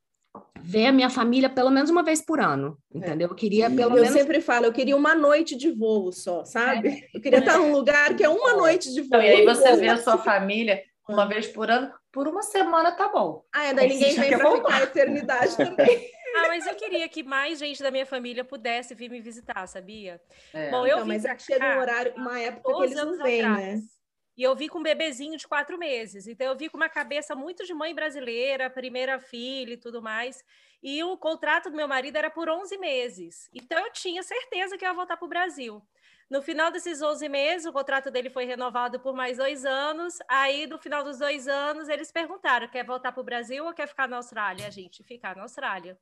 [0.60, 2.98] ver a minha família pelo menos uma vez por ano, é.
[2.98, 3.28] entendeu?
[3.28, 4.08] Eu queria pelo eu menos...
[4.10, 6.88] Eu sempre falo, eu queria uma noite de voo só, sabe?
[6.88, 7.16] É.
[7.16, 9.06] Eu queria estar num lugar que é uma noite de voo.
[9.06, 12.92] Então, e aí você vê a sua família uma vez por ano, por uma semana
[12.92, 13.42] tá bom.
[13.50, 16.10] Ah, é, daí ninguém vem para ficar a eternidade também.
[16.36, 20.20] Ah, mas eu queria que mais gente da minha família pudesse vir me visitar, sabia?
[20.52, 20.70] É.
[20.70, 23.80] Bom, eu então, mas aqui chega um horário, uma época que eles não vêm, né?
[24.38, 26.28] E eu vi com um bebezinho de quatro meses.
[26.28, 30.44] Então, eu vi com uma cabeça muito de mãe brasileira, primeira filha e tudo mais.
[30.80, 33.50] E o contrato do meu marido era por 11 meses.
[33.52, 35.82] Então, eu tinha certeza que eu ia voltar para o Brasil.
[36.30, 40.18] No final desses 11 meses, o contrato dele foi renovado por mais dois anos.
[40.28, 43.88] Aí, no final dos dois anos, eles perguntaram: quer voltar para o Brasil ou quer
[43.88, 44.68] ficar na Austrália?
[44.68, 45.98] A gente ficar na Austrália.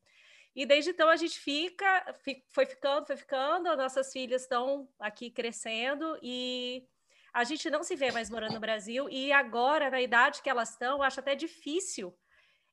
[0.55, 2.15] E desde então a gente fica,
[2.51, 6.87] foi ficando, foi ficando, nossas filhas estão aqui crescendo e
[7.37, 9.09] a gente não se vê mais morando no Brasil.
[9.11, 12.17] E agora, na idade que elas estão, acho até difícil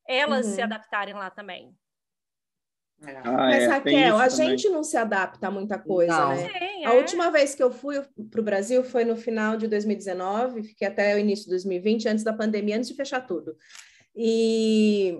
[0.07, 0.55] elas uhum.
[0.55, 1.76] se adaptarem lá também.
[3.05, 3.18] É.
[3.18, 4.49] Ah, Mas, é, Raquel, a também.
[4.49, 6.30] gente não se adapta a muita coisa, não.
[6.30, 6.49] né?
[6.49, 6.86] Sim, é.
[6.86, 10.88] A última vez que eu fui para o Brasil foi no final de 2019, fiquei
[10.88, 13.57] até o início de 2020, antes da pandemia, antes de fechar tudo.
[14.16, 15.18] E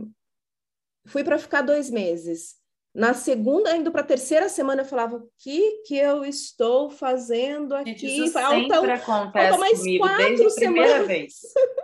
[1.06, 2.56] Fui para ficar dois meses.
[2.94, 7.74] Na segunda, indo para a terceira semana, eu falava: o que, que eu estou fazendo
[7.74, 7.90] aqui?
[7.90, 11.34] Gente, isso falta, sempre acontece mais comigo, desde a primeira vez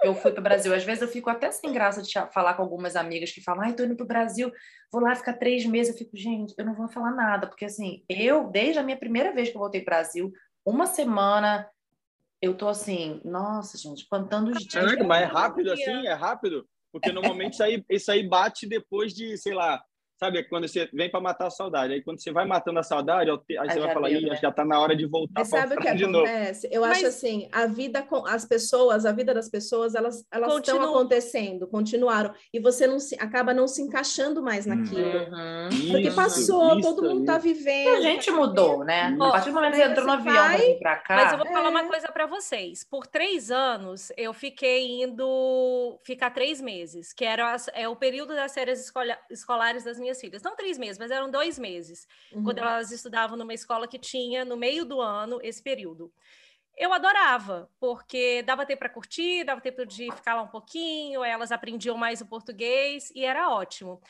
[0.02, 0.74] que eu fui para o Brasil.
[0.74, 3.72] Às vezes eu fico até sem graça de falar com algumas amigas que falam: ai,
[3.72, 4.52] estou indo para o Brasil,
[4.92, 5.94] vou lá ficar três meses.
[5.94, 9.34] Eu fico, gente, eu não vou falar nada, porque assim, eu, desde a minha primeira
[9.34, 10.34] vez que eu voltei para o Brasil,
[10.64, 11.68] uma semana,
[12.40, 14.96] eu tô assim, nossa, gente, contando os dias.
[15.08, 16.06] mas é rápido assim?
[16.06, 16.70] É rápido?
[16.92, 19.84] Porque normalmente isso aí, isso aí bate depois de, sei lá,
[20.20, 21.94] Sabe, quando você vem para matar a saudade.
[21.94, 24.36] Aí quando você vai matando a saudade, aí você vai falar, né?
[24.42, 26.68] já está na hora de voltar Mas sabe o que acontece?
[26.68, 26.76] Novo.
[26.76, 26.98] Eu Mas...
[26.98, 31.68] acho assim, a vida com as pessoas, a vida das pessoas, elas elas estão acontecendo,
[31.68, 35.20] continuaram, e você não se, acaba não se encaixando mais naquilo.
[35.20, 35.92] Uhum.
[35.92, 37.96] Porque passou, isso, todo mundo está vivendo.
[37.96, 39.16] a gente mudou, né?
[39.20, 40.74] a partir do momento que você entrou no avião vai...
[40.76, 41.16] para cá.
[41.16, 41.88] Mas eu vou falar uma é.
[41.88, 42.84] coisa para vocês.
[42.84, 48.52] Por três anos, eu fiquei indo ficar três meses, que era é o período das
[48.52, 48.92] séries
[49.30, 50.42] escolares das minhas minhas filhas.
[50.42, 52.44] Não três meses, mas eram dois meses, uhum.
[52.44, 56.12] quando elas estudavam numa escola que tinha, no meio do ano, esse período.
[56.76, 61.52] Eu adorava, porque dava tempo para curtir, dava tempo de ficar lá um pouquinho, elas
[61.52, 64.02] aprendiam mais o português e era ótimo.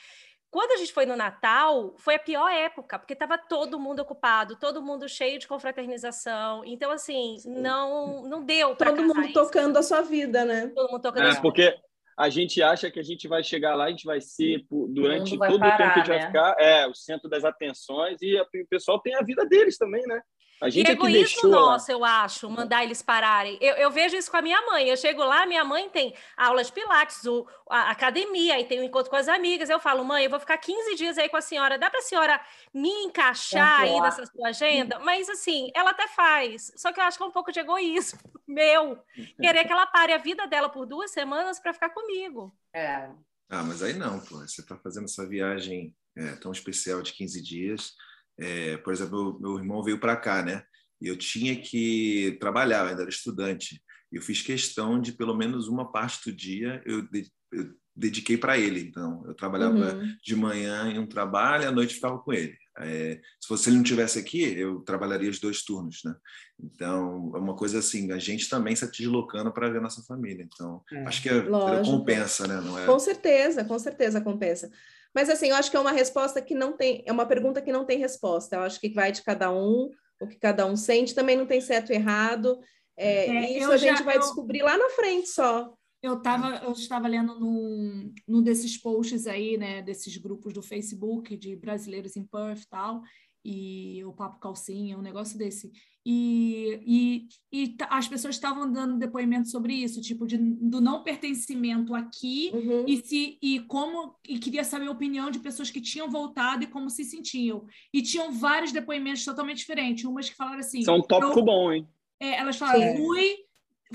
[0.52, 4.56] Quando a gente foi no Natal, foi a pior época, porque estava todo mundo ocupado,
[4.56, 6.64] todo mundo cheio de confraternização.
[6.66, 9.34] Então, assim, não não deu para Todo mundo isso.
[9.34, 10.72] tocando a sua vida, né?
[10.74, 11.70] Todo mundo tocando é, a sua porque...
[11.70, 11.89] vida
[12.20, 15.56] a gente acha que a gente vai chegar lá, a gente vai ser durante todo
[15.56, 16.18] o tempo que a gente né?
[16.18, 19.78] vai ficar é, o centro das atenções e a, o pessoal tem a vida deles
[19.78, 20.22] também, né?
[20.62, 23.58] A gente e é egoísmo deixou, nosso, eu acho, mandar eles pararem.
[23.62, 24.90] Eu, eu, vejo isso com a minha mãe.
[24.90, 28.84] Eu chego lá, minha mãe tem aulas de pilates, o, a academia, aí tem um
[28.84, 29.70] encontro com as amigas.
[29.70, 31.78] Eu falo, mãe, eu vou ficar 15 dias aí com a senhora.
[31.78, 32.42] Dá para a senhora
[32.74, 35.00] me encaixar aí nessa sua agenda?
[35.00, 36.74] Mas, assim, ela até faz.
[36.76, 39.02] Só que eu acho que é um pouco de egoísmo meu.
[39.40, 42.54] Querer que ela pare a vida dela por duas semanas para ficar comigo.
[42.74, 43.10] É.
[43.50, 44.40] Ah, mas aí não, pô.
[44.40, 47.94] Você está fazendo essa viagem é, tão especial de 15 dias
[48.40, 50.64] é, por exemplo, meu, meu irmão veio para cá, né?
[51.02, 53.82] E eu tinha que trabalhar, eu ainda era estudante.
[54.12, 58.58] Eu fiz questão de pelo menos uma parte do dia eu, de, eu dediquei para
[58.58, 58.82] ele.
[58.82, 60.16] Então, eu trabalhava uhum.
[60.24, 62.58] de manhã em um trabalho, à noite ficava com ele.
[62.82, 66.16] É, se fosse ele não tivesse aqui, eu trabalharia os dois turnos, né?
[66.58, 70.44] Então, é uma coisa assim, a gente também se deslocando para ver nossa família.
[70.44, 71.42] Então, é, acho que é,
[71.84, 72.56] compensa, né?
[72.82, 72.86] É...
[72.86, 74.72] Com certeza, com certeza compensa.
[75.14, 77.72] Mas assim, eu acho que é uma resposta que não tem, é uma pergunta que
[77.72, 78.56] não tem resposta.
[78.56, 79.90] Eu acho que vai de cada um,
[80.22, 82.60] o que cada um sente, também não tem certo e errado.
[82.98, 85.74] É, é, isso a gente vai eu, descobrir lá na frente só.
[86.02, 91.36] Eu, tava, eu estava lendo num, num desses posts aí, né, desses grupos do Facebook
[91.36, 93.02] de brasileiros em Perth e tal,
[93.50, 95.72] e o papo calcinha, um negócio desse.
[96.06, 101.96] E, e, e as pessoas estavam dando depoimento sobre isso, tipo, de, do não pertencimento
[101.96, 102.86] aqui uhum.
[102.88, 106.68] e se e como e queria saber a opinião de pessoas que tinham voltado e
[106.68, 107.66] como se sentiam.
[107.92, 110.06] E tinham vários depoimentos totalmente diferentes.
[110.06, 110.84] Umas que falaram assim.
[110.84, 111.88] São é um tópico eu, bom, hein?
[112.20, 112.98] É, elas falaram, Sim.
[112.98, 113.36] fui,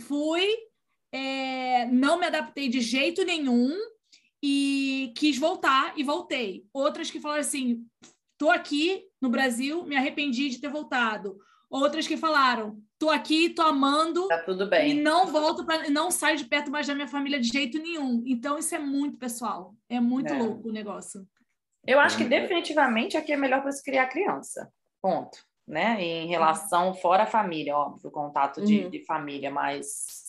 [0.01, 0.49] fui,
[1.13, 3.71] é, não me adaptei de jeito nenhum
[4.43, 6.67] e quis voltar e voltei.
[6.73, 7.87] Outras que falaram assim,
[8.39, 11.39] tô aqui no Brasil, me arrependi de ter voltado
[11.75, 14.29] Outras que falaram: tô aqui, tô amando.
[14.29, 14.93] Tá tudo bem.
[14.93, 18.23] E não volto para não saio de perto mais da minha família de jeito nenhum.
[18.25, 19.75] Então isso é muito pessoal.
[19.89, 20.39] É muito é.
[20.39, 21.27] louco o negócio.
[21.85, 24.73] Eu acho que definitivamente aqui é melhor para se criar criança.
[25.03, 25.37] Ponto.
[25.67, 26.01] Né?
[26.01, 28.91] Em relação fora a família, óbvio, contato de, uhum.
[28.91, 30.24] de família, mas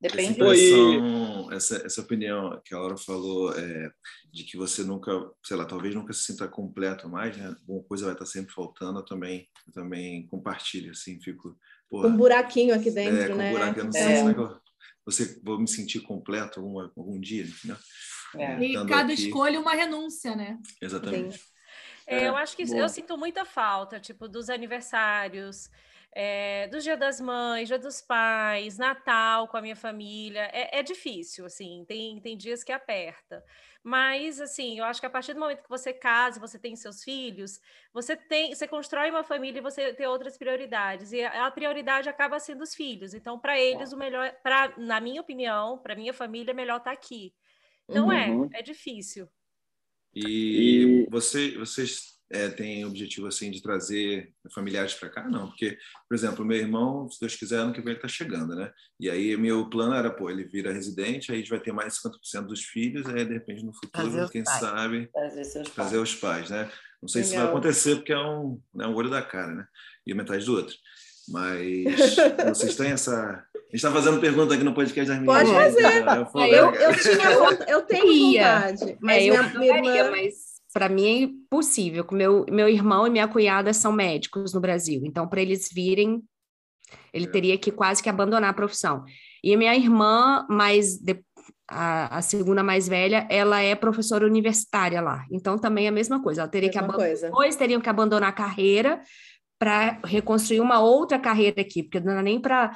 [0.00, 0.40] Depende.
[0.40, 3.90] Essa, essa, essa opinião que a Laura falou é,
[4.32, 5.10] de que você nunca,
[5.44, 7.48] sei lá, talvez nunca se sinta completo mais, né?
[7.48, 11.58] Alguma coisa vai estar sempre faltando, eu também, eu também compartilho, assim, fico...
[11.90, 13.50] Porra, um buraquinho aqui dentro, é, né?
[13.50, 14.60] Um buraquinho, não sei, é.
[15.04, 17.76] você vou me sentir completo algum, algum dia, né?
[18.36, 18.60] É.
[18.62, 19.26] E cada aqui...
[19.26, 20.58] escolha uma renúncia, né?
[20.80, 21.40] Exatamente.
[22.06, 25.68] É, eu acho que eu sinto muita falta, tipo, dos aniversários,
[26.20, 30.50] é, do Dia das Mães, Dia dos Pais, Natal com a minha família.
[30.52, 33.44] É, é, difícil, assim, tem, tem dias que aperta.
[33.84, 37.04] Mas, assim, eu acho que a partir do momento que você casa, você tem seus
[37.04, 37.60] filhos,
[37.92, 41.12] você tem, você constrói uma família e você tem outras prioridades.
[41.12, 43.14] E a, a prioridade acaba sendo os filhos.
[43.14, 46.90] Então, para eles, o melhor, pra, na minha opinião, para minha família, é melhor estar
[46.90, 47.32] tá aqui.
[47.88, 48.50] Não é, uhum.
[48.52, 49.28] é, é difícil.
[50.12, 55.28] E você, vocês é, tem objetivo assim de trazer familiares para cá?
[55.28, 58.54] Não, porque, por exemplo, meu irmão, se Deus quiser, ano que vem ele está chegando,
[58.54, 58.70] né?
[59.00, 61.94] E aí meu plano era, pô, ele vira residente, aí a gente vai ter mais
[61.94, 66.70] 50% dos filhos, aí de repente no futuro, quem sabe, trazer, trazer os pais, né?
[67.00, 67.30] Não sei Legal.
[67.30, 69.66] se vai acontecer, porque é um, né, um olho da cara, né?
[70.06, 70.74] E metade do outro.
[71.28, 71.84] Mas
[72.48, 73.12] vocês têm essa.
[73.12, 75.48] A gente está fazendo pergunta aqui no podcast das meninas.
[75.48, 76.54] Pode fazer.
[76.54, 77.30] Eu, eu, eu, tinha,
[77.68, 80.10] eu tenho vontade, mas é, eu minha, minha irmã...
[80.10, 82.06] mas para mim é impossível.
[82.12, 86.22] Meu, meu irmão e minha cunhada são médicos no Brasil, então para eles virem,
[87.12, 87.30] ele é.
[87.30, 89.04] teria que quase que abandonar a profissão.
[89.42, 91.22] E minha irmã, mais de,
[91.68, 96.22] a, a, segunda mais velha, ela é professora universitária lá, então também é a mesma
[96.22, 96.42] coisa.
[96.42, 99.00] Ela teria mesma que abandonar, dois teriam que abandonar a carreira
[99.58, 102.72] para reconstruir uma outra carreira aqui, porque não dá nem para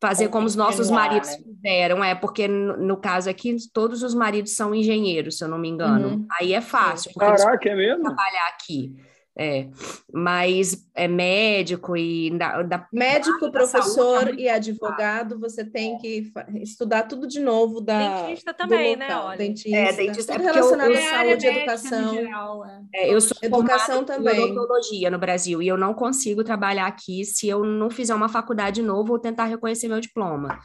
[0.00, 1.38] fazer como os nossos maridos né?
[1.44, 5.58] fizeram, é porque no, no, caso aqui todos os maridos são engenheiros, se eu não
[5.58, 6.08] me engano.
[6.08, 6.26] Uhum.
[6.40, 7.12] Aí é fácil.
[7.14, 8.04] Caraca, é mesmo?
[8.04, 8.94] Trabalhar aqui.
[9.40, 9.68] É,
[10.12, 16.32] mas é médico e da, da médico, da professor saúde, e advogado, você tem que
[16.56, 19.14] estudar tudo de novo da dentista também, né?
[19.14, 19.38] Olha.
[19.38, 22.14] Dentista, é, dentista tudo é relacionado à saúde, e educação.
[22.14, 22.80] Geral, é.
[22.92, 24.40] É, eu sou educação também.
[24.40, 28.28] Em odontologia no Brasil e eu não consigo trabalhar aqui se eu não fizer uma
[28.28, 30.58] faculdade nova ou tentar reconhecer meu diploma.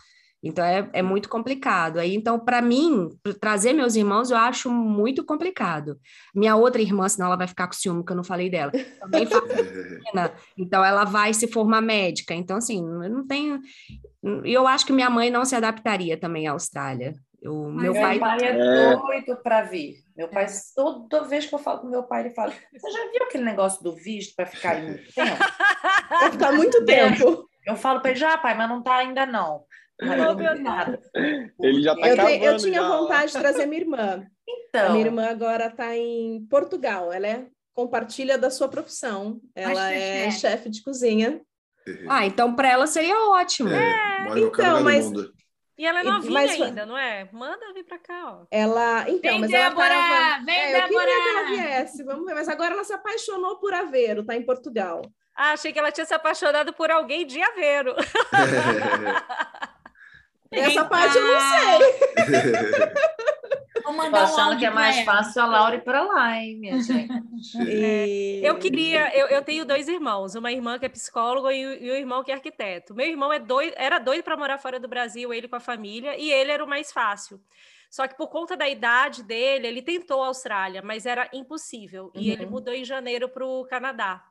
[0.43, 1.99] Então é, é muito complicado.
[1.99, 5.97] Aí, então, para mim, trazer meus irmãos, eu acho muito complicado.
[6.35, 9.25] Minha outra irmã, senão ela vai ficar com ciúme, que eu não falei dela, também
[9.25, 12.33] faz medicina, então ela vai se formar médica.
[12.33, 13.61] Então, assim, eu não tenho.
[14.43, 17.15] Eu acho que minha mãe não se adaptaria também à Austrália.
[17.41, 18.19] Eu, meu, pai...
[18.19, 19.95] pai é, é doido para vir.
[20.15, 23.23] Meu pai, toda vez que eu falo com meu pai, ele fala: Você já viu
[23.23, 25.37] aquele negócio do visto para ficar aí muito tempo?
[26.09, 27.49] Vai ficar muito tempo.
[27.65, 29.65] Eu falo para ele: Já, pai, mas não está ainda não.
[31.59, 32.87] Ele já tá eu, te, eu tinha já.
[32.87, 34.25] vontade de trazer minha irmã.
[34.47, 34.87] Então.
[34.87, 37.11] A minha irmã agora está em Portugal.
[37.13, 39.39] Ela é compartilha da sua profissão.
[39.55, 41.41] Ela é, é chefe de cozinha.
[42.07, 43.69] Ah, então para ela seria ótimo.
[43.69, 44.39] É, é.
[44.39, 45.11] então, mas
[45.77, 47.27] e ela é novinha mas, ainda, não é?
[47.31, 48.45] Manda vir para cá, ó.
[48.51, 50.45] Ela, então, vem mas Débora, ela tava...
[50.45, 52.35] Vem, é, eu queria que ela viesse, vamos ver.
[52.35, 55.01] Mas agora ela se apaixonou por Aveiro, tá em Portugal.
[55.35, 57.95] Ah, achei que ela tinha se apaixonado por alguém de Aveiro.
[60.53, 62.93] Essa parte eu não sei.
[63.83, 66.55] Vou mandar Tô achando um que é mais fácil a Laura ir para lá, hein,
[66.55, 67.11] minha gente?
[67.69, 71.91] É, eu queria, eu, eu tenho dois irmãos, uma irmã que é psicóloga e, e
[71.91, 72.95] um irmão que é arquiteto.
[72.95, 76.17] Meu irmão é doido, era doido para morar fora do Brasil, ele com a família,
[76.17, 77.41] e ele era o mais fácil.
[77.89, 82.09] Só que por conta da idade dele, ele tentou a Austrália, mas era impossível.
[82.15, 82.33] E uhum.
[82.33, 84.23] ele mudou em janeiro para o Canadá.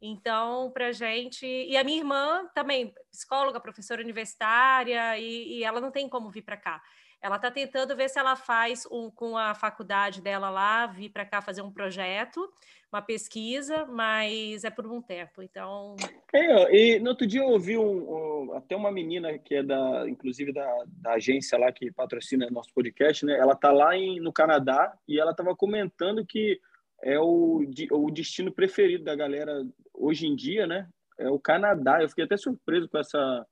[0.00, 1.46] Então, para gente.
[1.46, 6.42] E a minha irmã também, psicóloga, professora universitária, e, e ela não tem como vir
[6.42, 6.82] para cá.
[7.20, 11.40] Ela está tentando ver se ela faz com a faculdade dela lá, vir para cá
[11.40, 12.48] fazer um projeto,
[12.92, 15.42] uma pesquisa, mas é por um tempo.
[15.42, 15.96] Então.
[16.32, 20.08] É, e no outro dia eu ouvi um, um, até uma menina que é da,
[20.08, 23.36] inclusive da, da agência lá que patrocina nosso podcast, né?
[23.38, 26.60] Ela está lá em, no Canadá e ela estava comentando que
[27.06, 30.88] é o, o destino preferido da galera hoje em dia, né?
[31.16, 32.02] É o Canadá.
[32.02, 33.46] Eu fiquei até surpreso com essa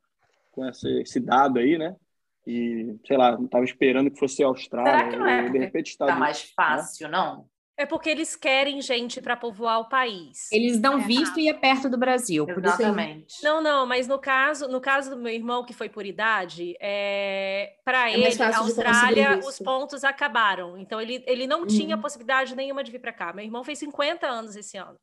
[0.50, 1.96] com essa, esse dado aí, né?
[2.46, 4.92] E, sei lá, não estava esperando que fosse a Austrália.
[4.92, 7.16] Será que não é de repente está mais fácil, né?
[7.16, 7.48] não?
[7.76, 10.50] É porque eles querem gente para povoar o país.
[10.52, 12.46] Eles dão é visto e é perto do Brasil.
[12.48, 13.42] Exatamente.
[13.42, 17.74] Não, não, mas no caso, no caso do meu irmão que foi por idade, é...
[17.84, 20.78] para é ele, a Austrália, os pontos acabaram.
[20.78, 21.66] Então ele, ele não uhum.
[21.66, 23.32] tinha possibilidade nenhuma de vir para cá.
[23.32, 24.98] Meu irmão fez 50 anos esse ano.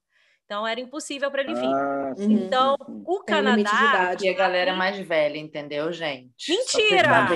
[0.51, 1.65] Então era impossível para ele vir.
[1.65, 2.75] Ah, então,
[3.05, 4.17] o Canadá.
[4.21, 6.29] E a galera é mais velha, entendeu, gente?
[6.49, 7.29] Mentira!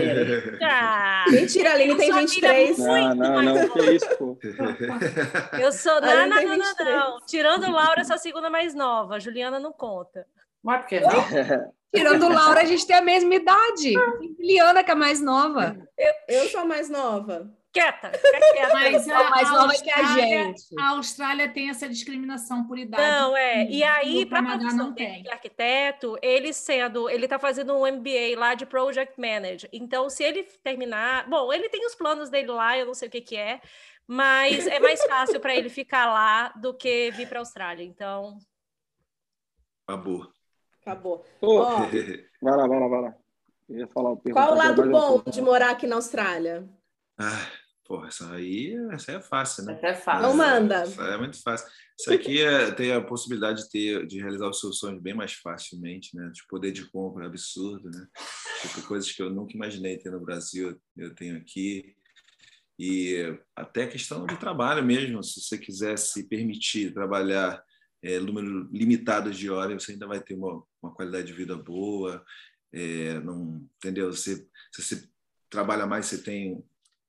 [0.61, 2.77] ah, Mentira, a Aline tem 23.
[2.77, 4.37] Não, não, não, que isso, pô.
[5.57, 6.01] Eu sou.
[6.01, 7.21] Não, não, não, não, não.
[7.25, 9.17] Tirando Laura, essa segunda mais nova.
[9.17, 10.27] Juliana não conta.
[10.61, 11.71] Mas por que não?
[11.95, 13.93] Tirando Laura, a gente tem a mesma idade.
[14.37, 15.77] Juliana, que é a mais nova.
[15.97, 18.73] Eu, eu sou a mais nova quieta, quieta.
[18.73, 20.63] Mas a, mais nova que a gente.
[20.79, 23.03] A Austrália tem essa discriminação por idade.
[23.03, 23.65] Não, é.
[23.69, 25.23] E aí, para a não tem.
[25.23, 29.69] de arquiteto, ele sendo, ele está fazendo um MBA lá de Project Manager.
[29.73, 33.11] Então, se ele terminar, bom, ele tem os planos dele lá, eu não sei o
[33.11, 33.59] que que é,
[34.07, 37.83] mas é mais fácil para ele ficar lá do que vir para a Austrália.
[37.83, 38.37] Então,
[39.85, 40.31] acabou.
[40.81, 41.25] Acabou.
[41.41, 41.65] Oh.
[42.45, 42.45] Oh.
[42.45, 43.15] vai lá, vai lá, vai lá.
[43.91, 46.69] Falar, Qual o lado bom de morar aqui na Austrália?
[47.17, 47.47] Ah,
[47.85, 49.73] Pô, essa aí essa é fácil, né?
[49.73, 50.23] Essa é fácil.
[50.23, 50.83] Não manda.
[51.13, 51.67] é muito fácil.
[51.99, 55.33] Isso aqui é, tem a possibilidade de, ter, de realizar os seus sonhos bem mais
[55.33, 56.31] facilmente, né?
[56.33, 58.07] De poder de compra absurdo, né?
[58.61, 61.95] Tipo, coisas que eu nunca imaginei ter no Brasil, eu tenho aqui.
[62.79, 67.63] E até questão de trabalho mesmo, se você quiser se permitir trabalhar
[68.01, 72.25] é, número limitado de horas, você ainda vai ter uma, uma qualidade de vida boa.
[72.73, 74.11] É, não, entendeu?
[74.11, 75.07] Você, se você
[75.51, 76.65] trabalha mais, você tem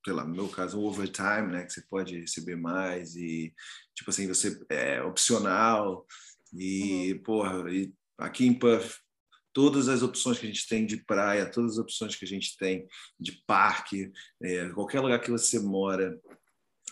[0.06, 3.52] sei lá, no meu caso, um overtime, né, que você pode receber mais e,
[3.92, 6.06] tipo assim, você é opcional
[6.52, 7.22] e, uhum.
[7.24, 9.00] porra, e aqui em Puff,
[9.52, 12.56] todas as opções que a gente tem de praia, todas as opções que a gente
[12.56, 12.86] tem
[13.18, 16.16] de parque, é, qualquer lugar que você mora,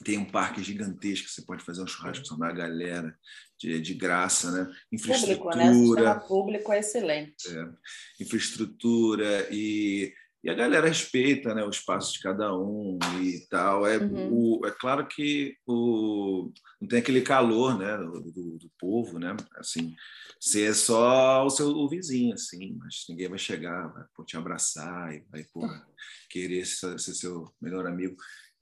[0.03, 3.17] tem um parque gigantesco, você pode fazer um churrasco com a galera
[3.57, 4.75] de, de graça, né?
[4.91, 5.71] Infraestrutura.
[5.71, 6.21] Público, né?
[6.27, 7.49] público é excelente.
[7.49, 7.69] É,
[8.21, 10.13] infraestrutura e
[10.45, 13.87] e a galera respeita né, o espaço de cada um e tal.
[13.87, 14.59] É, uhum.
[14.61, 19.35] o, é claro que o, não tem aquele calor né, do, do, do povo, né?
[19.57, 19.97] Assim,
[20.39, 25.15] se é só o seu o vizinho, assim, mas ninguém vai chegar, vai te abraçar
[25.15, 25.83] e vai porra,
[26.29, 28.15] querer ser, ser seu melhor amigo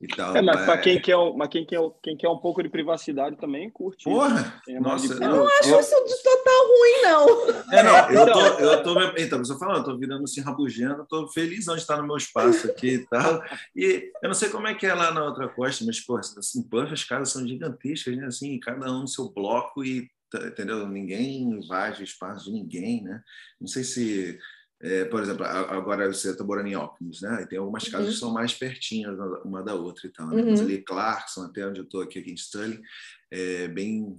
[0.03, 0.37] e tal.
[0.37, 3.71] É, mas para quem quer, mas quem quer, quem quer um pouco de privacidade também
[3.71, 4.05] curte.
[4.05, 4.61] Porra!
[4.69, 5.81] É nossa, eu não acho eu...
[5.81, 7.73] isso de total ruim, não.
[7.73, 11.07] É, não, eu tô, eu tô, então, eu tô falando, eu tô virando assim, rabugendo,
[11.09, 13.43] tô feliz de estar no meu espaço aqui e tal.
[13.77, 16.63] E eu não sei como é que é lá na outra costa, mas, pô, assim,
[16.69, 18.27] Puff, as casas são gigantescas, né?
[18.27, 20.87] Assim, cada um no seu bloco e, tá, entendeu?
[20.89, 23.23] Ninguém invade o espaço de ninguém, né?
[23.61, 24.39] Não sei se
[24.83, 27.43] é, por exemplo, agora você está morando em Auckland, né?
[27.43, 28.13] E tem algumas casas uhum.
[28.13, 30.27] que são mais pertinhas uma da outra e tal.
[30.27, 30.43] Né?
[30.43, 30.61] Uhum.
[30.61, 32.83] ali Clarkson, até onde eu estou aqui, aqui em Sterling,
[33.31, 34.19] é bem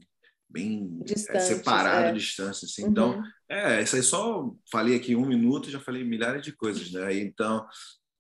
[0.50, 2.14] bem é, separado, é.
[2.14, 2.86] distância, assim.
[2.86, 3.24] Então, uhum.
[3.46, 7.14] Então, é, isso aí só falei aqui um minuto, já falei milhares de coisas, né?
[7.18, 7.66] Então,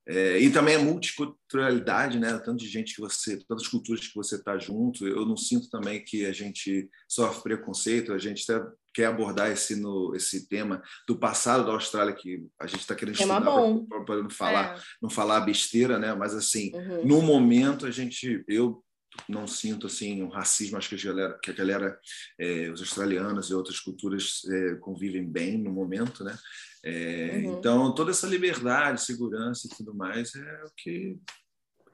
[0.05, 2.37] é, e também a multiculturalidade, né?
[2.39, 5.07] Tanto de gente que você, tantas culturas que você está junto.
[5.07, 8.11] Eu não sinto também que a gente sofre preconceito.
[8.11, 12.67] A gente até quer abordar esse no esse tema do passado da Austrália que a
[12.67, 14.81] gente está querendo tema estudar para não falar, é.
[15.01, 16.13] não falar besteira, né?
[16.13, 17.05] Mas assim, uhum.
[17.05, 18.83] no momento a gente, eu
[19.27, 20.77] não sinto assim um racismo.
[20.77, 21.99] Acho que a galera, que a galera
[22.39, 26.37] é, os australianos e outras culturas é, convivem bem no momento, né?
[26.83, 27.57] É, uhum.
[27.57, 31.17] Então, toda essa liberdade, segurança e tudo mais é o que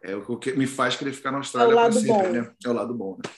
[0.02, 2.32] é o que me faz querer ficar na Austrália é para sempre, bom.
[2.32, 2.56] né?
[2.64, 3.30] É o lado bom, né?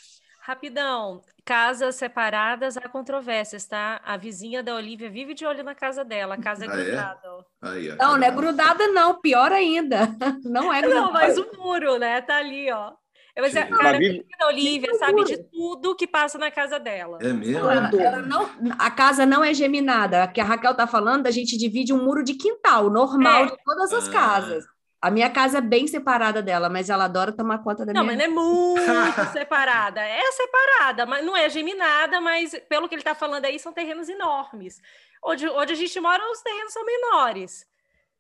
[0.44, 4.02] Rapidão, casas separadas há controvérsias, tá?
[4.04, 6.84] A vizinha da Olivia vive de olho na casa dela, a casa é ah, é?
[6.84, 7.28] grudada.
[7.28, 7.68] É?
[7.70, 10.08] Aí, não, não é grudada não, pior ainda.
[10.44, 11.02] Não é grudada.
[11.02, 12.20] Não, mas o muro, né?
[12.22, 12.94] Tá ali, ó.
[13.36, 14.26] Eu vou dizer, cara, vive...
[14.42, 17.20] a Olivia sabe de tudo que passa na casa dela.
[17.22, 17.60] É mesmo?
[17.60, 20.24] Ela, ela não, a casa não é geminada.
[20.24, 23.46] A que a Raquel tá falando, a gente divide um muro de quintal, normal é.
[23.46, 24.12] de todas as ah.
[24.12, 24.66] casas.
[25.02, 28.28] A minha casa é bem separada dela, mas ela adora tomar conta da não, minha.
[28.28, 30.00] Não, mas não é muito separada.
[30.00, 34.08] É separada, mas não é geminada, mas pelo que ele está falando aí, são terrenos
[34.10, 34.80] enormes.
[35.24, 37.66] Onde, onde a gente mora, os terrenos são menores.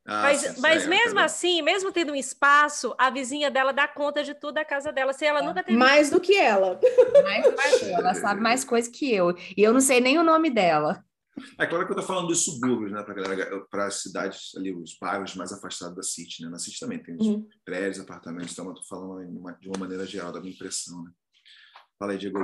[0.03, 4.33] Ah, mas mas mesmo assim, mesmo tendo um espaço, a vizinha dela dá conta de
[4.33, 5.13] tudo da casa dela.
[5.13, 5.43] Se ela é.
[5.43, 5.77] nunca teve.
[5.77, 6.79] Mais do que ela.
[7.23, 9.35] Mais do que ela sabe mais coisa que eu.
[9.55, 11.05] E eu não sei nem o nome dela.
[11.57, 13.03] É claro que eu estou falando dos subúrbios, né?
[13.69, 16.49] Para as cidades ali, os bairros mais afastados da City, né?
[16.49, 17.47] Na City também tem os uhum.
[17.63, 19.25] prédios, apartamentos, então eu estou falando
[19.59, 21.11] de uma maneira geral, da minha impressão, né?
[21.97, 22.39] Fala aí, Diego.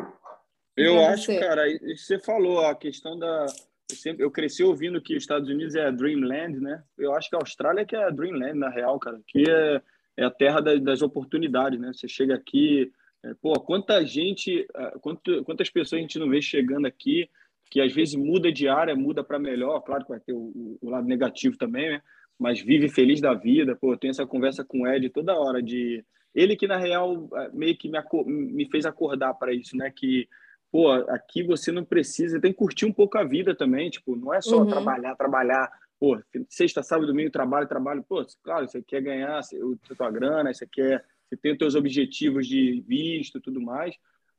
[0.76, 1.64] Eu acho, cara,
[1.96, 3.48] você falou a questão da.
[3.90, 6.84] Eu, sempre, eu cresci ouvindo que os Estados Unidos é a Dreamland, né?
[6.98, 9.20] Eu acho que a Austrália é que é a Dreamland, na real, cara.
[9.28, 9.82] Que é,
[10.18, 11.92] é a terra das, das oportunidades, né?
[11.92, 12.92] Você chega aqui,
[13.24, 17.28] é, pô, quanta gente, é, quanto, quantas pessoas a gente não vê chegando aqui,
[17.70, 20.90] que às vezes muda de área, muda para melhor, claro que vai ter o, o,
[20.90, 22.02] lado negativo também, né?
[22.40, 25.62] Mas vive feliz da vida, pô, eu tenho essa conversa com o Ed toda hora
[25.62, 26.04] de
[26.34, 29.92] ele que na real é, meio que me, me fez acordar para isso, né?
[29.96, 30.28] Que
[30.72, 34.34] pô, aqui você não precisa, tem que curtir um pouco a vida também, tipo, não
[34.34, 34.68] é só uhum.
[34.68, 40.12] trabalhar, trabalhar, pô, sexta, sábado, domingo, trabalho, trabalho, pô, claro, você quer ganhar a tua
[40.12, 43.96] grana, você quer, você tem os teus objetivos de visto, tudo mais,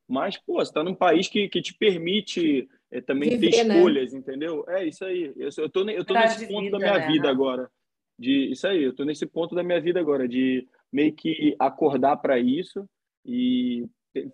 [0.08, 3.76] mas, pô, você está num país que, que te permite é, também Viver, ter né?
[3.76, 4.18] escolhas, né?
[4.18, 4.64] entendeu?
[4.68, 7.06] É isso aí, eu, eu tô, eu tô nesse ponto vida, da minha né?
[7.06, 7.70] vida agora,
[8.18, 12.16] de, isso aí, eu tô nesse ponto da minha vida agora, de meio que acordar
[12.16, 12.88] para isso
[13.24, 13.86] e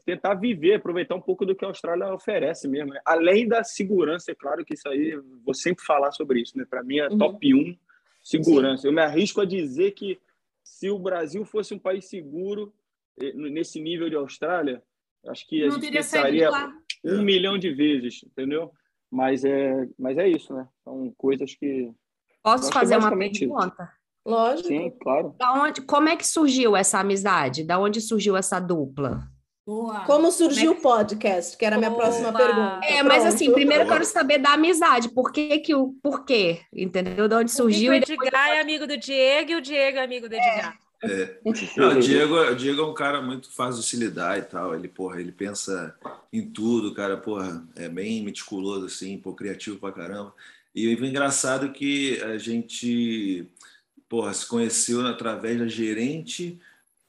[0.06, 2.94] tentar viver, aproveitar um pouco do que a Austrália oferece mesmo.
[2.94, 3.00] Né?
[3.04, 6.64] Além da segurança, é claro que isso aí, vou sempre falar sobre isso, né?
[6.68, 7.18] Para mim é uhum.
[7.18, 7.76] top 1
[8.22, 8.82] segurança.
[8.82, 8.88] Sim.
[8.88, 10.18] Eu me arrisco a dizer que
[10.62, 12.72] se o Brasil fosse um país seguro,
[13.20, 14.82] eh, nesse nível de Austrália,
[15.26, 16.50] acho que a Não gente pensaria
[17.04, 18.70] um milhão de vezes, entendeu?
[19.10, 20.66] Mas é, mas é isso, né?
[20.82, 21.90] São coisas que.
[22.42, 23.90] Posso fazer uma pergunta?
[24.26, 24.68] Lógico.
[24.68, 25.34] Sim, claro.
[25.38, 27.62] Da onde, como é que surgiu essa amizade?
[27.62, 29.28] Da onde surgiu essa dupla?
[29.66, 30.00] Boa.
[30.00, 31.56] Como surgiu o podcast?
[31.56, 32.02] Que era a minha Boa.
[32.02, 32.80] próxima pergunta.
[32.84, 33.08] É, Pronto.
[33.08, 35.08] mas assim, primeiro eu quero saber da amizade.
[35.08, 36.60] Por que que o porquê?
[36.72, 37.26] Entendeu?
[37.26, 37.92] De onde surgiu?
[37.92, 38.32] O Edgar depois...
[38.32, 40.78] é amigo do Diego e o Diego é amigo do Edgar.
[41.04, 41.38] É.
[41.76, 44.74] Não, o, Diego, o Diego é um cara muito fácil de se lidar e tal.
[44.74, 45.94] Ele, porra, ele pensa
[46.32, 50.34] em tudo, cara, porra, é bem meticuloso, assim, pô, criativo pra caramba.
[50.74, 53.46] E o engraçado é que a gente,
[54.08, 56.58] porra, se conheceu através da gerente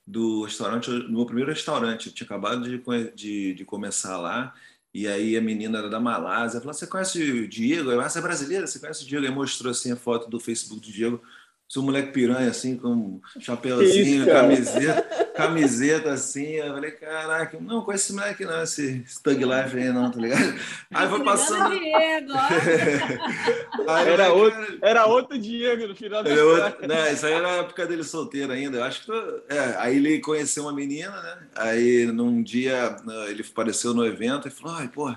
[0.05, 2.07] do restaurante, no meu primeiro restaurante.
[2.07, 4.53] Eu tinha acabado de, de, de, começar lá.
[4.93, 6.59] E aí a menina era da Malásia.
[6.59, 7.91] Falou: Você conhece o Diego?
[7.91, 8.67] Eu, ah, você é brasileira?
[8.67, 9.25] Você conhece o Diego?
[9.25, 11.21] Aí mostrou assim a foto do Facebook do Diego.
[11.67, 16.51] Sou um moleque piranha, assim, com chapéuzinho, Isso, camiseta, camiseta, assim.
[16.53, 20.59] Eu falei, caraca, não conheço esse moleque, não, esse Stug Life aí, não, tá ligado?
[20.93, 21.71] Aí foi passando.
[21.71, 22.33] Diego,
[23.89, 26.87] aí, era, outro, era outro Diego no final da outro...
[26.87, 28.77] Não, isso aí era a época dele solteiro ainda.
[28.77, 29.07] Eu acho que.
[29.07, 29.41] Tô...
[29.49, 31.47] É, aí ele conheceu uma menina, né?
[31.55, 32.95] Aí num dia
[33.27, 35.13] ele apareceu no evento e falou: ai, pô,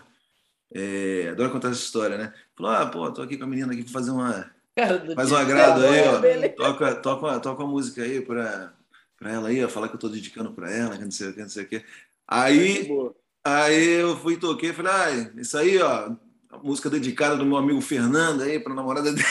[0.75, 1.29] é...
[1.31, 2.33] adoro contar essa história, né?
[2.57, 4.51] Falou: ah, pô, tô aqui com a menina aqui pra fazer uma
[5.15, 6.49] Faz um agrado aí, ó.
[6.57, 8.73] Toca, toca, toca uma música aí para
[9.23, 11.41] ela aí, ó, falar que eu tô dedicando para ela, que não sei o que,
[11.41, 11.85] não sei o que.
[12.27, 12.89] Aí,
[13.45, 16.11] aí eu fui e toquei, falei, ah, isso aí, ó,
[16.51, 19.27] a música dedicada do meu amigo Fernando aí para namorada dele.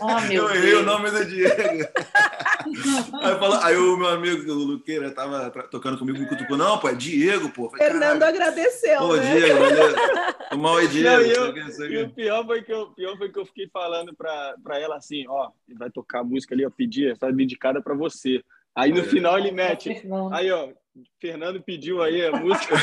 [0.00, 1.54] Oh, eu errei o nome do Diego.
[3.22, 6.94] aí, aí, o meu amigo o Luqueira tava tocando comigo, me cutucou, não, pô, é
[6.94, 7.70] Diego, pô.
[7.70, 8.98] Falei, Fernando agradeceu.
[8.98, 9.34] Pô, né?
[9.34, 9.58] Diego,
[10.52, 11.08] o mal é Diego.
[11.08, 14.14] Não, e, eu, e o pior foi que eu, pior foi que eu fiquei falando
[14.14, 18.42] para ela assim, ó, vai tocar a música ali, eu pedi, essa dedicada para você.
[18.74, 19.90] Aí no final ele mete.
[20.32, 20.70] Aí, ó,
[21.20, 22.76] Fernando pediu aí a música.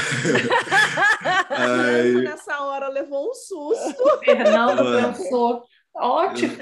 [1.47, 4.19] Fernando nessa hora levou um susto.
[4.23, 5.63] Fernando pensou,
[5.95, 6.57] ótimo.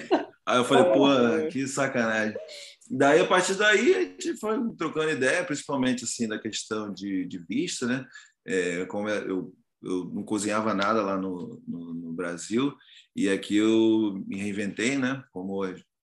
[0.46, 1.08] Aí eu falei, pô,
[1.52, 2.38] que sacanagem.
[2.90, 7.40] Daí, a partir daí, a gente foi trocando ideia, principalmente assim, da questão de, de
[7.40, 8.06] vista, né?
[8.46, 9.52] É, como é, eu,
[9.86, 12.76] eu não cozinhava nada lá no, no, no Brasil,
[13.16, 15.24] e aqui eu me reinventei, né?
[15.32, 15.64] Como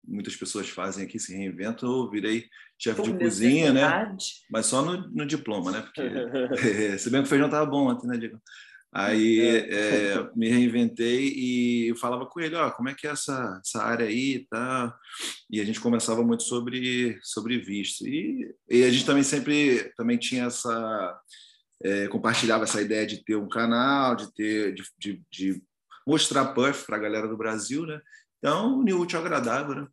[0.07, 2.47] muitas pessoas fazem aqui, se reinventam, eu virei
[2.79, 4.17] chefe de cozinha, né?
[4.49, 5.81] Mas só no, no diploma, né?
[5.81, 6.01] Porque
[6.97, 8.41] se bem que o feijão estava bom ontem, né, Diego?
[8.91, 10.13] Aí é.
[10.13, 13.83] é, me reinventei e eu falava com ele, ó, como é que é essa, essa
[13.83, 14.95] área aí, tá?
[15.51, 20.17] E a gente conversava muito sobre sobre visto e, e a gente também sempre também
[20.17, 21.19] tinha essa
[21.83, 25.63] é, compartilhava essa ideia de ter um canal, de ter de, de, de
[26.05, 27.99] mostrar puff para a galera do Brasil, né?
[28.39, 29.87] Então, unir útil agradável, né?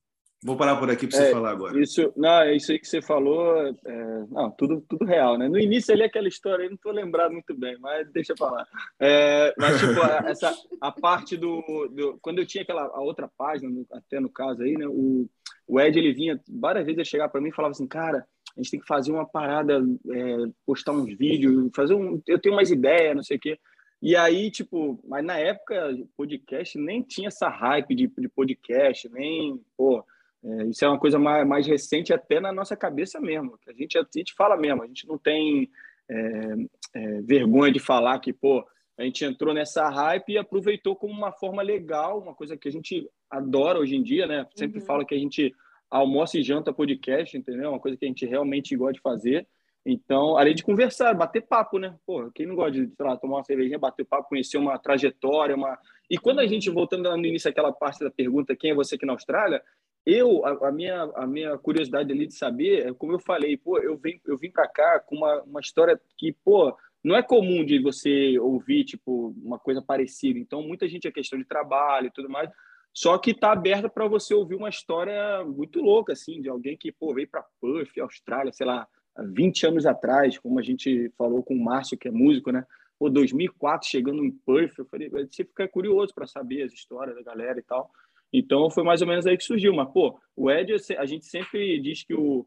[0.45, 1.81] Vou parar por aqui para você é, falar agora.
[1.81, 5.49] Isso, não, é isso aí que você falou, é, não, tudo, tudo real, né?
[5.49, 8.69] No início ali aquela história, aí não estou lembrado muito bem, mas deixa eu falar.
[9.01, 13.71] É, mas tipo essa a parte do, do, quando eu tinha aquela a outra página,
[13.91, 14.87] até no caso aí, né?
[14.87, 15.27] O,
[15.67, 18.27] o Ed ele vinha várias vezes ele chegava para mim e falava assim, cara,
[18.57, 22.55] a gente tem que fazer uma parada, é, postar uns vídeos, fazer um, eu tenho
[22.55, 23.59] umas ideias, não sei o quê.
[24.01, 29.61] E aí, tipo, mas na época, podcast nem tinha essa hype de, de podcast, nem,
[29.77, 30.05] pô,
[30.45, 33.59] é, isso é uma coisa mais, mais recente até na nossa cabeça mesmo.
[33.59, 35.71] Que a, gente, a gente fala mesmo, a gente não tem
[36.09, 36.55] é,
[36.95, 38.65] é, vergonha de falar que, pô,
[38.97, 42.73] a gente entrou nessa hype e aproveitou como uma forma legal, uma coisa que a
[42.73, 44.47] gente adora hoje em dia, né?
[44.55, 44.87] Sempre uhum.
[44.87, 45.53] fala que a gente
[45.99, 47.71] almoça e janta podcast, entendeu?
[47.71, 49.47] Uma coisa que a gente realmente gosta de fazer.
[49.87, 51.95] Então, além de conversar, bater papo, né?
[52.05, 55.55] Pô, quem não gosta de, sei lá, tomar uma cervejinha, bater papo, conhecer uma trajetória,
[55.55, 55.79] uma...
[56.11, 59.07] E quando a gente, voltando no início aquela parte da pergunta, quem é você aqui
[59.07, 59.63] na Austrália,
[60.05, 63.79] eu, a, a minha, a minha curiosidade ali de saber, é como eu falei, pô,
[63.79, 67.65] eu vim, eu vim para cá com uma, uma história que, pô, não é comum
[67.65, 70.39] de você ouvir, tipo, uma coisa parecida.
[70.41, 72.51] Então, muita gente é questão de trabalho e tudo mais,
[72.95, 76.93] só que está aberta para você ouvir uma história muito louca, assim, de alguém que,
[76.93, 78.87] pô, veio para Perth, Austrália, sei lá,
[79.17, 82.65] há 20 anos atrás, como a gente falou com o Márcio, que é músico, né?
[82.97, 87.23] Pô, 2004, chegando em Perth, eu falei, você fica curioso para saber as histórias da
[87.23, 87.91] galera e tal.
[88.33, 89.75] Então, foi mais ou menos aí que surgiu.
[89.75, 92.47] Mas, pô, o Ed, a gente sempre diz que o,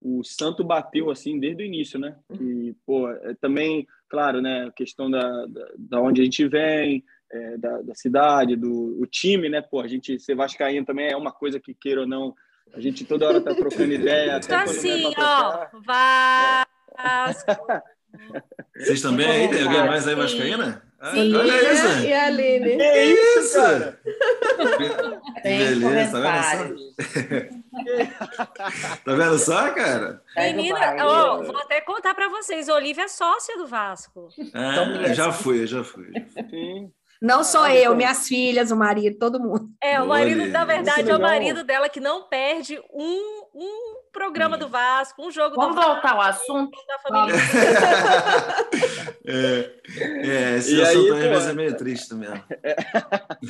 [0.00, 2.16] o santo bateu, assim, desde o início, né?
[2.40, 7.04] E, pô, é também, claro, né, a questão da, da, da onde a gente vem,
[7.34, 9.60] é, da, da, cidade, do o time, né?
[9.60, 12.32] Pô, a gente ser vascaíno também é uma coisa que, queira ou não,
[12.72, 14.38] a gente toda hora tá trocando ideia.
[14.40, 17.66] Tá assim, ó, Vasco.
[18.76, 19.48] Vocês também aí?
[19.48, 20.82] Tem alguém mais aí vascaína?
[21.00, 22.06] Ah, Sim, olha isso.
[22.06, 22.76] E a Aline.
[22.76, 23.60] Que isso?
[25.42, 26.94] Beleza, tá vendo só?
[29.04, 30.22] tá vendo só, cara?
[30.36, 34.28] Menina, oh, vou até contar para vocês, Olivia é sócia do Vasco.
[34.54, 36.06] Ah, já fui, já fui.
[36.48, 36.92] Sim.
[37.20, 37.96] Não só ah, eu, então.
[37.96, 39.70] minhas filhas, o marido, todo mundo.
[39.80, 43.94] É, o marido, Olha, na verdade, é o marido dela que não perde um, um
[44.12, 45.90] programa do Vasco, um jogo Vamos do Vasco.
[45.90, 46.78] Vamos voltar ao assunto?
[46.86, 47.40] Da família.
[49.26, 49.74] é,
[50.26, 52.42] é, esse e assunto aí, pô, é meio triste mesmo.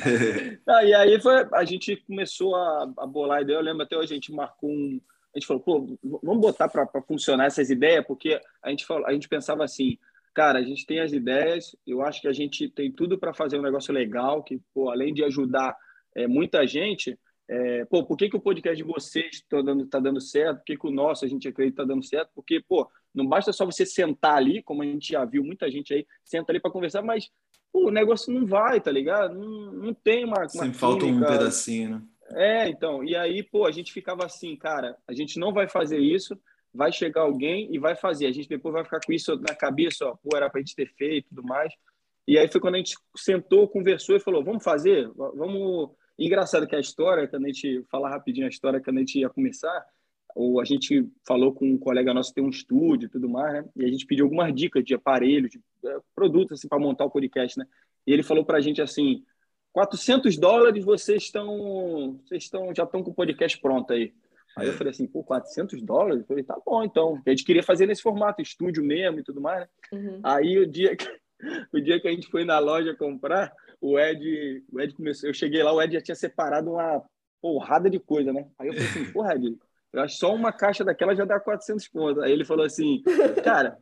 [0.05, 0.57] É.
[0.67, 4.11] ah, e aí foi, a gente começou a, a bolar ideia, eu lembro até hoje
[4.11, 4.99] a gente marcou um...
[5.33, 9.13] A gente falou, pô, vamos botar para funcionar essas ideias, porque a gente, falou, a
[9.13, 9.97] gente pensava assim,
[10.35, 13.57] cara, a gente tem as ideias, eu acho que a gente tem tudo para fazer
[13.57, 15.75] um negócio legal, que, pô, além de ajudar
[16.13, 17.17] é, muita gente,
[17.47, 20.57] é, pô, por que, que o podcast de vocês está dando, tá dando certo?
[20.57, 22.29] Por que, que o nosso a gente acredita está dando certo?
[22.35, 25.93] Porque, pô, não basta só você sentar ali, como a gente já viu muita gente
[25.93, 27.29] aí, senta ali para conversar, mas
[27.71, 29.33] pô, o negócio não vai, tá ligado?
[29.33, 30.39] Não, não tem uma.
[30.39, 32.01] uma Sempre falta um pedacinho, né?
[32.31, 35.99] É, então, e aí, pô, a gente ficava assim, cara, a gente não vai fazer
[35.99, 36.37] isso,
[36.75, 38.27] vai chegar alguém e vai fazer.
[38.27, 40.75] A gente depois vai ficar com isso na cabeça, ó, pô, era para a gente
[40.75, 41.73] ter feito e tudo mais.
[42.27, 45.09] E aí foi quando a gente sentou, conversou e falou, vamos fazer?
[45.15, 45.91] Vamos...
[46.17, 49.29] Engraçado que a história, quando a gente falar rapidinho a história, quando a gente ia
[49.29, 49.85] começar,
[50.35, 53.53] ou a gente falou com um colega nosso que tem um estúdio e tudo mais,
[53.53, 53.65] né?
[53.75, 57.11] E a gente pediu algumas dicas de aparelhos, de é, produtos assim para montar o
[57.11, 57.65] podcast, né?
[58.05, 59.23] E ele falou para a gente assim,
[59.71, 64.13] 400 dólares vocês estão, vocês estão já estão com o podcast pronto aí.
[64.55, 66.21] Aí eu falei assim, pô, 400 dólares?
[66.21, 67.21] Eu falei, tá bom, então.
[67.25, 69.67] A gente queria fazer nesse formato, estúdio mesmo e tudo mais, né?
[69.91, 70.19] Uhum.
[70.23, 71.05] Aí o dia, que,
[71.73, 73.51] o dia que a gente foi na loja comprar,
[73.81, 77.03] o Ed, o Ed começou, eu cheguei lá, o Ed já tinha separado uma
[77.41, 78.47] porrada de coisa, né?
[78.57, 79.57] Aí eu falei assim, porra, Ed,
[79.91, 82.23] eu acho que só uma caixa daquela já dá 400 contas.
[82.23, 83.01] Aí ele falou assim,
[83.43, 83.77] cara,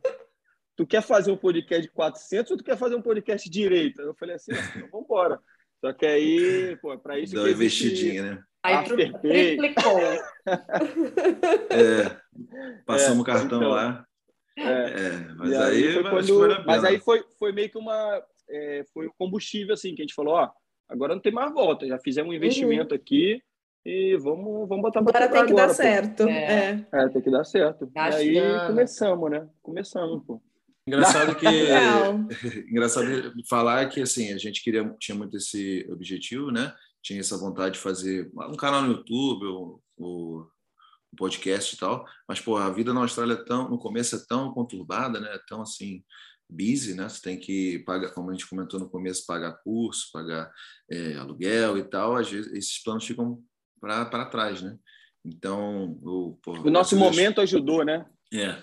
[0.76, 4.02] tu quer fazer um podcast de 400 ou tu quer fazer um podcast direito?
[4.02, 5.40] Eu falei assim, então vamos embora.
[5.80, 7.34] Só que aí, pô, para isso.
[7.34, 8.44] Dá uma investidinha, né?
[8.64, 10.00] Aí triplicou.
[11.68, 12.16] é,
[12.86, 14.06] passamos o é, cartão então, lá.
[14.56, 19.06] É, é mas aí, aí quando, mas aí foi, foi meio que uma é, foi
[19.06, 20.50] o combustível assim que a gente falou, ó,
[20.88, 23.00] agora não tem mais volta, já fizemos um investimento uhum.
[23.00, 23.42] aqui
[23.84, 25.74] e vamos vamos botar agora tem que agora, dar pô.
[25.74, 26.22] certo.
[26.26, 26.86] É.
[26.90, 27.08] é.
[27.08, 27.90] tem que dar certo.
[27.94, 29.46] e aí começamos, né?
[29.60, 30.40] Começamos, pô.
[30.86, 31.46] Engraçado que
[32.70, 36.72] engraçado falar que assim a gente queria tinha muito esse objetivo, né?
[37.04, 40.46] Tinha essa vontade de fazer um canal no YouTube, o, o
[41.16, 44.52] podcast e tal, mas pô, a vida na Austrália é tão, no começo é tão
[44.52, 45.34] conturbada, né?
[45.34, 46.02] É tão assim
[46.48, 47.08] busy, né?
[47.08, 50.50] Você tem que pagar, como a gente comentou no começo, pagar curso, pagar
[50.90, 52.16] é, aluguel e tal.
[52.16, 53.40] Às vezes esses planos ficam
[53.80, 54.76] para trás, né?
[55.24, 58.06] Então, o, pô, o nosso momento ajudou, né?
[58.32, 58.62] É.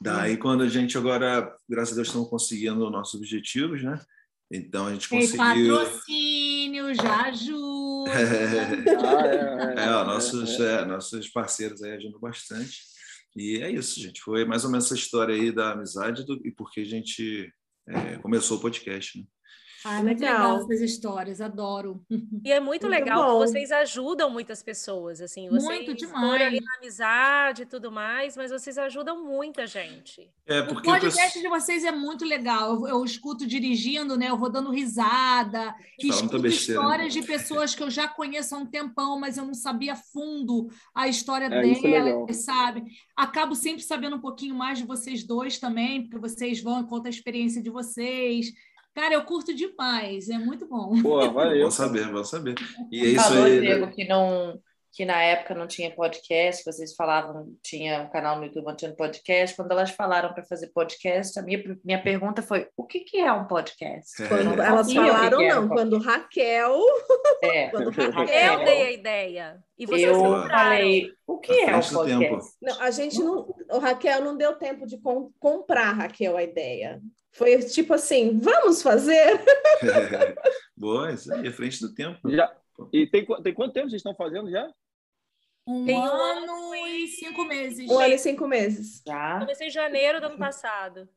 [0.00, 4.00] Daí, quando a gente agora, graças a Deus, estamos conseguindo nossos objetivos, né?
[4.50, 5.76] Então a gente conseguiu.
[5.76, 7.59] patrocínio, já ajuda.
[8.10, 12.82] É, é, nossos, é, nossos parceiros aí ajudam bastante.
[13.36, 14.20] E é isso, gente.
[14.20, 17.52] Foi mais ou menos essa história aí da amizade do, e porque a gente
[17.88, 19.18] é, começou o podcast.
[19.18, 19.24] Né?
[19.84, 20.56] Ah, muito legal.
[20.56, 22.04] legal essas histórias, adoro.
[22.44, 23.38] E é muito, muito legal bom.
[23.38, 26.42] vocês ajudam muitas pessoas, assim, vocês muito demais.
[26.42, 30.30] ali na amizade e tudo mais, mas vocês ajudam muita gente.
[30.46, 31.42] É porque o podcast eu...
[31.42, 32.74] de vocês é muito legal.
[32.74, 34.28] Eu, eu, escuto dirigindo, né?
[34.28, 36.86] Eu vou dando risada, escuto besteira, né?
[36.86, 37.20] histórias né?
[37.20, 41.08] de pessoas que eu já conheço há um tempão, mas eu não sabia fundo a
[41.08, 42.84] história é, delas, é sabe?
[43.16, 47.06] Acabo sempre sabendo um pouquinho mais de vocês dois também, porque vocês vão e contam
[47.06, 48.52] a experiência de vocês.
[48.94, 51.00] Cara, eu curto demais, é muito bom.
[51.00, 51.62] Pô, valeu.
[51.62, 52.54] Vou saber, vou saber.
[52.90, 53.60] E é isso falou, aí.
[53.60, 54.60] Diego, que não,
[54.92, 59.54] que na época não tinha podcast, vocês falavam, tinha um canal no YouTube tinha podcast.
[59.54, 63.32] Quando elas falaram para fazer podcast, a minha, minha pergunta foi: o que, que é
[63.32, 64.26] um podcast?
[64.26, 66.80] Quando elas falaram, não, quando Raquel.
[67.42, 69.64] É, quando Raquel eu dei a ideia.
[69.78, 72.56] E vocês eu falei: o que é um podcast?
[72.60, 73.54] Não, a gente não.
[73.70, 77.00] O Raquel não deu tempo de com, comprar, Raquel, a ideia.
[77.32, 79.40] Foi tipo assim: vamos fazer?
[80.76, 82.28] Boa, isso aí, à frente do tempo.
[82.28, 82.52] Já,
[82.92, 84.68] e tem, tem quanto tempo vocês estão fazendo já?
[85.70, 87.88] Um tem ano e cinco meses.
[87.88, 89.02] Um ano e cinco meses.
[89.06, 89.38] Já.
[89.38, 91.08] Comecei em janeiro do ano passado.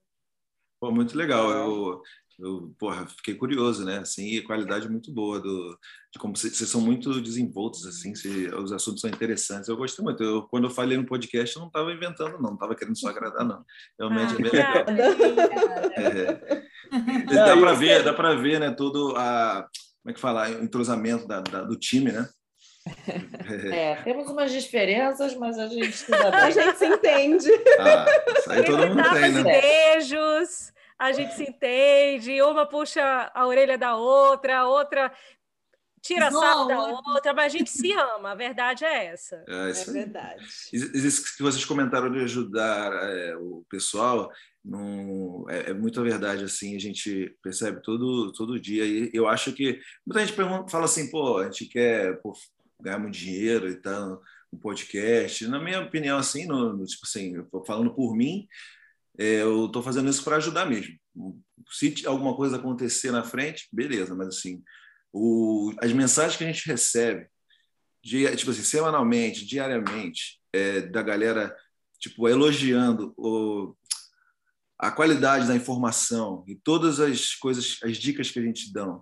[0.80, 1.50] Pô, muito legal.
[1.50, 2.02] Eu,
[2.40, 3.98] eu porra, fiquei curioso, né?
[3.98, 5.80] Assim, a qualidade muito boa do,
[6.12, 9.68] de como vocês, vocês são muito desenvoltos, assim, se, os assuntos são interessantes.
[9.68, 10.22] Eu gostei muito.
[10.22, 13.10] Eu, quando eu falei no podcast, eu não estava inventando, não, não estava querendo só
[13.10, 13.66] agradar, não.
[14.00, 14.86] Realmente ah,
[15.98, 16.64] é bem
[17.32, 17.34] É.
[17.34, 18.72] Dá para ver, dá para ver, né?
[18.72, 19.68] Todo a
[20.04, 22.28] como é que fala, o entrosamento da, da, do time, né?
[23.72, 26.12] É, temos umas diferenças, mas a gente se.
[26.14, 27.50] A gente se entende.
[27.80, 28.06] Ah,
[28.38, 29.44] isso aí todo mundo tem, né?
[29.44, 35.12] Beijos, a gente se entende, uma puxa a orelha da outra, a outra
[36.02, 39.44] tira sarro da outra, mas a gente se ama, a verdade é essa.
[39.48, 40.46] É, é verdade.
[40.74, 44.30] Isso que vocês comentaram de ajudar é, o pessoal,
[44.64, 48.86] não, é, é muita verdade, assim, a gente percebe todo, todo dia.
[48.86, 52.34] E eu acho que muita gente pergunta, fala assim, pô, a gente quer pô,
[52.84, 54.22] ganhar muito dinheiro e tal,
[54.52, 55.48] um podcast.
[55.48, 58.48] Na minha opinião, assim, no, no tipo assim, falando por mim,
[59.18, 60.96] é, eu estou fazendo isso para ajudar mesmo.
[61.72, 64.64] Se alguma coisa acontecer na frente, beleza, mas assim,
[65.12, 67.28] o, as mensagens que a gente recebe,
[68.04, 71.56] dia, tipo assim, semanalmente, diariamente, é, da galera
[72.00, 73.74] tipo elogiando o,
[74.78, 79.00] a qualidade da informação e todas as coisas, as dicas que a gente dá.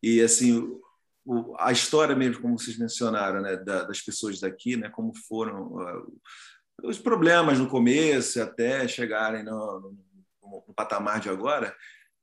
[0.00, 0.78] E assim,
[1.26, 5.72] o, a história mesmo, como vocês mencionaram, né, da, das pessoas daqui, né, como foram
[5.72, 6.20] uh,
[6.84, 11.74] os problemas no começo até chegarem no, no, no, patamar de agora,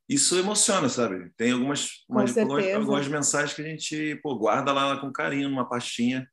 [0.07, 1.31] isso emociona, sabe?
[1.35, 5.67] Tem algumas, umas, algumas, algumas, mensagens que a gente pô, guarda lá com carinho numa
[5.67, 6.27] pastinha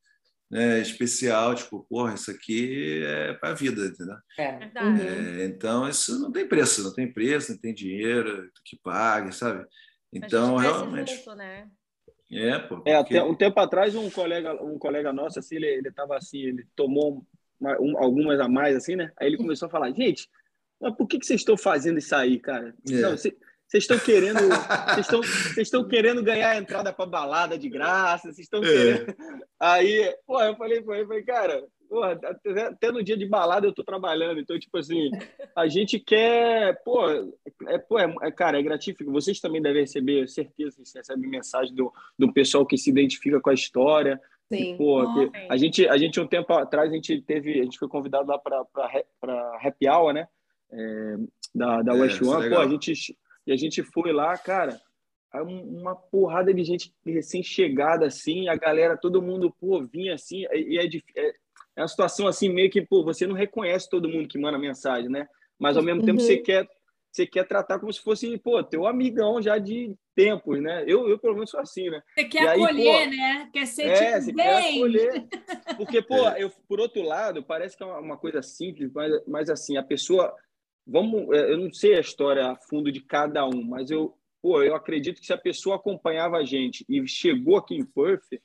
[0.50, 4.16] né, especial, tipo, porra, isso aqui é para a vida, entendeu?
[4.36, 4.44] É.
[4.44, 5.44] é.
[5.46, 9.64] então, isso não tem preço, não tem preço, não tem dinheiro que pague, sabe?
[10.12, 11.14] Então, realmente.
[11.14, 11.70] Junto, né?
[12.30, 12.76] É, pô.
[12.76, 12.90] Porque...
[12.90, 16.38] É, até um tempo atrás, um colega, um colega nosso, assim, ele, ele tava assim,
[16.38, 17.24] ele tomou
[17.60, 19.12] uma, um, algumas a mais, assim, né?
[19.18, 20.28] Aí ele começou a falar, gente,
[20.80, 22.74] mas por que, que vocês estão fazendo isso aí, cara?
[22.88, 22.92] É.
[22.92, 24.40] Não, vocês estão querendo,
[24.94, 28.66] vocês estão, querendo ganhar a entrada para balada de graça, vocês estão é.
[28.66, 29.16] querendo.
[29.60, 33.74] Aí, pô, eu falei, eu falei, cara, porra, até, até, no dia de balada eu
[33.74, 35.10] tô trabalhando, então tipo assim,
[35.56, 37.04] a gente quer, pô,
[37.66, 39.10] é, pô, é, é cara, é gratificante.
[39.10, 43.50] Vocês também devem receber, certeza, vocês recebem mensagem do, do pessoal que se identifica com
[43.50, 44.20] a história.
[44.52, 44.76] Sim.
[44.76, 47.88] pô, oh, a gente, a gente um tempo atrás a gente teve, a gente foi
[47.88, 48.64] convidado lá para
[49.20, 50.28] para Happy Hour, né?
[50.72, 51.16] É,
[51.52, 53.16] da, da é, West One, pô, a gente
[53.46, 54.80] e a gente foi lá, cara,
[55.34, 60.84] uma porrada de gente recém-chegada, assim, a galera, todo mundo, pô, vinha assim, e é,
[61.16, 61.34] é,
[61.76, 65.10] é uma situação assim, meio que, pô, você não reconhece todo mundo que manda mensagem,
[65.10, 65.26] né?
[65.58, 66.06] Mas ao mesmo uhum.
[66.06, 66.68] tempo você quer
[67.12, 70.84] você quer tratar como se fosse, pô, teu amigão já de tempos, né?
[70.86, 72.00] Eu, eu pelo menos sou assim, né?
[72.14, 73.50] Você quer aí, acolher, pô, né?
[73.52, 74.46] Quer ser é, tipo, você bem.
[74.46, 75.28] quer acolher.
[75.76, 76.44] Porque, pô, é.
[76.44, 80.32] eu, por outro lado, parece que é uma coisa simples, mas, mas assim, a pessoa
[80.86, 84.62] vamos, é, eu não sei a história a fundo de cada um, mas eu, pô,
[84.62, 88.40] eu acredito que se a pessoa acompanhava a gente e chegou aqui em Perth,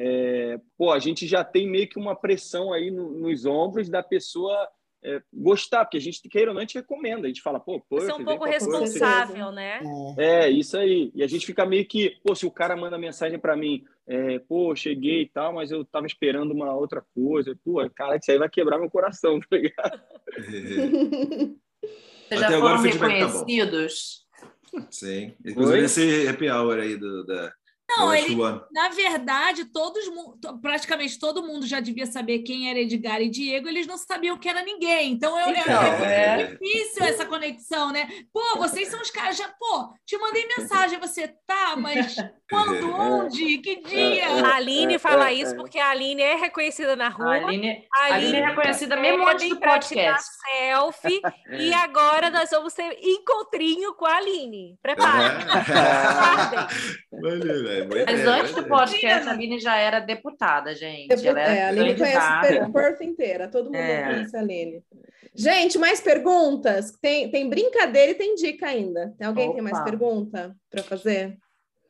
[0.00, 4.00] é, pô, a gente já tem meio que uma pressão aí no, nos ombros da
[4.00, 4.56] pessoa
[5.02, 7.80] é, gostar, porque a gente, queira ou não, a gente recomenda, a gente fala, pô,
[7.80, 9.80] Perth, Você é um pouco responsável, né?
[10.16, 11.10] É, isso aí.
[11.16, 14.38] E a gente fica meio que, pô, se o cara manda mensagem para mim, é,
[14.38, 18.38] pô, cheguei e tal, mas eu tava esperando uma outra coisa, pô, cara, isso aí
[18.38, 20.00] vai quebrar meu coração, tá ligado?
[22.28, 24.26] Vocês já foram reconhecidos?
[24.72, 25.34] Tá Sim.
[25.44, 27.52] Inclusive esse happy hour aí do, da,
[27.88, 28.36] não, ele,
[28.70, 30.04] na verdade, todos,
[30.60, 34.46] praticamente todo mundo já devia saber quem era Edgar e Diego, eles não sabiam que
[34.46, 35.12] era ninguém.
[35.12, 38.06] Então, eu, então, é, é, difícil essa conexão, né?
[38.30, 42.16] Pô, vocês são os caras, já, pô, te mandei mensagem, você tá, mas
[42.50, 44.44] quando, onde, que dia?
[44.44, 47.36] A Aline fala isso porque a Aline é reconhecida na rua.
[47.36, 50.28] A Aline, a Aline é reconhecida mesmo antes do podcast.
[50.46, 51.22] selfie,
[51.58, 54.78] e agora nós vamos ter encontrinho com a Aline.
[58.06, 61.26] Mas antes do podcast, a Aline já era deputada, gente.
[61.26, 64.04] Ela era é, a Aline conhece o Perth inteira, todo mundo é.
[64.04, 64.82] conhece a Aline.
[65.34, 66.92] Gente, mais perguntas?
[67.00, 69.14] Tem, tem brincadeira e tem dica ainda.
[69.16, 69.54] Tem alguém Opa.
[69.56, 71.36] que tem mais pergunta para fazer?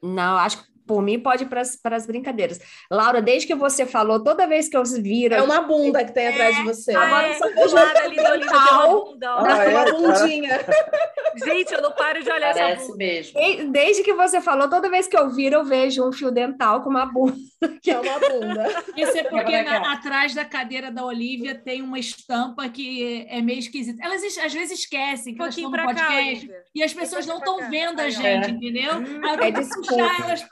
[0.02, 2.58] Não, acho que por mim pode ir para as brincadeiras.
[2.90, 5.34] Laura, desde que você falou, toda vez que eu viro.
[5.34, 6.94] É uma bunda que tem é, atrás de você.
[6.94, 9.34] Agora só vejo ali do Olívia uma bunda.
[9.36, 10.60] Ah, é, uma bundinha.
[11.44, 12.96] Gente, eu não paro de olhar Parece essa bunda.
[12.96, 13.40] mesmo.
[13.70, 16.90] Desde que você falou, toda vez que eu viro, eu vejo um fio dental com
[16.90, 17.36] uma bunda.
[17.82, 18.84] Que é uma bunda.
[18.96, 23.58] Isso é porque na, atrás da cadeira da Olivia tem uma estampa que é meio
[23.58, 24.02] esquisita.
[24.02, 27.38] Elas às vezes esquecem que um elas estão no podcast cá, e as pessoas não
[27.38, 28.50] estão vendo a gente, é.
[28.50, 28.92] entendeu?
[29.40, 29.94] É, desculpa.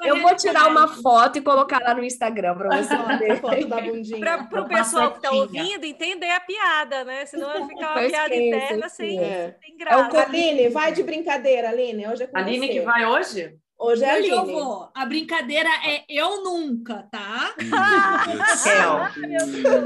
[0.05, 3.41] Eu vou tirar uma foto e colocar lá no Instagram para você ver.
[3.41, 4.19] foto da bundinha.
[4.19, 7.27] Para o pessoal que está ouvindo entender a piada, né?
[7.27, 9.57] Senão vai ficar uma piada interna sem, é.
[9.63, 10.17] sem graça.
[10.17, 12.09] É o Aline, vai de brincadeira, Aline.
[12.09, 12.73] Hoje é com Aline você.
[12.73, 13.57] que vai hoje?
[13.79, 14.89] Hoje é Hoje eu vou.
[14.95, 17.55] A brincadeira é eu nunca, tá?
[17.71, 19.03] Raquel.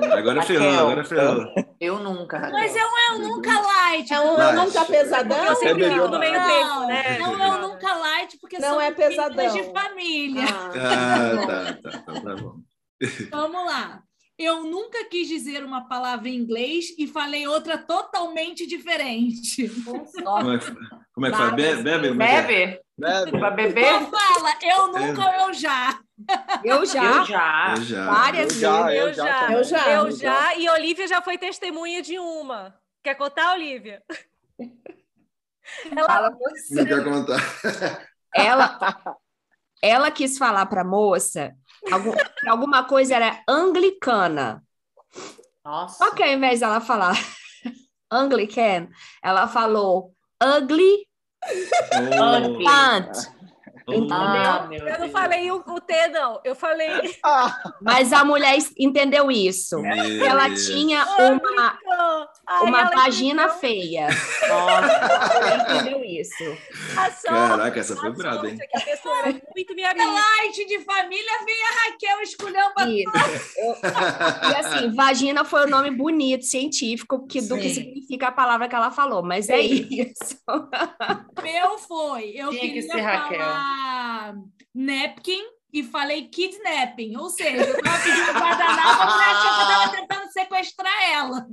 [0.16, 1.69] agora ferrou, agora ferrou.
[1.80, 2.38] Eu nunca.
[2.38, 2.52] Raquel.
[2.52, 4.12] Mas é um eu nunca light.
[4.12, 5.44] É um eu nunca pesadão.
[5.44, 7.18] Eu sempre fico no meio tempo, né?
[7.18, 9.52] Não, é um nunca light, porque não são é pesadão.
[9.54, 10.44] de família.
[10.44, 12.56] Ah, tá, tá, tá, tá bom.
[13.32, 14.02] Vamos lá.
[14.38, 19.68] Eu nunca quis dizer uma palavra em inglês e falei outra totalmente diferente.
[19.84, 20.58] Como é,
[21.12, 21.50] como é que fala?
[21.52, 21.82] Bebe?
[21.82, 22.14] Bebe?
[22.14, 22.80] Bebe?
[22.98, 23.30] Bebe.
[23.38, 23.84] Pra beber?
[23.84, 25.98] Então fala, eu nunca ou eu já.
[26.64, 27.04] Eu já.
[27.04, 27.74] Eu já.
[27.76, 28.06] Eu já.
[28.06, 29.52] Várias eu já, eu, já.
[29.52, 29.90] Eu já.
[29.90, 30.56] Eu já.
[30.56, 32.74] E Olivia já foi testemunha de uma.
[33.02, 34.02] Quer contar, Olivia?
[35.90, 36.06] Ela...
[36.06, 36.74] Fala você.
[36.74, 38.08] Não quer contar.
[38.34, 38.78] Ela,
[39.82, 41.54] ela quis falar para a moça
[41.90, 42.12] algum,
[42.46, 44.62] alguma coisa era anglicana.
[45.64, 46.04] Nossa.
[46.04, 47.14] Só que ao invés dela falar
[48.10, 48.88] Anglican,
[49.22, 51.06] ela falou ugly
[51.44, 52.64] oh.
[52.64, 53.39] pant.
[54.10, 56.40] Ah, eu não falei o, o, T, não.
[56.44, 57.18] Eu falei.
[57.80, 59.78] Mas a mulher entendeu isso.
[59.80, 60.66] Meu ela Deus.
[60.66, 61.78] tinha uma,
[62.46, 63.58] Ai, uma vagina entendeu.
[63.58, 64.06] feia.
[64.48, 64.92] Nossa,
[65.36, 66.56] ela entendeu isso.
[67.24, 68.56] Caraca, essa foi brada, hein?
[68.56, 70.10] Que a pessoa era muito minha amiga.
[70.10, 73.56] Light de família, vem a Raquel escolhendo isso.
[73.56, 73.76] Eu...
[74.50, 78.68] E assim, vagina foi o um nome bonito, científico, que, do que significa a palavra
[78.68, 79.62] que ela falou, mas é Sim.
[79.62, 80.38] é isso.
[81.42, 82.32] Meu foi.
[82.34, 83.16] Eu Tinha queria que ser falar...
[83.18, 83.79] Raquel
[84.74, 89.68] napkin e falei kidnapping, ou seja, eu estava pedindo guardanapo, a mulher achou que eu
[89.68, 91.46] estava tentando sequestrar ela.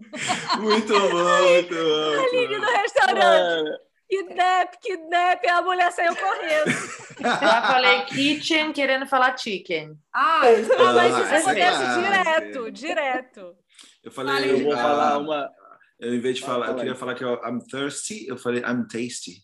[0.59, 2.23] Muito bom, muito bom.
[2.23, 3.87] A Lili no restaurante.
[4.09, 6.71] Kidnap, kidnap, a mulher saiu correndo.
[7.19, 9.97] Eu falei kitchen querendo falar chicken.
[10.13, 13.55] Ah, ah mas isso ah, acontece é direto, direto.
[14.01, 15.51] Eu falei, eu vou ah, falar uma.
[15.99, 18.87] Eu, em vez de falar, eu queria falar que eu, I'm thirsty, eu falei I'm
[18.87, 19.43] tasty.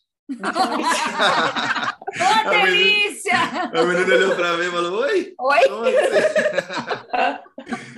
[2.13, 3.34] Ô, delícia!
[3.74, 5.36] A menina olhou pra mim e falou: Oi?
[5.39, 5.61] Oi?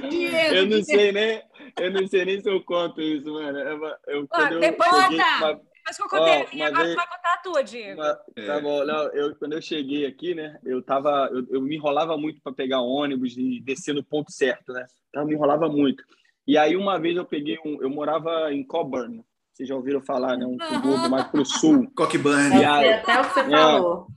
[0.10, 1.44] Diego, eu não sei nem,
[1.80, 3.60] eu não sei nem se eu conto isso, mano.
[3.60, 5.54] Eu, eu, ah, eu depois cheguei, uma...
[5.54, 8.02] Depois que eu contei oh, a agora aí, tu vai contar a tua, Diego.
[8.02, 8.16] Uma,
[8.48, 12.18] tá bom, não, eu, quando eu cheguei aqui, né, eu tava, eu, eu me enrolava
[12.18, 14.84] muito para pegar ônibus e descer no ponto certo, né?
[15.10, 16.04] Então, eu me enrolava muito.
[16.48, 19.24] E aí, uma vez eu peguei um, eu morava em Coburn,
[19.56, 20.46] vocês já ouviram falar, né?
[20.46, 21.90] Um subúrbio mais para o sul.
[21.96, 22.62] Cockburn.
[22.62, 24.08] É, até o que você é, falou.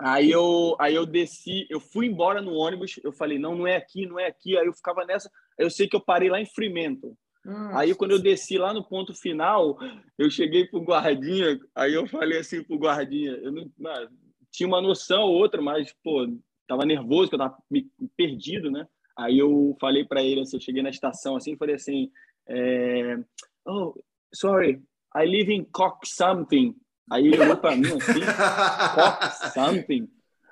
[0.00, 3.76] Aí eu, aí eu desci, eu fui embora no ônibus, eu falei, não, não é
[3.76, 4.56] aqui, não é aqui.
[4.56, 7.16] Aí eu ficava nessa, eu sei que eu parei lá em Fremantle.
[7.46, 9.78] Hum, aí quando eu desci lá no ponto final,
[10.18, 13.92] eu cheguei pro guardinha, aí eu falei assim pro guardinha, eu não, não
[14.50, 16.26] tinha uma noção ou outra, mas pô,
[16.66, 17.86] tava nervoso, que eu tava me,
[18.16, 18.86] perdido, né?
[19.16, 22.10] Aí eu falei para ele, assim, eu cheguei na estação assim, falei assim,
[22.48, 23.18] é,
[23.66, 23.94] oh,
[24.32, 24.82] sorry,
[25.14, 26.74] I live in Cock something.
[27.10, 28.20] Aí ele olhou para mim assim,
[28.94, 30.08] Cock something.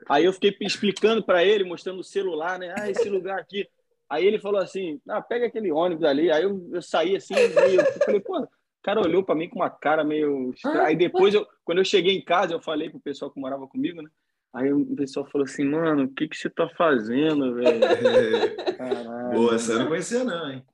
[0.09, 2.74] Aí eu fiquei explicando para ele, mostrando o celular, né?
[2.79, 3.66] Ah, esse lugar aqui.
[4.09, 6.31] Aí ele falou assim, ah, pega aquele ônibus ali.
[6.31, 8.49] Aí eu, eu saí assim, meio, eu falei, pô, o
[8.83, 10.83] cara olhou para mim com uma cara meio estranha.
[10.83, 14.01] Aí depois, eu, quando eu cheguei em casa, eu falei pro pessoal que morava comigo,
[14.01, 14.09] né?
[14.55, 17.81] Aí o pessoal falou assim, mano, o que, que você tá fazendo, velho?
[19.35, 20.64] Boa, essa eu não conhecia não, hein?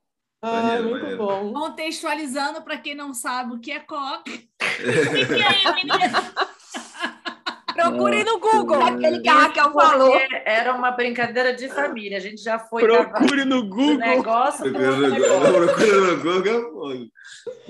[0.45, 1.25] Ah, maneiro, muito maneiro.
[1.25, 1.53] bom.
[1.53, 4.49] Contextualizando para quem não sabe o que é coque.
[4.59, 6.33] o que é, menina?
[7.73, 8.83] Procure no Google.
[8.83, 10.13] Aquele que a Raquel falou.
[10.45, 12.17] Era uma brincadeira de família.
[12.17, 12.83] A gente já foi.
[12.83, 13.97] Procure no Google.
[13.97, 15.67] Negócio Procure no Google.
[15.67, 17.07] Procure no Google.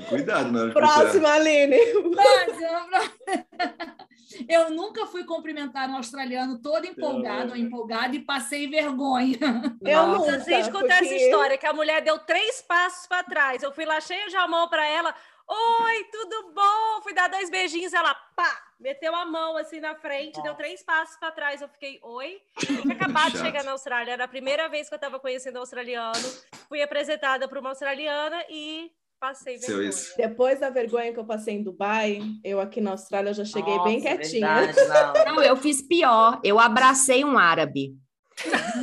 [0.09, 1.78] Cuidado na hora Próxima, Aline.
[2.15, 4.03] Próxima.
[4.47, 9.38] Eu nunca fui cumprimentar um australiano todo empolgado ou empolgado e passei vergonha.
[9.82, 10.43] Eu Nossa, nunca.
[10.43, 11.05] Você escutar porque...
[11.05, 13.63] essa história que a mulher deu três passos para trás.
[13.63, 15.13] Eu fui lá cheio de amor para ela.
[15.45, 17.01] Oi, tudo bom?
[17.04, 21.17] Fui dar dois beijinhos, ela pá, meteu a mão assim na frente, deu três passos
[21.17, 21.62] para trás.
[21.62, 22.41] Eu fiquei, oi.
[22.70, 25.58] Eu tinha acabado de chegar na Austrália, era a primeira vez que eu estava conhecendo
[25.58, 26.13] um australiano.
[26.70, 28.91] Fui apresentada para uma australiana e
[29.24, 29.89] passei vergonha.
[30.17, 33.89] Depois da vergonha que eu passei em Dubai, eu aqui na Austrália já cheguei Nossa,
[33.89, 34.66] bem quietinha.
[34.66, 35.36] Verdade, não.
[35.36, 36.41] não, eu fiz pior.
[36.43, 37.95] Eu abracei um árabe.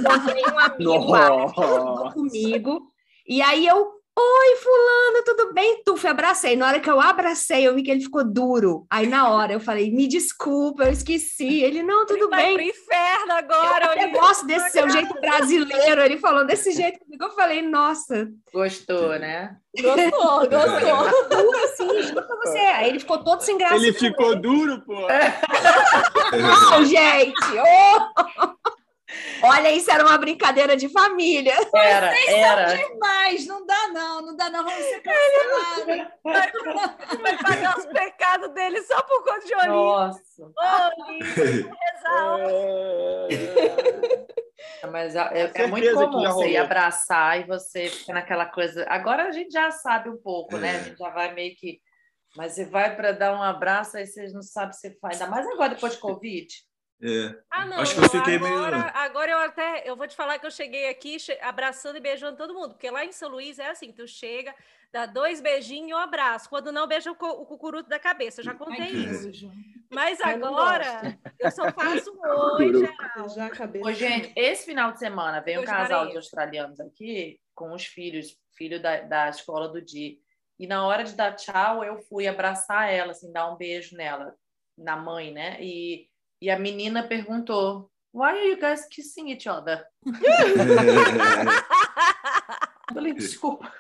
[0.02, 2.90] Botei um amigo árabe comigo.
[3.28, 5.82] E aí eu Oi, fulano, tudo bem?
[5.82, 6.54] Tuf, abracei.
[6.54, 8.86] Na hora que eu abracei, eu vi que ele ficou duro.
[8.90, 11.62] Aí na hora eu falei, me desculpa, eu esqueci.
[11.62, 12.38] Ele, não, tudo ele bem.
[12.38, 13.96] Vai pro inferno agora.
[13.96, 16.02] Eu, eu gosto desse seu jeito brasileiro.
[16.02, 17.24] Ele falou desse jeito comigo.
[17.24, 18.28] Eu falei, nossa.
[18.52, 19.56] Gostou, né?
[19.74, 21.28] Gostou, gostou.
[21.30, 22.58] Duro assim, juro pra você.
[22.58, 23.76] Aí ele ficou todo sem graça.
[23.76, 25.06] Ele ficou duro, pô.
[26.36, 27.34] Não, gente.
[27.58, 28.79] Oh!
[29.42, 31.54] Olha, isso era uma brincadeira de família.
[31.74, 32.68] Era, Vocês era.
[32.68, 36.08] são demais, não dá não, não dá não, vamos ser cancelados.
[36.22, 36.52] Vai,
[37.22, 39.72] vai pagar os pecados dele só por conta de Olívia.
[39.72, 40.52] Nossa.
[41.08, 41.70] Olívia,
[44.82, 48.86] é, Mas é, é muito comum você ir abraçar e você fica naquela coisa.
[48.88, 50.76] Agora a gente já sabe um pouco, né?
[50.76, 51.80] A gente já vai meio que.
[52.36, 55.20] Mas você vai para dar um abraço, aí vocês não sabem se faz.
[55.20, 56.46] Ainda mais agora, depois de Covid.
[57.02, 57.34] É.
[57.50, 57.78] Ah, não.
[57.78, 58.90] Acho que eu fiquei agora, meio.
[58.94, 59.82] Agora eu até.
[59.88, 63.04] Eu vou te falar que eu cheguei aqui abraçando e beijando todo mundo, porque lá
[63.04, 64.54] em São Luís é assim: tu chega,
[64.92, 66.48] dá dois beijinhos e um abraço.
[66.48, 68.40] Quando não, beija o, o cucuruto da cabeça.
[68.40, 69.50] Eu já contei Ai, isso.
[69.90, 72.86] Mas agora eu só faço hoje.
[73.34, 73.82] Já acabei.
[73.82, 78.36] Ô, gente, esse final de semana veio um casal de australianos aqui com os filhos,
[78.52, 80.16] filho da, da escola do dia.
[80.58, 84.36] E na hora de dar tchau, eu fui abraçar ela, assim, dar um beijo nela,
[84.76, 85.56] na mãe, né?
[85.58, 86.09] E
[86.40, 89.86] e a menina perguntou: Why are you guys kissing each other?
[92.92, 93.72] falei, desculpa.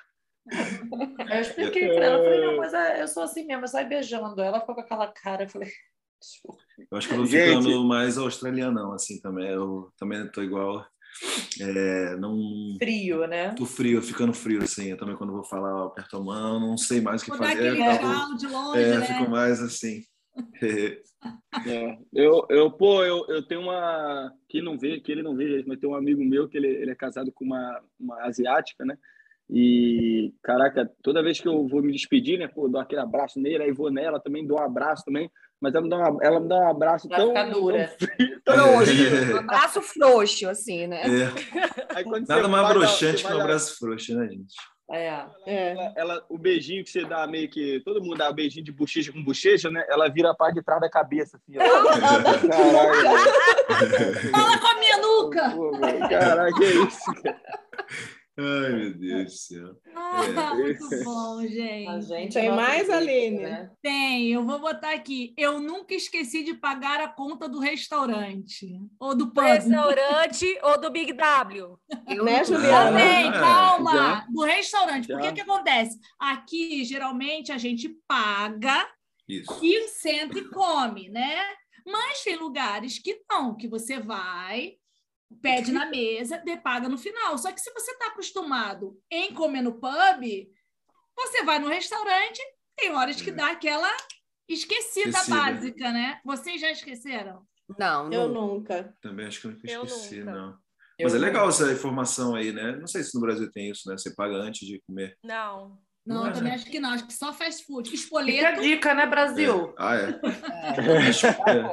[0.48, 4.40] Eu expliquei para ela, falei, não, mas é, eu sou assim mesmo, eu saio beijando.
[4.40, 5.70] Ela ficou com aquela cara, eu falei,
[6.20, 6.62] desculpa.
[6.90, 7.86] Eu acho que eu vou ficando Gente.
[7.86, 9.50] mais australianão, assim, também.
[9.50, 10.84] Eu também estou igual.
[11.60, 12.38] É, não
[12.78, 13.52] frio, né?
[13.54, 14.90] Tô frio, ficando frio assim.
[14.90, 17.38] Eu também quando vou falar, eu aperto a mão, não sei mais o que vou
[17.38, 17.68] fazer.
[17.68, 19.06] Aquele de longe, é, né?
[19.06, 20.02] fico mais assim.
[21.66, 24.32] É, eu, eu, pô, eu, eu tenho uma.
[24.48, 26.90] Que não vê, que ele não vê, mas tem um amigo meu que ele, ele
[26.90, 28.96] é casado com uma, uma asiática, né?
[29.52, 32.46] E, caraca, toda vez que eu vou me despedir, né?
[32.46, 35.28] Pô, dou aquele abraço nele, aí vou nela também, dou um abraço também.
[35.60, 37.50] Mas ela me dá, uma, ela me dá um abraço Vai tão.
[37.50, 37.92] dura.
[38.44, 38.74] Tão, tão
[39.34, 41.02] um abraço frouxo, assim, né?
[41.02, 42.00] É.
[42.26, 44.54] Nada mais broxante que um abraço frouxo, né, gente?
[44.90, 45.24] É.
[45.46, 45.70] é.
[45.70, 47.80] Ela, ela, o beijinho que você dá meio que.
[47.84, 49.84] Todo mundo dá um beijinho de bochecha com bochecha, né?
[49.88, 51.54] Ela vira a parte de trás da cabeça, assim.
[54.32, 55.54] Fala com a minha nuca!
[56.08, 57.40] Caraca, que é isso, cara.
[58.40, 59.76] Ai, meu Deus do céu.
[59.94, 60.54] Ah, é.
[60.56, 62.06] Muito bom, gente.
[62.06, 63.40] gente Tem mais, Aline?
[63.40, 63.70] Né?
[63.82, 65.34] Tem, eu vou botar aqui.
[65.36, 68.66] Eu nunca esqueci de pagar a conta do restaurante.
[68.98, 69.44] Ou do pub.
[69.44, 71.78] Restaurante ou do Big W.
[72.08, 72.90] Eu, né, Juliana?
[72.90, 73.92] Também, calma.
[73.92, 74.26] Já.
[74.30, 75.06] Do restaurante.
[75.06, 75.14] Já.
[75.18, 75.98] Porque que acontece?
[76.18, 78.88] Aqui, geralmente, a gente paga
[79.28, 79.60] Isso.
[79.62, 81.42] e senta e come, né?
[81.86, 84.74] Mas tem lugares que não, que você vai,
[85.42, 87.36] pede na mesa, paga no final.
[87.38, 90.48] Só que se você está acostumado em comer no pub,
[91.16, 92.40] você vai no restaurante,
[92.76, 93.34] tem horas que é.
[93.34, 93.90] dá aquela
[94.48, 95.36] esquecida, esquecida.
[95.36, 96.20] básica, né?
[96.24, 97.46] Vocês já esqueceram?
[97.78, 98.94] Não, eu nunca.
[99.00, 100.38] Também acho que eu nunca esqueci, eu nunca.
[100.38, 100.58] não.
[101.02, 102.76] Mas eu é legal essa informação aí, né?
[102.76, 103.96] Não sei se no Brasil tem isso, né?
[103.96, 105.16] Você paga antes de comer.
[105.24, 105.78] Não.
[106.06, 106.90] Não, eu também acho que não.
[106.90, 107.94] Acho que só fast food.
[107.94, 108.38] Espoleto.
[108.38, 109.70] Fica a dica, né, Brasil?
[109.70, 109.74] É.
[109.78, 110.20] Ah, é.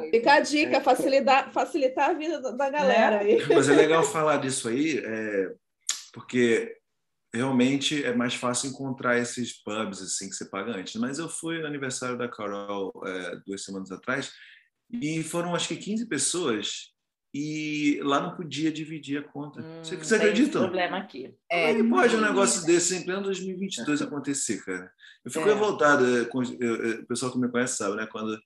[0.05, 0.11] é.
[0.11, 3.19] Fica a dica, facilitar, facilitar a vida da galera.
[3.19, 3.37] Aí.
[3.47, 5.53] Mas é legal falar disso aí, é,
[6.13, 6.75] porque
[7.33, 10.95] realmente é mais fácil encontrar esses pubs assim que você paga antes.
[10.95, 14.31] Mas eu fui no aniversário da Carol é, duas semanas atrás
[14.91, 16.96] e foram acho que 15 pessoas
[17.39, 19.61] e lá não podia dividir a conta.
[19.61, 20.57] Hum, você, você acredita?
[20.57, 21.35] problema aqui.
[21.47, 24.91] É, Como é pode um negócio desse em pleno 2022 acontecer, cara?
[25.23, 25.53] Eu fico é.
[25.53, 26.03] revoltado.
[26.29, 28.07] Com, eu, o pessoal que me conhece sabe, né?
[28.07, 28.39] Quando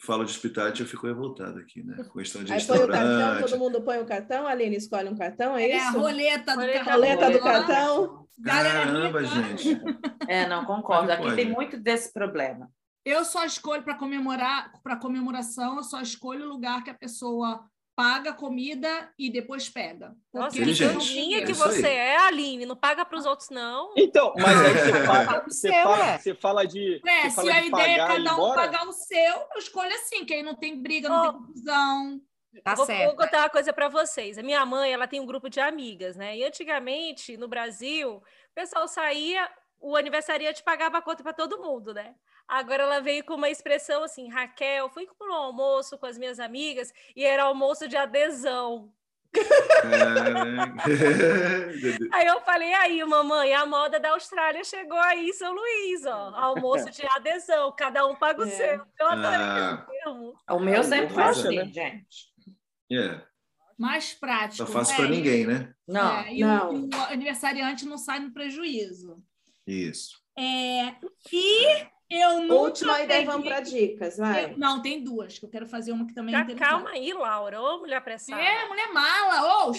[0.00, 2.02] falo de hospitalidade, eu fico revoltado aqui, né?
[2.02, 5.08] Com questão de Aí põe o cartão, todo mundo põe o cartão, a Aline escolhe
[5.08, 5.84] um cartão, é, é isso?
[5.84, 6.92] É a roleta do cartão.
[6.92, 8.28] Roleta do cartão.
[8.44, 9.80] Caramba, gente.
[10.26, 11.12] É, não, concordo.
[11.12, 12.68] Aqui tem muito desse problema.
[13.04, 17.64] Eu só escolho para comemorar, para comemoração, eu só escolho o lugar que a pessoa
[18.02, 20.12] paga comida e depois pega.
[20.34, 23.94] Nossa, que linha que você é, Aline, não paga para os outros, não.
[23.96, 27.00] Então, mas aí você fala, você fala, você fala de.
[27.06, 30.42] É, se a ideia é cada um pagar o seu, eu escolho assim, que aí
[30.42, 31.22] não tem briga, não oh.
[31.22, 32.20] tem confusão.
[32.64, 34.36] Tá vou, vou, contar uma coisa para vocês.
[34.36, 36.36] A minha mãe, ela tem um grupo de amigas, né?
[36.36, 38.22] E antigamente, no Brasil, o
[38.52, 39.48] pessoal saía,
[39.80, 42.16] o aniversariante pagava a conta para todo mundo, né?
[42.46, 46.38] Agora ela veio com uma expressão assim, Raquel, fui para um almoço com as minhas
[46.38, 48.92] amigas e era almoço de adesão.
[52.12, 56.34] aí eu falei, aí, mamãe, a moda da Austrália chegou aí em São Luís, ó.
[56.34, 58.50] Almoço de adesão, cada um paga o é.
[58.50, 58.86] seu.
[59.00, 59.86] Eu adorei ah.
[60.50, 61.64] O meu sempre foi assim, né?
[61.66, 62.32] gente.
[62.90, 63.22] É.
[63.78, 64.66] Mais prático.
[64.66, 65.74] Só fácil para ninguém, né?
[65.88, 66.18] Não.
[66.18, 66.74] É, e não.
[66.74, 69.22] O, o aniversariante não sai no prejuízo.
[69.66, 70.20] Isso.
[70.36, 70.94] É,
[71.32, 71.86] e
[72.18, 73.04] eu nunca Última peguei...
[73.06, 74.44] ideia, vamos para dicas, vai.
[74.44, 77.60] Eu, não, tem duas, que eu quero fazer uma que também é Calma aí, Laura.
[77.60, 78.40] Ô, mulher apressada.
[78.42, 79.66] É, mulher mala.
[79.66, 79.72] Ô!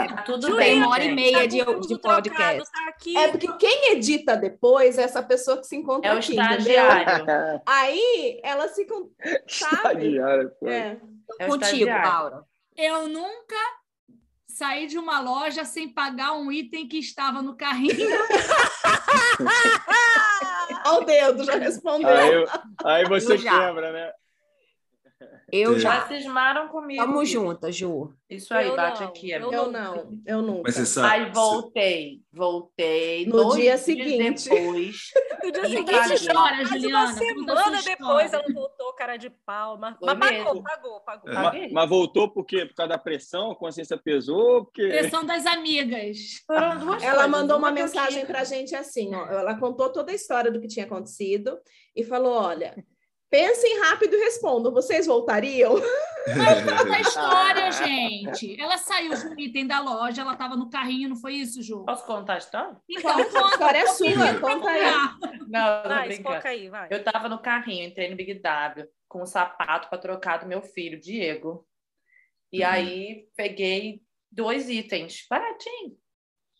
[0.00, 2.70] é, tudo bem, uma hora e meia tá de, de podcast.
[2.70, 6.40] Tá é porque quem edita depois é essa pessoa que se encontra é aqui, o
[6.40, 7.62] estagiário.
[7.66, 9.10] aí, elas ficam,
[9.48, 9.76] sabe?
[10.06, 10.96] Estagiário, é.
[11.38, 12.44] é Contigo, Laura.
[12.76, 13.83] Eu nunca
[14.54, 17.94] saí de uma loja sem pagar um item que estava no carrinho.
[20.86, 22.08] Olha o dedo, já respondeu.
[22.08, 22.46] Aí,
[22.84, 24.12] aí você quebra, né?
[25.50, 26.00] Eu já.
[26.00, 27.04] Já cismaram comigo.
[27.04, 28.12] Vamos juntas, Ju.
[28.28, 29.30] Isso aí, eu bate não, aqui.
[29.30, 30.62] Eu, eu não, eu nunca.
[30.64, 33.26] Mas você sabe, aí voltei, voltei.
[33.26, 34.48] No dia seguinte.
[34.48, 35.12] Depois.
[35.44, 37.04] no dia seguinte, chora, Juliana.
[37.04, 39.78] Uma semana depois ela voltou, cara de pau.
[39.78, 41.30] Mas, mas pagou, pagou, pagou.
[41.30, 41.34] É.
[41.34, 42.66] Mas, mas, voltou por quê?
[42.66, 43.50] Por causa da pressão?
[43.50, 44.64] A consciência pesou?
[44.64, 44.88] Porque...
[44.88, 46.18] Pressão das amigas.
[46.46, 47.30] Foram duas ela coisas.
[47.30, 49.26] mandou uma, uma mensagem pra gente assim, ó.
[49.26, 51.58] Ela contou toda a história do que tinha acontecido
[51.94, 52.74] e falou: olha
[53.34, 54.72] Pensem rápido e respondam.
[54.72, 55.74] Vocês voltariam?
[56.38, 58.60] Mas a história, gente.
[58.60, 61.84] Ela saiu com o item da loja, ela estava no carrinho, não foi isso, Ju?
[61.84, 62.76] Posso contar a história?
[62.88, 63.38] Então, conta.
[63.38, 64.84] A história é sua, conta aí.
[65.48, 66.08] Não, vai,
[66.44, 66.88] aí, vai.
[66.88, 70.62] Eu estava no carrinho, entrei no Big W com um sapato para trocar do meu
[70.62, 71.66] filho, Diego.
[72.52, 72.68] E uhum.
[72.68, 74.00] aí peguei
[74.30, 75.96] dois itens, baratinho,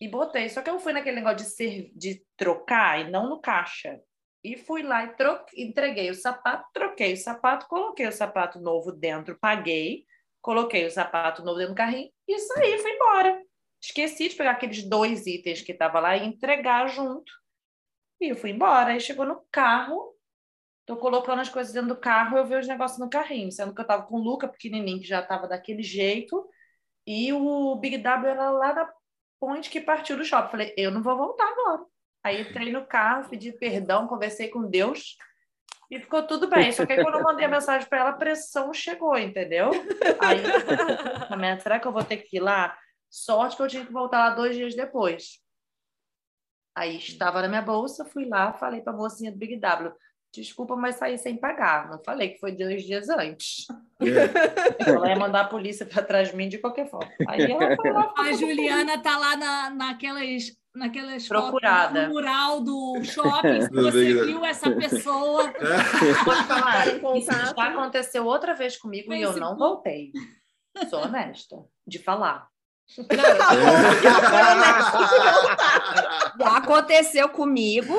[0.01, 0.49] e botei.
[0.49, 3.97] Só que eu fui naquele negócio de, ser, de trocar e não no caixa.
[4.45, 9.35] E fui lá e entreguei o sapato, troquei o sapato, coloquei o sapato novo dentro,
[9.39, 10.05] paguei,
[10.39, 13.41] coloquei o sapato novo dentro do carrinho e saí, fui embora.
[13.81, 17.33] Esqueci de pegar aqueles dois itens que estavam lá e entregar junto.
[18.21, 18.91] E eu fui embora.
[18.91, 20.15] Aí chegou no carro,
[20.85, 23.81] tô colocando as coisas dentro do carro, eu vi os negócios no carrinho, sendo que
[23.81, 26.47] eu tava com o Luca pequenininho, que já tava daquele jeito,
[27.07, 28.93] e o Big W era lá da
[29.39, 30.51] ponte que partiu do shopping.
[30.51, 31.94] Falei, eu não vou voltar agora.
[32.25, 35.15] Aí entrei no carro, pedi perdão, conversei com Deus
[35.91, 36.71] e ficou tudo bem.
[36.71, 39.69] Só que aí, quando eu mandei a mensagem para ela, a pressão chegou, entendeu?
[40.19, 40.41] Aí,
[41.61, 42.75] será que eu vou ter que ir lá?
[43.11, 45.39] Sorte que eu tinha que voltar lá dois dias depois.
[46.75, 49.93] Aí estava na minha bolsa, fui lá, falei para a mocinha do Big W:
[50.33, 51.91] desculpa, mas saí sem pagar.
[51.91, 53.67] Não falei que foi dois dias antes.
[54.01, 54.89] É.
[54.89, 57.11] Ela ia mandar a polícia para trás de mim de qualquer forma.
[57.27, 61.87] Aí ela foi lá, a Juliana tá lá na, naquelas naquelas Procurada.
[61.87, 65.51] fotos no mural do shopping, se você viu essa pessoa.
[66.25, 66.87] Pode falar,
[67.17, 70.11] isso já aconteceu outra vez comigo e eu não voltei.
[70.89, 71.55] Sou honesta
[71.87, 72.47] de falar.
[76.39, 77.93] já aconteceu comigo.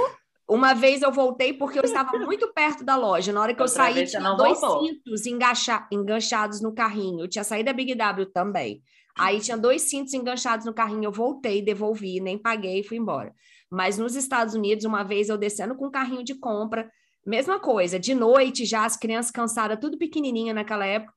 [0.48, 3.32] Uma vez eu voltei porque eu estava muito perto da loja.
[3.32, 4.86] Na hora que outra eu saí, tinha dois voltou.
[4.86, 5.88] cintos engancha...
[5.90, 7.24] enganchados no carrinho.
[7.24, 8.80] Eu tinha saído da Big W também.
[9.18, 13.34] Aí tinha dois cintos enganchados no carrinho, eu voltei, devolvi, nem paguei e fui embora.
[13.70, 16.90] Mas nos Estados Unidos, uma vez eu descendo com um carrinho de compra,
[17.26, 21.12] mesma coisa, de noite já, as crianças cansadas, tudo pequenininha naquela época.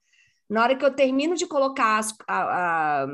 [0.49, 3.07] Na hora que eu termino de colocar as, a, a,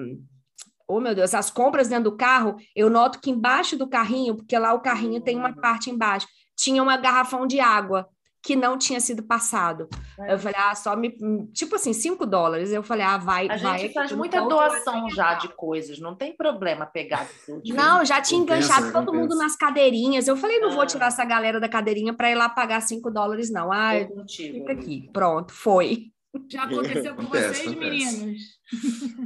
[0.87, 4.57] oh meu Deus, as compras dentro do carro, eu noto que embaixo do carrinho, porque
[4.57, 8.07] lá o carrinho tem uma parte embaixo, tinha uma garrafão de água
[8.45, 9.89] que não tinha sido passado.
[10.19, 10.33] É.
[10.33, 11.17] Eu falei, ah, só me.
[11.51, 12.71] Tipo assim, 5 dólares.
[12.71, 13.49] Eu falei, ah, vai.
[13.49, 17.61] A vai, gente faz muita doação já de coisas, não tem problema pegar tudo.
[17.73, 20.27] Não, já tinha enganchado todo mundo nas cadeirinhas.
[20.27, 20.85] Eu falei, não vou ah.
[20.85, 23.71] tirar essa galera da cadeirinha para ir lá pagar 5 dólares, não.
[23.71, 23.93] Ah,
[24.29, 25.09] fica aqui.
[25.11, 26.11] Pronto, foi.
[26.49, 27.89] Já aconteceu com acontece, vocês, acontece.
[27.89, 28.41] meninos?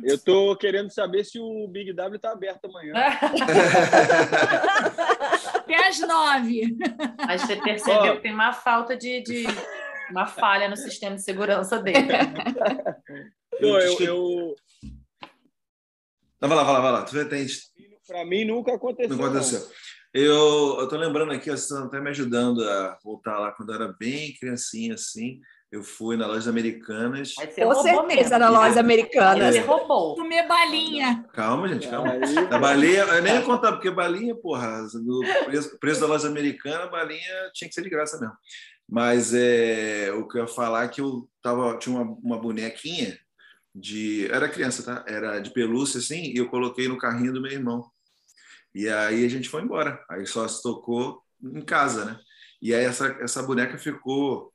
[0.03, 2.93] Eu tô querendo saber se o Big W está aberto amanhã.
[5.55, 6.77] Até às nove.
[7.25, 8.15] Mas você percebeu oh.
[8.17, 9.45] que tem uma falta de, de,
[10.11, 12.07] uma falha no sistema de segurança dele.
[13.59, 14.55] Pô, eu, eu...
[16.41, 17.03] Não, vai lá, vai lá, vai lá.
[17.03, 17.15] Tu
[18.07, 19.15] Para mim nunca aconteceu.
[19.15, 19.59] Não aconteceu.
[19.59, 19.67] Não.
[20.11, 23.75] Eu, eu tô lembrando aqui, você está até me ajudando a voltar lá quando eu
[23.75, 25.39] era bem criancinha, assim.
[25.71, 27.35] Eu fui na loja americanas.
[27.35, 29.53] Com certeza na loja americanas.
[29.53, 30.15] Você roubou.
[30.15, 31.23] Comer balinha.
[31.31, 32.13] Calma, gente, calma.
[32.49, 36.85] A balinha, eu nem ia contar, porque balinha, porra, no preço, preço da loja americana,
[36.85, 38.35] a balinha tinha que ser de graça mesmo.
[38.89, 43.15] Mas é, o que eu ia falar é que eu tava, tinha uma, uma bonequinha
[43.75, 44.27] de.
[44.31, 45.05] Era criança, tá?
[45.07, 47.87] Era de pelúcia, assim, e eu coloquei no carrinho do meu irmão.
[48.73, 50.03] E aí a gente foi embora.
[50.09, 52.19] Aí só se tocou em casa, né?
[52.59, 54.51] E aí essa, essa boneca ficou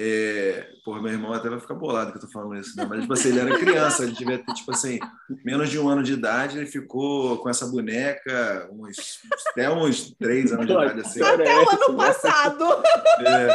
[0.00, 2.86] é, porra, meu irmão até vai ficar bolado que eu tô falando isso, né?
[2.88, 5.00] Mas, tipo assim, ele era criança, ele devia ter, tipo assim,
[5.44, 9.18] menos de um ano de idade, ele ficou com essa boneca uns,
[9.50, 11.20] até uns três anos de idade, assim.
[11.20, 12.64] Até o ano passado.
[13.26, 13.46] É.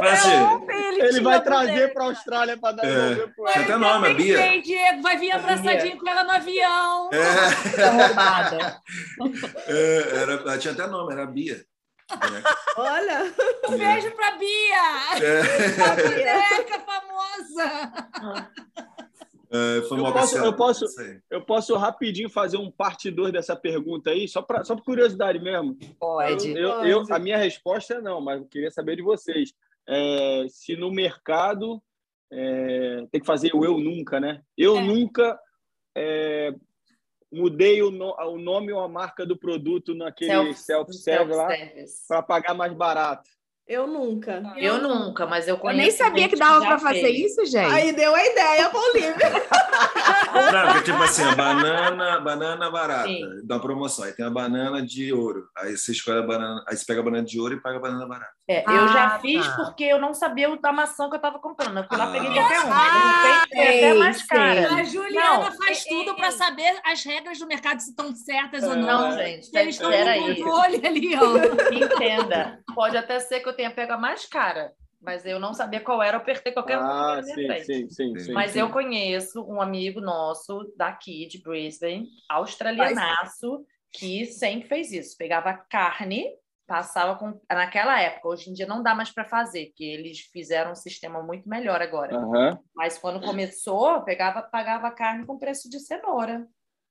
[0.00, 3.14] Mas, assim, ele, ele vai trazer para a Austrália para dar é.
[3.14, 3.32] nome.
[3.52, 4.36] Tinha até nome, a Bia.
[4.38, 7.10] Sei, Diego, vai vir abraçadinho com ela no avião.
[7.12, 7.86] É.
[7.90, 8.80] roubada.
[9.66, 11.26] É, era, tinha até nome, era a
[12.76, 13.32] Olha!
[13.68, 15.22] Um beijo para Bia!
[15.22, 15.40] É.
[15.82, 17.68] A boneca famosa!
[19.54, 20.84] É, foi uma eu, posso, eu, posso,
[21.30, 25.38] eu posso rapidinho fazer um parte 2 dessa pergunta aí, só, pra, só por curiosidade
[25.38, 25.76] mesmo.
[26.00, 26.56] Pode.
[26.56, 26.90] Eu, pode.
[26.90, 29.52] Eu, a minha resposta é não, mas eu queria saber de vocês.
[29.86, 31.82] É, se no mercado
[32.32, 34.40] é, tem que fazer o eu nunca, né?
[34.56, 34.82] Eu é.
[34.82, 35.38] nunca
[35.94, 36.54] é,
[37.32, 41.48] mudei o, no, o nome ou a marca do produto naquele self-service self lá
[42.06, 43.28] para pagar mais barato.
[43.66, 44.42] Eu nunca.
[44.56, 45.80] Eu nunca, mas eu conheço.
[45.80, 47.72] Eu nem sabia que dava para fazer isso, gente.
[47.72, 48.62] Aí deu a ideia.
[48.64, 48.72] Não,
[50.72, 53.24] porque tipo assim, a banana, banana barata, Sim.
[53.44, 54.04] da promoção.
[54.04, 55.46] Aí tem a banana de ouro.
[55.56, 57.80] Aí você escolhe a banana, aí você pega a banana de ouro e paga a
[57.80, 58.32] banana barata.
[58.48, 59.18] É, ah, eu já tá.
[59.20, 61.78] fiz porque eu não sabia o da maçã que eu estava comprando.
[61.78, 62.72] Eu fui lá, peguei qualquer um.
[62.72, 64.74] Ah, é até mais cara.
[64.74, 68.12] A Juliana não, faz é, tudo é, para saber as regras do mercado se estão
[68.14, 69.10] certas ou não.
[69.10, 69.48] Não, gente.
[69.56, 71.72] Eles estão no controle ali, ó.
[71.72, 72.58] Entenda.
[72.74, 74.72] Pode até ser que eu tenha pego a mais cara
[75.02, 77.22] mas eu não sabia qual era, eu apertei qualquer ah, um.
[77.22, 78.60] Sim, sim, sim, sim, Mas sim.
[78.60, 85.18] eu conheço um amigo nosso daqui de Brisbane, australianaço, que sempre fez isso.
[85.18, 86.24] Pegava carne,
[86.68, 87.40] passava com.
[87.50, 91.20] Naquela época, hoje em dia não dá mais para fazer, porque eles fizeram um sistema
[91.20, 92.16] muito melhor agora.
[92.16, 92.56] Uhum.
[92.74, 96.46] Mas quando começou, pegava, pagava carne com preço de cenoura.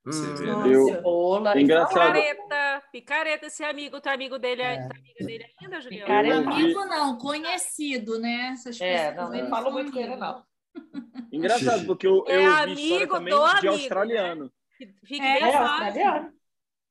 [0.05, 0.85] Hum, eu...
[0.85, 1.59] Cebola.
[1.59, 2.13] Engraçado.
[2.13, 4.87] Picareta, picareta, esse amigo, tá amigo dele, é.
[4.87, 6.05] tá amiga dele ainda, Juliana?
[6.05, 6.49] Picareta.
[6.49, 8.51] Amigo não, conhecido, né?
[8.53, 10.43] Essas é, não, não falo muito com ele, não.
[11.31, 14.43] Engraçado, porque eu, é eu vi história também de amigo, australiano.
[14.45, 14.87] Né?
[15.05, 16.33] Fique é, é australiano.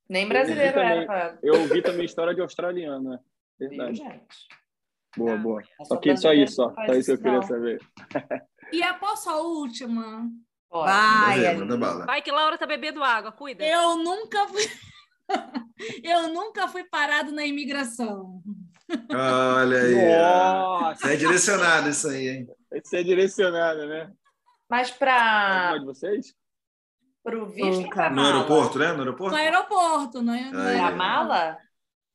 [0.09, 1.05] Nem brasileiro eu era.
[1.05, 1.39] Pra...
[1.43, 3.19] Eu ouvi também história de australiano, né?
[3.59, 4.01] Verdade.
[5.17, 5.63] Boa, boa.
[5.83, 6.73] Só, que, só isso, só.
[6.85, 7.79] Só isso que eu queria saber.
[8.71, 10.29] E após a última,
[10.71, 12.05] Vai, manda bala.
[12.05, 13.65] Vai que Laura tá bebendo água, cuida.
[13.65, 14.63] Eu nunca fui.
[16.03, 18.41] eu nunca fui parado na imigração.
[19.13, 20.17] Olha aí.
[20.17, 21.11] Nossa.
[21.11, 22.47] É direcionado isso aí, hein?
[22.73, 24.11] Isso é direcionado, né?
[24.69, 25.77] Mas para.
[25.77, 26.33] de vocês?
[27.23, 27.89] Para o visto.
[28.13, 28.93] No aeroporto, né?
[28.93, 29.35] No aeroporto?
[29.35, 30.79] No aeroporto, não é?
[30.79, 31.57] A mala?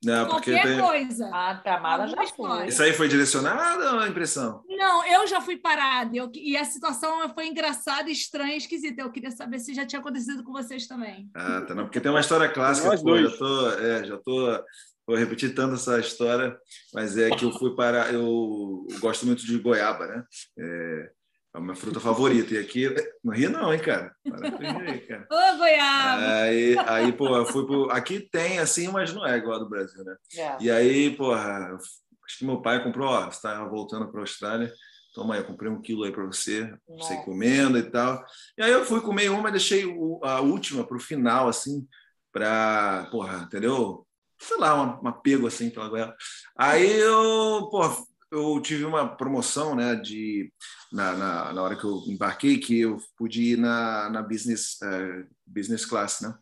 [0.03, 0.81] Não, Qualquer tem...
[0.81, 1.31] coisa.
[1.33, 1.81] Ah, tá.
[1.81, 2.67] Mala já foi.
[2.67, 4.63] Isso aí foi direcionado ou é impressão?
[4.77, 6.17] Não, eu já fui parada.
[6.17, 6.31] Eu...
[6.35, 9.03] E a situação foi engraçada, estranha, esquisita.
[9.03, 11.31] Eu queria saber se já tinha acontecido com vocês também.
[11.35, 11.75] Ah, tá.
[11.75, 12.89] Não, porque tem uma história clássica.
[12.89, 13.17] Nós pô.
[13.19, 14.65] Já tô, é, já tô
[15.07, 16.59] vou repetir tanto essa história,
[16.93, 18.11] mas é que eu fui para.
[18.13, 20.25] Eu gosto muito de goiaba, né?
[20.59, 22.55] É, é a minha fruta favorita.
[22.55, 22.93] E aqui,
[23.23, 24.15] não ria não, hein, cara?
[24.27, 25.27] Aí, cara.
[25.31, 26.43] Ô, goiaba!
[26.43, 27.91] Aí, aí, pô, eu fui pro...
[27.91, 30.17] Aqui tem, assim, mas não é igual a do Brasil, né?
[30.37, 30.57] É.
[30.61, 31.79] E aí, porra,
[32.27, 34.73] acho que meu pai comprou, ó, você tá voltando para a Austrália,
[35.15, 37.15] toma aí, eu comprei um quilo aí para você, Nossa.
[37.15, 38.23] você comendo e tal.
[38.59, 39.85] E aí eu fui comer uma, deixei
[40.23, 41.87] a última para o final, assim,
[42.33, 44.07] para, porra, entendeu?
[44.39, 46.15] Sei lá, um, um apego, assim, pela goiaba.
[46.59, 47.97] Aí eu, porra,
[48.31, 50.53] eu tive uma promoção, né, de
[50.93, 55.27] na, na, na, hora que eu embarquei, que eu pude ir na, na business, uh,
[55.47, 56.35] business class, né?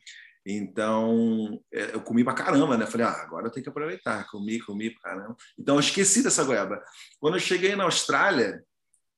[0.46, 2.86] Então, é, eu comi pra caramba, né?
[2.86, 4.26] Falei, ah, agora eu tenho que aproveitar.
[4.30, 5.36] Comi, comi pra caramba.
[5.58, 6.82] Então, eu esqueci dessa goiaba.
[7.18, 8.62] Quando eu cheguei na Austrália,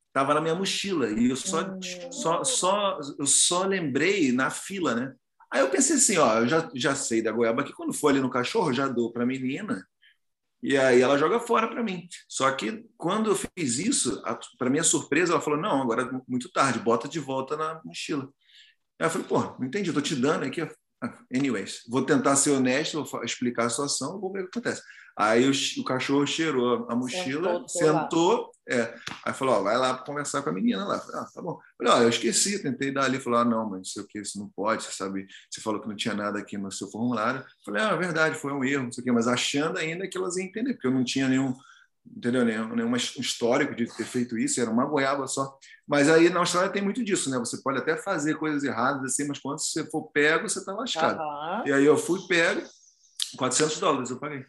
[0.09, 1.81] estava na minha mochila e eu só, hum.
[2.11, 5.15] só, só, eu só lembrei na fila, né?
[5.51, 8.21] Aí eu pensei assim, ó, eu já, já sei da goiaba que quando for ali
[8.21, 9.87] no cachorro, já dou para a menina
[10.63, 12.09] e aí ela joga fora para mim.
[12.29, 14.23] Só que quando eu fiz isso,
[14.59, 18.29] para minha surpresa, ela falou: não, agora é muito tarde, bota de volta na mochila.
[18.99, 20.67] Aí eu falei: pô, não entendi, eu tô te dando aqui.
[21.35, 24.83] Anyways, vou tentar ser honesto, vou explicar a situação, vou ver o que acontece.
[25.19, 28.93] Aí o, o cachorro cheirou a mochila, sentou, sentou é,
[29.25, 30.99] aí falou, ó, vai lá conversar com a menina lá.
[30.99, 31.59] Falei, ah, tá bom.
[31.79, 34.19] Falei, ó, eu esqueci, tentei dar ali, falou, ah, não, mas não sei o que,
[34.19, 37.45] isso não pode, você sabe, você falou que não tinha nada aqui no seu formulário.
[37.65, 40.19] Falei, ah, é verdade, foi um erro, não sei o que, mas achando ainda que
[40.19, 41.55] elas iam entender, porque eu não tinha nenhum,
[42.15, 45.59] entendeu, nenhum, nenhum histórico de ter feito isso, era uma goiaba só.
[45.87, 47.39] Mas aí na Austrália tem muito disso, né?
[47.39, 51.21] Você pode até fazer coisas erradas assim, mas quando você for pego, você tá lascado.
[51.21, 51.67] Uhum.
[51.67, 52.63] E aí eu fui pego,
[53.37, 54.45] 400 dólares eu paguei.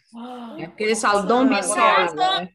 [0.59, 1.45] É porque eles falam.
[1.45, 2.49] Né?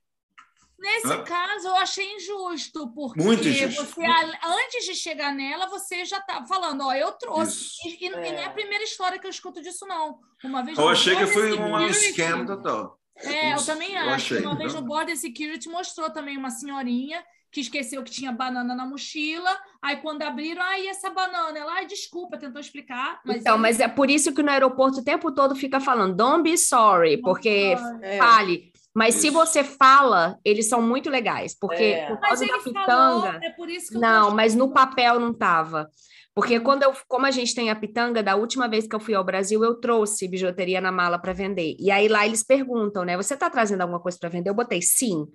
[0.82, 1.22] Nesse Hã?
[1.22, 3.84] caso, eu achei injusto, porque Muito injusto.
[3.84, 7.76] você, antes de chegar nela, você já estava falando, ó, eu trouxe.
[7.86, 8.08] E, e, é.
[8.08, 10.18] e, não é a primeira história que eu escuto disso, não.
[10.42, 12.98] Uma vez eu achei que foi um scam total.
[13.16, 14.34] É, eu também eu acho.
[14.34, 17.22] Achei, uma vez no Border Security mostrou também uma senhorinha
[17.52, 19.50] que esqueceu que tinha banana na mochila.
[19.82, 21.56] Aí, quando abriram, aí essa banana?
[21.56, 23.20] Ela, ai, desculpa, tentou explicar.
[23.24, 26.42] Mas então, mas é por isso que no aeroporto o tempo todo fica falando, don't
[26.42, 28.16] be sorry, porque é.
[28.16, 28.72] fale.
[28.94, 29.22] Mas isso.
[29.22, 32.06] se você fala, eles são muito legais, porque é.
[32.06, 32.86] por causa da pitanga.
[32.86, 35.90] Falou, é por isso que não, mas no papel não tava.
[36.34, 39.14] Porque quando eu, como a gente tem a pitanga, da última vez que eu fui
[39.14, 41.76] ao Brasil, eu trouxe bijuteria na mala para vender.
[41.78, 43.16] E aí lá eles perguntam, né?
[43.16, 44.48] Você está trazendo alguma coisa para vender?
[44.48, 45.26] Eu botei sim.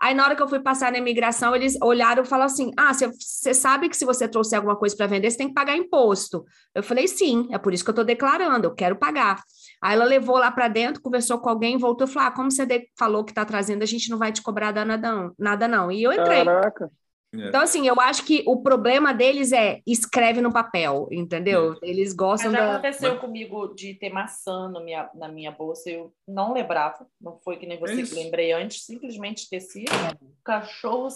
[0.00, 2.92] Aí, na hora que eu fui passar na imigração, eles olharam e falaram assim: Ah,
[2.94, 6.44] você sabe que se você trouxer alguma coisa para vender, você tem que pagar imposto.
[6.72, 9.42] Eu falei: Sim, é por isso que eu estou declarando, eu quero pagar.
[9.82, 12.66] Aí ela levou lá para dentro, conversou com alguém, voltou e falou: ah, como você
[12.96, 15.90] falou que está trazendo, a gente não vai te cobrar nada não, nada não.
[15.90, 16.44] E eu entrei.
[16.44, 16.90] Caraca.
[17.34, 17.48] É.
[17.48, 21.74] Então, assim, eu acho que o problema deles é escreve no papel, entendeu?
[21.74, 21.90] É.
[21.90, 22.72] Eles gostam Mas já da...
[22.72, 27.58] aconteceu comigo de ter maçã na minha, na minha bolsa, eu não lembrava, não foi
[27.58, 29.84] que nem você é que lembrei antes, simplesmente esqueci.
[30.22, 31.08] O cachorro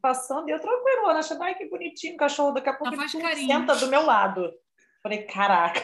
[0.00, 3.88] passando e eu tranquilo, achando, ai que bonitinho o cachorro, daqui a pouco senta do
[3.88, 4.52] meu lado.
[5.02, 5.80] Falei, caraca.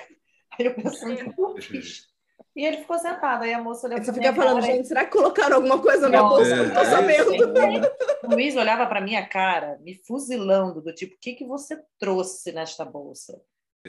[0.58, 2.11] Aí eu é.
[2.54, 5.56] E ele ficou sentado, aí a moça olhou Você fica falando, gente, será que colocaram
[5.56, 6.56] alguma coisa na minha bolsa?
[6.56, 7.30] Não tô sabendo.
[8.24, 12.52] O Luiz olhava para minha cara, me fuzilando, do tipo, o que, que você trouxe
[12.52, 13.40] nesta bolsa?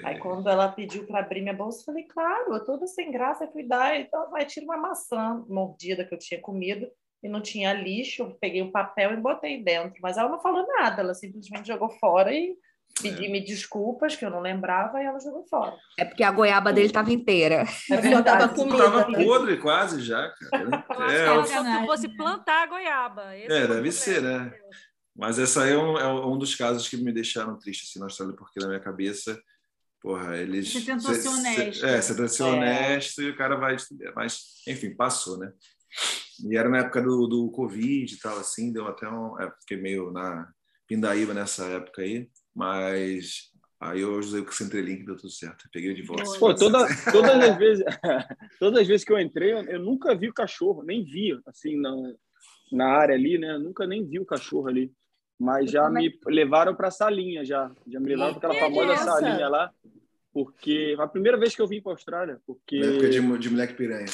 [0.03, 3.48] Aí quando ela pediu para abrir minha bolsa, eu falei, claro, eu toda sem graça,
[3.48, 6.90] fui dar, então vai tirar uma maçã mordida que eu tinha comido
[7.22, 10.41] e não tinha lixo, eu peguei o um papel e botei dentro, mas ela não
[10.41, 12.57] falou nada, ela simplesmente jogou fora e
[13.02, 13.41] Pedi-me é.
[13.41, 15.76] desculpas, que eu não lembrava, e ela jogou fora.
[15.98, 17.65] É porque a goiaba dele estava inteira.
[17.90, 18.24] É verdade.
[18.24, 18.78] Tava comida.
[18.78, 20.86] Tava podre quase já, cara.
[21.10, 23.36] É, é, se fosse plantar a goiaba.
[23.36, 24.53] Esse é, deve ser, né?
[25.15, 28.06] Mas essa aí é um, é um dos casos que me deixaram triste assim, na
[28.06, 29.40] Austrália, porque na minha cabeça,
[30.02, 30.72] porra, eles...
[30.72, 31.86] Você tentou ser honesto.
[31.86, 32.45] É, você tentou ser é.
[32.45, 34.14] honesto e o cara vai estudar.
[34.15, 35.52] Mas, enfim, passou, né?
[36.48, 39.40] E era na época do, do Covid e tal, assim, deu até um...
[39.40, 40.48] É, fiquei meio na
[40.88, 42.30] pindaíba nessa época aí.
[42.56, 45.68] Mas aí eu usei o Centrelink deu tudo certo.
[45.72, 46.24] Peguei de volta.
[46.40, 46.80] Pô, toda,
[47.12, 47.84] todas, as vezes,
[48.60, 51.80] todas as vezes que eu entrei, eu, eu nunca vi o cachorro, nem vi, assim,
[51.80, 51.92] na,
[52.72, 53.56] na área ali, né?
[53.56, 54.92] Eu nunca nem vi o cachorro ali.
[55.40, 57.72] Mas já me levaram para a salinha, já.
[57.88, 59.72] Já me levaram para aquela famosa salinha lá.
[60.32, 62.40] Porque a primeira vez que eu vim para a Austrália.
[62.46, 62.80] Porque...
[62.80, 64.06] Na época de, de moleque piranha.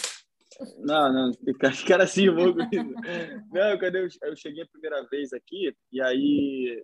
[0.79, 1.31] Não, não,
[1.87, 2.59] cara assim, louco.
[2.59, 6.83] Não, quando eu, eu cheguei a primeira vez aqui, e aí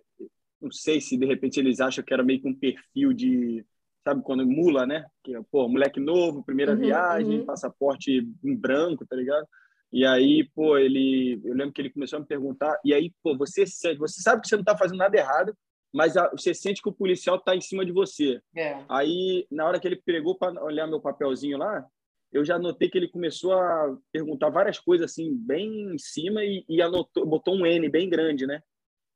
[0.60, 3.64] não sei se de repente eles acham que era meio que um perfil de,
[4.02, 5.04] sabe, quando mula, né?
[5.22, 7.46] Que, pô, moleque novo, primeira uhum, viagem, uhum.
[7.46, 9.46] passaporte em branco, tá ligado?
[9.92, 13.36] E aí, pô, ele, eu lembro que ele começou a me perguntar, e aí, pô,
[13.36, 15.56] você você sabe que você não tá fazendo nada errado,
[15.92, 18.40] mas a, você sente que o policial tá em cima de você.
[18.54, 18.84] É.
[18.88, 21.86] Aí, na hora que ele pegou para olhar meu papelzinho lá,
[22.32, 26.64] eu já notei que ele começou a perguntar várias coisas assim, bem em cima e,
[26.68, 28.60] e anotou, botou um N bem grande, né?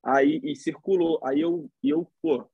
[0.04, 1.20] Aí e circulou.
[1.24, 2.46] Aí eu, eu pô,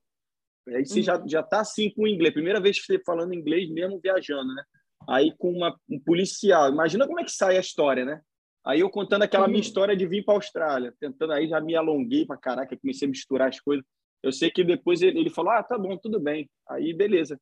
[0.67, 1.03] aí você uhum.
[1.03, 4.53] já, já tá assim com o inglês, primeira vez que você falando inglês mesmo viajando,
[4.53, 4.63] né?
[5.07, 8.21] Aí com uma, um policial, imagina como é que sai a história, né?
[8.65, 9.51] Aí eu contando aquela uhum.
[9.51, 13.07] minha história de vir para a Austrália, tentando aí já me alonguei para caraca, comecei
[13.07, 13.85] a misturar as coisas.
[14.21, 16.49] Eu sei que depois ele, ele falou: "Ah, tá bom, tudo bem".
[16.69, 17.39] Aí beleza.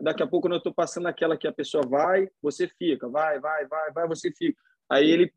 [0.00, 3.66] Daqui a pouco eu estou passando aquela que a pessoa vai, você fica, vai, vai,
[3.66, 4.60] vai, vai, você fica.
[4.88, 5.32] Aí ele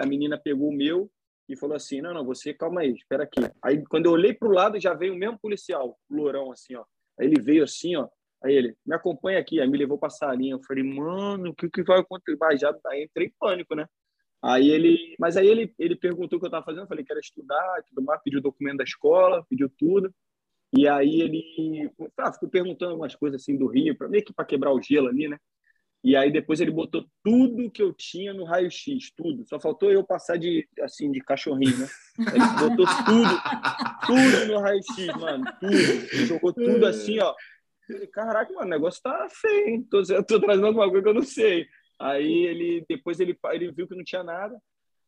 [0.00, 1.10] a menina pegou o meu
[1.48, 3.40] e falou assim: não, não, você calma aí, espera aqui.
[3.62, 6.84] Aí quando eu olhei para o lado, já veio o mesmo policial, lourão, assim, ó.
[7.18, 8.08] Aí ele veio assim, ó.
[8.42, 9.60] Aí ele, me acompanha aqui.
[9.60, 10.54] Aí me levou para a salinha.
[10.54, 12.36] Eu falei, mano, o que, que vai acontecer?
[12.38, 13.86] Mas já aí entrei em pânico, né?
[14.40, 16.82] Aí ele, mas aí ele, ele perguntou o que eu estava fazendo.
[16.82, 20.14] Eu falei que era estudar, tudo mais, pediu documento da escola, pediu tudo.
[20.76, 24.44] E aí ele ah, ficou perguntando umas coisas assim do Rio, para meio que para
[24.44, 25.38] quebrar o gelo ali, né?
[26.02, 29.44] E aí depois ele botou tudo que eu tinha no raio-x, tudo.
[29.48, 31.88] Só faltou eu passar de assim de cachorrinho, né?
[32.18, 36.26] Ele botou tudo, tudo no raio-x, mano, tudo.
[36.26, 37.34] Jogou tudo assim, ó.
[37.86, 39.86] Falei, caraca, mano, o negócio tá feio, hein?
[39.90, 41.66] Tô, tô trazendo alguma coisa que eu não sei.
[41.98, 44.56] Aí ele depois ele ele viu que não tinha nada.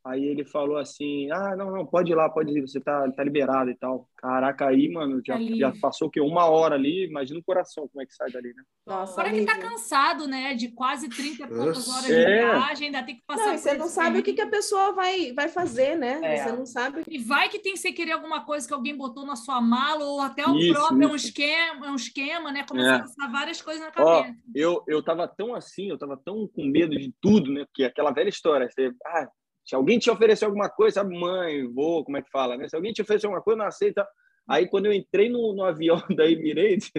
[0.02, 3.22] Aí ele falou assim: Ah, não, não, pode ir lá, pode ir, você tá, tá
[3.22, 4.08] liberado e tal.
[4.16, 6.20] Caraca, aí, mano, já, já passou o quê?
[6.20, 8.62] Uma hora ali, imagina o coração como é que sai dali, né?
[8.86, 10.54] Nossa, Fora que tá cansado, né?
[10.54, 12.38] De quase 30 e poucas horas de é.
[12.38, 13.46] viagem, ainda tem que passar.
[13.46, 16.18] Não, você não sabe o que, que a pessoa vai, vai fazer, né?
[16.22, 16.36] É.
[16.36, 17.02] Você não sabe.
[17.06, 20.20] E vai que tem você querer alguma coisa que alguém botou na sua mala, ou
[20.20, 21.08] até o isso, próprio, isso.
[21.08, 22.64] É, um esquema, é um esquema, né?
[22.66, 22.96] Começa é.
[22.96, 24.30] a passar várias coisas na cabeça.
[24.30, 27.64] Ó, eu, eu tava tão assim, eu tava tão com medo de tudo, né?
[27.66, 29.28] Porque aquela velha história, você, ah,
[29.70, 32.68] se alguém te oferecer alguma coisa, sabe, mãe, vô, como é que fala, né?
[32.68, 34.04] Se alguém te oferecer alguma coisa, não aceita.
[34.48, 36.90] Aí, quando eu entrei no, no avião da Emirates,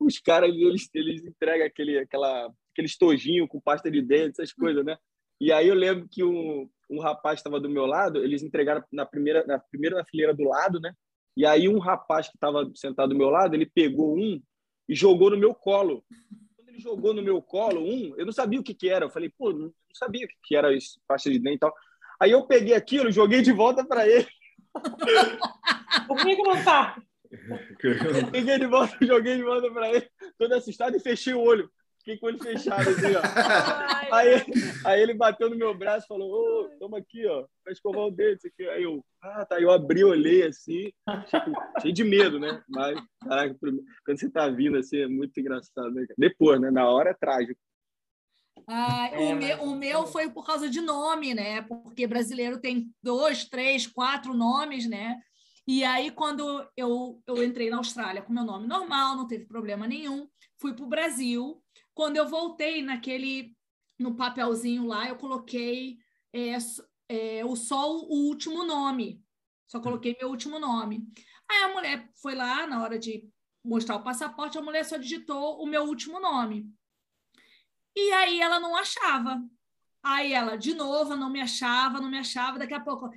[0.00, 4.82] os caras, eles, eles entregam aquele, aquela, aquele estojinho com pasta de dente, essas coisas,
[4.82, 4.96] né?
[5.38, 9.04] E aí eu lembro que um, um rapaz estava do meu lado, eles entregaram na
[9.04, 10.94] primeira, na primeira fileira do lado, né?
[11.36, 14.40] E aí um rapaz que estava sentado do meu lado, ele pegou um
[14.88, 16.02] e jogou no meu colo.
[16.56, 19.04] Quando ele jogou no meu colo um, eu não sabia o que, que era.
[19.04, 21.74] Eu falei, pô, não sabia o que, que era isso, faixa de dente e tal.
[22.20, 24.26] Aí eu peguei aquilo, joguei de volta para ele.
[26.06, 26.96] Por que, que não tá?
[28.30, 30.08] Peguei de volta, joguei de volta para ele,
[30.38, 31.70] todo assustado e fechei o olho.
[31.98, 33.22] Fiquei com o olho fechado, assim, ó.
[34.12, 34.42] Ai, aí,
[34.84, 38.10] aí ele bateu no meu braço e falou: Ô, toma aqui, ó, vai escovar o
[38.10, 38.46] dente.
[38.46, 38.68] Aqui.
[38.68, 39.58] Aí eu, ah, tá.
[39.58, 40.92] Eu abri, olhei assim,
[41.26, 42.62] tipo, cheio de medo, né?
[42.68, 46.04] Mas, caraca, quando você tá vindo assim, é muito engraçado, né?
[46.18, 46.70] Depois, né?
[46.70, 47.58] Na hora é trágico.
[48.66, 51.62] Ah, é, o, meu, o meu foi por causa de nome, né?
[51.62, 55.20] Porque brasileiro tem dois, três, quatro nomes, né?
[55.66, 59.86] E aí, quando eu, eu entrei na Austrália com meu nome normal, não teve problema
[59.86, 60.28] nenhum,
[60.58, 61.62] fui para o Brasil.
[61.94, 63.56] Quando eu voltei naquele
[63.98, 65.98] no papelzinho lá, eu coloquei
[66.32, 66.56] é,
[67.08, 69.22] é, o só o último nome.
[69.66, 71.06] Só coloquei meu último nome.
[71.50, 73.28] Aí a mulher foi lá na hora de
[73.64, 76.68] mostrar o passaporte, a mulher só digitou o meu último nome.
[77.96, 79.42] E aí ela não achava.
[80.02, 82.58] Aí ela, de novo, não me achava, não me achava.
[82.58, 83.10] Daqui a pouco,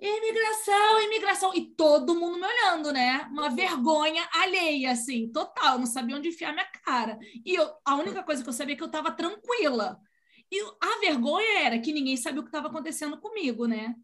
[0.00, 1.54] imigração, imigração.
[1.54, 3.28] E todo mundo me olhando, né?
[3.30, 5.74] Uma vergonha alheia, assim, total.
[5.74, 7.18] Eu não sabia onde enfiar minha cara.
[7.44, 10.00] E eu, a única coisa que eu sabia é que eu estava tranquila.
[10.50, 13.94] E a vergonha era que ninguém sabia o que estava acontecendo comigo, né?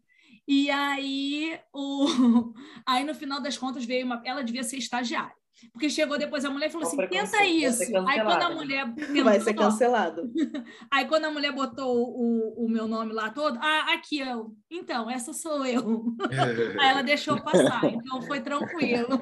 [0.47, 2.07] E aí, o...
[2.85, 4.21] aí, no final das contas, veio uma.
[4.25, 5.38] Ela devia ser estagiária.
[5.71, 7.83] Porque chegou depois a mulher e falou assim: tenta isso.
[8.07, 8.93] Aí quando a mulher.
[8.93, 10.31] Tentou, vai ser cancelado.
[10.91, 14.53] Aí quando a mulher botou o, o meu nome lá todo, ah, aqui eu.
[14.69, 16.15] Então, essa sou eu.
[16.79, 19.21] Aí ela deixou passar, então foi tranquilo.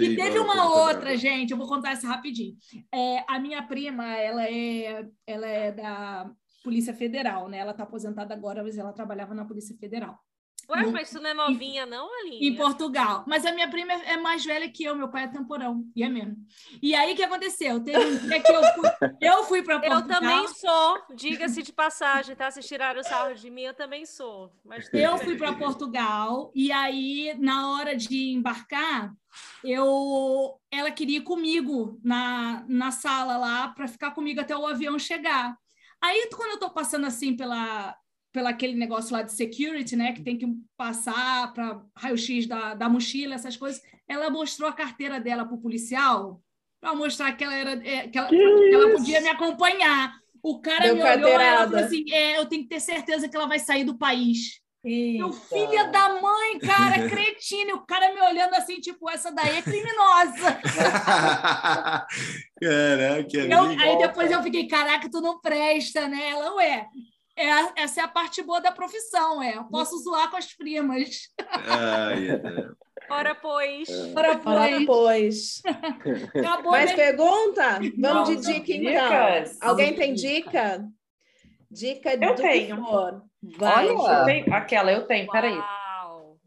[0.00, 2.56] e teve uma outra, gente, eu vou contar essa rapidinho.
[2.92, 6.30] É, a minha prima, ela é, ela é da
[6.62, 7.58] Polícia Federal, né?
[7.58, 10.18] Ela está aposentada agora, mas ela trabalhava na Polícia Federal.
[10.68, 12.48] Ué, mas tu não é novinha, em, não, Aline?
[12.48, 13.24] Em Portugal.
[13.26, 15.84] Mas a minha prima é mais velha que eu, meu pai é temporão.
[15.94, 16.36] E é mesmo.
[16.82, 17.80] E aí o que aconteceu?
[17.80, 18.90] Teve um dia que eu fui,
[19.20, 20.00] eu fui para Portugal.
[20.00, 22.50] Eu também sou, diga-se de passagem, tá?
[22.50, 24.52] Se tiraram o sarro de mim, eu também sou.
[24.64, 29.14] Mas eu fui para Portugal e aí, na hora de embarcar,
[29.62, 34.98] eu ela queria ir comigo na, na sala lá para ficar comigo até o avião
[34.98, 35.56] chegar.
[36.00, 37.96] Aí, quando eu estou passando assim pela,
[38.36, 40.46] pela aquele negócio lá de security, né, que tem que
[40.76, 45.60] passar para raio-x da, da mochila, essas coisas, ela mostrou a carteira dela para o
[45.60, 46.42] policial
[46.78, 50.12] para mostrar que ela era é, que ela, que que ela podia me acompanhar.
[50.42, 53.34] O cara Deu me olhou e falou assim: é, eu tenho que ter certeza que
[53.34, 54.60] ela vai sair do país.
[54.84, 55.18] Eita.
[55.18, 57.76] Meu filho da mãe, cara, cretino.
[57.76, 60.60] o cara me olhando assim, tipo, essa daí é criminosa.
[62.60, 66.30] Caraca, eu, Aí depois eu fiquei, caraca, tu não presta, né?
[66.30, 66.86] Ela, ué,
[67.36, 69.56] é, essa é a parte boa da profissão, é.
[69.56, 71.28] Eu posso zoar com as primas.
[71.68, 72.40] Ai,
[73.08, 73.88] Ora, pois.
[74.16, 74.56] Ora, pois.
[74.56, 75.62] Ora, pois.
[76.34, 76.96] Acabou Mais mesmo.
[76.96, 77.78] pergunta?
[77.98, 79.58] Vamos Não, de dica, então.
[79.60, 80.84] Alguém tem dica?
[81.70, 82.84] Dica eu do tenho.
[83.58, 83.88] Vai.
[83.88, 84.54] Olha, eu tenho.
[84.54, 85.58] Aquela, eu tenho, peraí.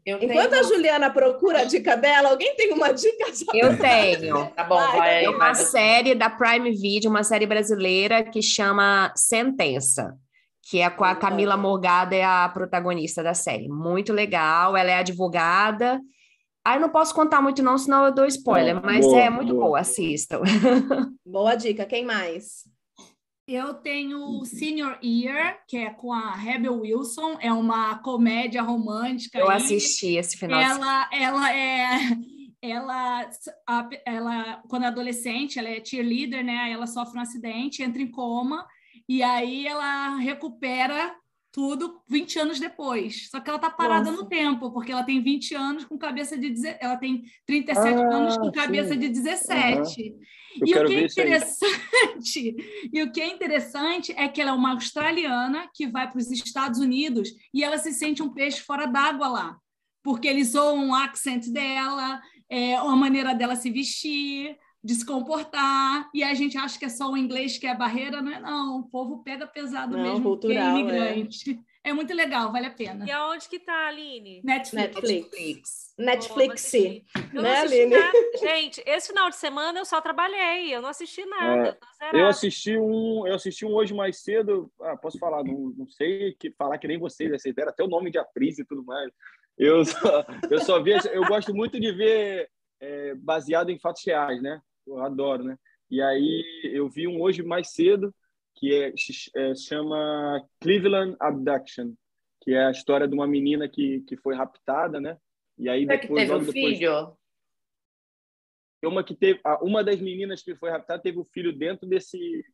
[0.04, 0.60] Eu Enquanto tenho...
[0.60, 3.26] a Juliana procura a dica dela, alguém tem uma dica?
[3.54, 4.50] Eu tenho.
[4.50, 4.98] tá bom, vai.
[4.98, 5.54] vai uma vai.
[5.54, 10.18] série da Prime Video, uma série brasileira que chama Sentença
[10.70, 13.68] que é com a Camila Morgada, é a protagonista da série.
[13.68, 16.00] Muito legal, ela é advogada.
[16.64, 19.64] Aí não posso contar muito não, senão eu dou spoiler, mas boa, é muito boa,
[19.64, 20.42] boa assistam.
[21.26, 22.68] Boa dica, quem mais?
[23.48, 29.40] Eu tenho Senior Year, que é com a Rebel Wilson, é uma comédia romântica.
[29.40, 30.60] Eu assisti esse final.
[30.60, 31.98] Ela, ela é
[32.62, 33.28] ela,
[34.06, 36.70] ela, quando é adolescente, ela é cheerleader, né?
[36.70, 38.64] Ela sofre um acidente, entra em coma
[39.10, 41.12] e aí ela recupera
[41.50, 43.28] tudo 20 anos depois.
[43.28, 44.22] Só que ela está parada Nossa.
[44.22, 46.54] no tempo, porque ela tem 20 anos com cabeça de...
[46.78, 49.00] Ela tem 37 ah, anos com cabeça sim.
[49.00, 50.00] de 17.
[50.00, 50.20] Uhum.
[50.64, 52.56] E o que é interessante,
[52.92, 56.30] e o que é interessante é que ela é uma australiana que vai para os
[56.30, 59.56] Estados Unidos e ela se sente um peixe fora d'água lá,
[60.04, 66.08] porque eles zoam o accent dela, é, a maneira dela se vestir, de se comportar,
[66.14, 68.40] e a gente acha que é só o inglês que é a barreira, não é
[68.40, 71.60] não, o povo pega pesado não, mesmo, cultural, que é imigrante.
[71.84, 71.90] É.
[71.90, 71.92] é.
[71.92, 73.04] muito legal, vale a pena.
[73.06, 74.40] E aonde que tá, Aline?
[74.42, 74.94] Netflix.
[74.96, 75.94] Netflix.
[75.98, 76.72] Netflix.
[77.34, 77.94] Oh, né, Aline?
[78.40, 81.78] Gente, esse final de semana eu só trabalhei, eu não assisti nada.
[82.00, 85.86] É, eu assisti um, eu assisti um hoje mais cedo, ah, posso falar, não, não
[85.86, 88.82] sei que falar que nem vocês, vocês deram até o nome de atriz e tudo
[88.82, 89.10] mais.
[89.58, 92.48] Eu só, eu só vi, eu gosto muito de ver
[92.80, 94.58] é, baseado em fatos reais, né?
[94.86, 95.56] Eu adoro, né?
[95.90, 98.14] E aí eu vi um hoje mais cedo
[98.54, 98.92] que é,
[99.36, 101.94] é, chama Cleveland Abduction,
[102.42, 105.16] que é a história de uma menina que, que foi raptada, né?
[105.58, 107.16] E aí depois, que teve um depois, filho?
[108.82, 112.44] Uma que teve, uma das meninas que foi raptada teve o um filho dentro desse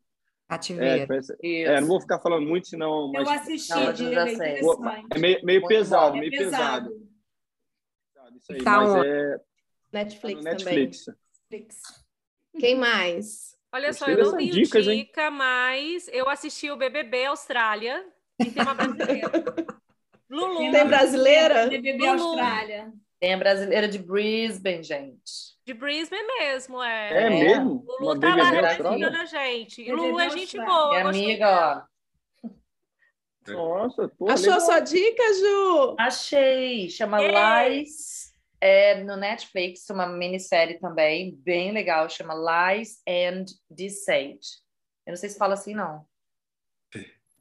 [0.48, 1.12] Cativeiro.
[1.42, 3.10] É, é, não vou ficar falando muito, senão.
[3.10, 3.28] Mas...
[3.28, 6.88] Eu assisti, não, é meio, meio pesado, meio pesado.
[6.88, 8.36] pesado.
[8.36, 9.40] Isso aí, tá mas é.
[9.92, 11.04] Netflix, Netflix.
[11.04, 12.05] também.
[12.58, 13.56] Quem mais?
[13.72, 15.30] Olha só, eu não tenho dicas, dica, hein?
[15.30, 18.06] mas eu assisti o BBB Austrália
[18.40, 19.30] e tem uma brasileira.
[20.30, 20.72] Lulu.
[20.72, 21.66] Tem brasileira?
[21.68, 22.28] BBB Lulu.
[22.28, 22.92] Austrália.
[23.20, 25.56] Tem a brasileira de Brisbane, gente.
[25.64, 27.12] De Brisbane mesmo, é.
[27.12, 27.30] É, é.
[27.30, 27.84] mesmo?
[27.86, 29.82] Lulu Uma tá lá representando a gente.
[29.82, 30.90] E Lulu é gente boa.
[30.90, 31.96] Minha amiga, ó.
[33.52, 34.60] Nossa, pô, Achou legal.
[34.60, 35.96] sua dica, Ju?
[35.98, 36.90] Achei.
[36.90, 37.68] Chama yeah.
[37.68, 38.15] Lies.
[38.60, 42.08] É no Netflix, uma minissérie também, bem legal.
[42.08, 44.40] Chama Lies and Deceit.
[45.06, 46.06] Eu não sei se fala assim, não.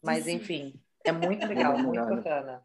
[0.04, 2.62] Mas, enfim, é muito legal, muito bacana.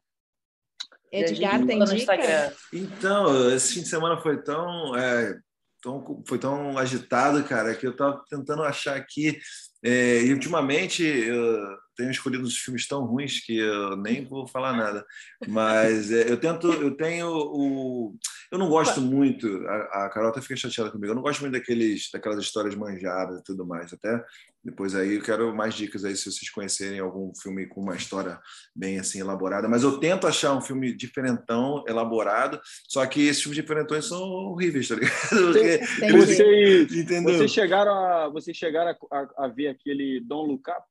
[1.13, 2.55] Edgar tem dica?
[2.73, 5.41] Então, esse fim de semana foi tão é,
[5.83, 9.39] tão, foi tão agitado, cara, que eu estava tentando achar aqui.
[9.83, 14.73] É, e ultimamente eu tenho escolhido uns filmes tão ruins que eu nem vou falar
[14.73, 15.05] nada.
[15.47, 18.17] Mas é, eu tento, eu tenho o.
[18.51, 21.53] Eu não gosto muito, a, a Carol até fica chateada comigo, eu não gosto muito
[21.53, 23.93] daqueles, daquelas histórias manjadas e tudo mais.
[23.93, 24.25] Até
[24.63, 28.41] depois aí eu quero mais dicas aí se vocês conhecerem algum filme com uma história
[28.75, 29.69] bem assim elaborada.
[29.69, 34.89] Mas eu tento achar um filme diferentão, elaborado, só que esses filmes diferentões são horríveis,
[34.89, 35.13] tá ligado?
[35.31, 37.35] Porque, vocês, entendeu?
[37.35, 40.90] vocês chegaram, a, vocês chegaram a, a, a ver aquele Don't Look Up?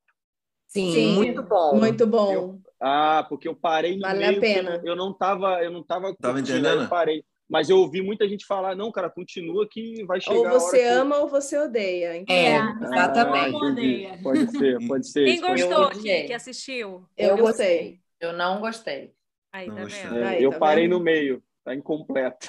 [0.70, 1.74] Sim, Sim, muito bom.
[1.74, 2.32] Muito bom.
[2.32, 4.38] Eu, ah, porque eu parei no vale meio.
[4.38, 4.80] a pena.
[4.84, 6.82] Eu não estava, eu não tava, tava entendendo?
[6.82, 7.24] Eu parei.
[7.48, 10.38] Mas eu ouvi muita gente falar, não, cara, continua que vai chegar.
[10.38, 11.22] Ou você ama que...
[11.22, 12.16] ou você odeia.
[12.16, 12.34] Então.
[12.34, 14.06] É, exatamente.
[14.06, 15.24] Ah, pode ser, pode ser.
[15.24, 17.04] Quem gostou aqui, que assistiu?
[17.16, 17.98] Eu, eu gostei.
[18.20, 19.12] Eu não gostei.
[19.52, 20.18] Aí, tá vendo?
[20.18, 20.98] É, Aí, eu tá parei vendo?
[20.98, 22.48] no meio, tá incompleto.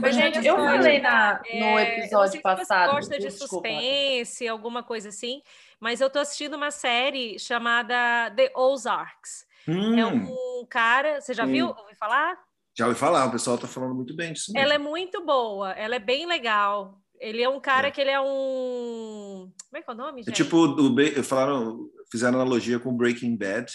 [0.00, 2.88] Mas, gente, eu falei na, no é, episódio passado.
[2.88, 3.68] Você gosta de Desculpa.
[3.68, 5.42] suspense, alguma coisa assim,
[5.80, 9.46] mas eu tô assistindo uma série chamada The Ozarks.
[9.66, 9.98] Hum.
[9.98, 11.68] É um cara, você já viu?
[11.68, 12.38] Ouviu falar?
[12.76, 14.52] Já ouvi falar, o pessoal está falando muito bem disso.
[14.52, 14.64] Mesmo.
[14.64, 17.00] Ela é muito boa, ela é bem legal.
[17.18, 17.90] Ele é um cara é.
[17.90, 19.52] que ele é um.
[19.68, 20.30] Como é que é o nome, é gente?
[20.30, 23.72] É tipo, o, falaram, fizeram analogia com Breaking Bad.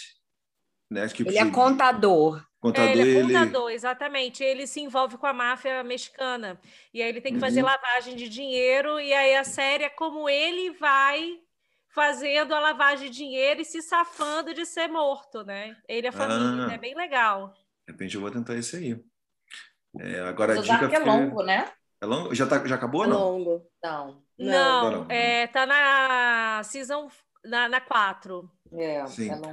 [0.90, 1.08] Né?
[1.08, 2.44] Que, ele é contador.
[2.60, 3.76] Contador, é, ele é contador, ele...
[3.76, 4.42] exatamente.
[4.42, 6.60] Ele se envolve com a máfia mexicana.
[6.92, 7.66] E aí ele tem que fazer uhum.
[7.66, 8.98] lavagem de dinheiro.
[8.98, 11.38] E aí a série é como ele vai
[11.96, 15.74] fazendo a lavagem de dinheiro e se safando de ser morto, né?
[15.88, 16.66] Ele e a família.
[16.66, 16.74] Ah.
[16.74, 17.54] É bem legal.
[17.86, 19.02] De repente eu vou tentar esse aí.
[19.98, 21.72] É, agora a dica é longo, né?
[21.98, 22.34] É longo?
[22.34, 23.18] Já, tá, já acabou ou não?
[23.18, 23.66] Longo.
[23.82, 24.22] Não.
[24.38, 27.08] Não, não, é, tá na season
[27.42, 28.46] na, na 4.
[28.72, 29.02] É, é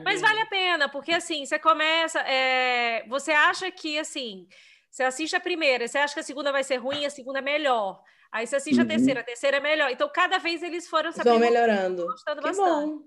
[0.04, 2.20] Mas vale a pena, porque assim, você começa.
[2.20, 4.50] É, você acha que assim,
[4.92, 7.42] você assiste a primeira, você acha que a segunda vai ser ruim, a segunda é
[7.42, 8.04] melhor.
[8.34, 8.84] Aí você assiste uhum.
[8.84, 9.92] a terceira, a terceira é melhor.
[9.92, 11.34] Então, cada vez eles foram sabendo.
[11.34, 12.08] Vão melhorando.
[12.08, 12.92] Gostando que bastante.
[12.92, 13.06] Bom.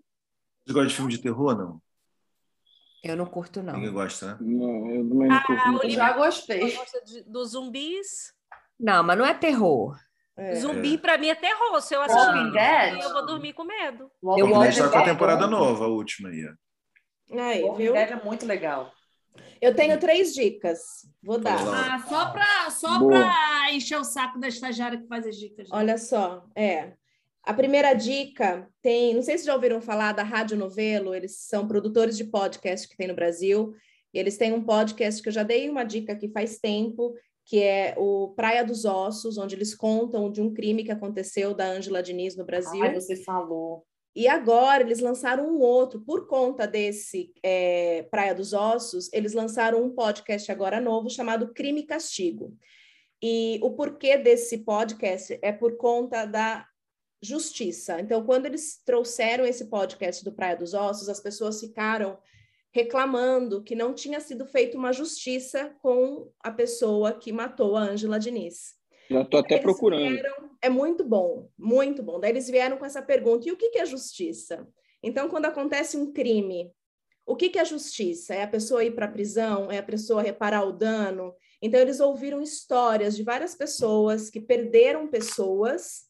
[0.64, 1.82] Você gosta de filme de terror, não?
[3.02, 3.74] Eu não curto, não.
[3.74, 4.38] Ninguém gosta, né?
[4.40, 5.62] Não, eu também não curto.
[5.62, 6.76] Ah, eu já gostei.
[6.76, 8.32] Gosta dos zumbis?
[8.78, 9.98] Não, mas não é terror.
[10.36, 10.54] É.
[10.54, 11.80] Zumbi, pra mim, é terror.
[11.80, 14.08] Se eu assistir Dead, eu vou dormir com medo.
[14.22, 16.48] Walking eu Dead está com a temporada nova, a última aí.
[17.32, 17.92] Aí, Walking viu?
[17.94, 18.92] Dead é muito legal.
[19.60, 20.80] Eu tenho três dicas.
[21.22, 21.58] Vou dar.
[21.58, 25.68] Ah, só para só pra encher o saco da estagiária que faz as dicas.
[25.68, 25.76] Né?
[25.76, 26.92] Olha só, é.
[27.42, 31.66] A primeira dica tem, não sei se já ouviram falar da Rádio Novelo, eles são
[31.68, 33.72] produtores de podcast que tem no Brasil.
[34.12, 37.14] E eles têm um podcast que eu já dei uma dica aqui faz tempo,
[37.44, 41.66] que é o Praia dos Ossos, onde eles contam de um crime que aconteceu da
[41.66, 42.82] Ângela Diniz no Brasil.
[42.82, 43.86] Ai, você falou.
[44.16, 49.84] E agora eles lançaram um outro, por conta desse é, Praia dos Ossos, eles lançaram
[49.84, 52.56] um podcast agora novo chamado Crime e Castigo.
[53.22, 56.66] E o porquê desse podcast é por conta da
[57.22, 58.00] justiça.
[58.00, 62.16] Então, quando eles trouxeram esse podcast do Praia dos Ossos, as pessoas ficaram
[62.72, 68.18] reclamando que não tinha sido feita uma justiça com a pessoa que matou a Ângela
[68.18, 68.76] Diniz.
[69.10, 70.08] Já estou até procurando.
[70.08, 72.18] Vieram, é muito bom, muito bom.
[72.18, 74.66] Daí eles vieram com essa pergunta: e o que, que é justiça?
[75.02, 76.72] Então, quando acontece um crime,
[77.24, 78.34] o que, que é justiça?
[78.34, 79.70] É a pessoa ir para a prisão?
[79.70, 81.34] É a pessoa reparar o dano?
[81.60, 86.04] Então, eles ouviram histórias de várias pessoas que perderam pessoas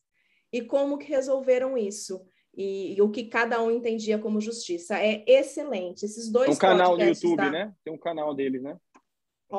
[0.52, 2.24] e como que resolveram isso.
[2.54, 4.98] E, e o que cada um entendia como justiça.
[4.98, 6.04] É excelente.
[6.04, 6.46] Esses dois.
[6.46, 7.50] Tem um canal no YouTube, da...
[7.50, 7.74] né?
[7.84, 8.78] Tem um canal deles, né?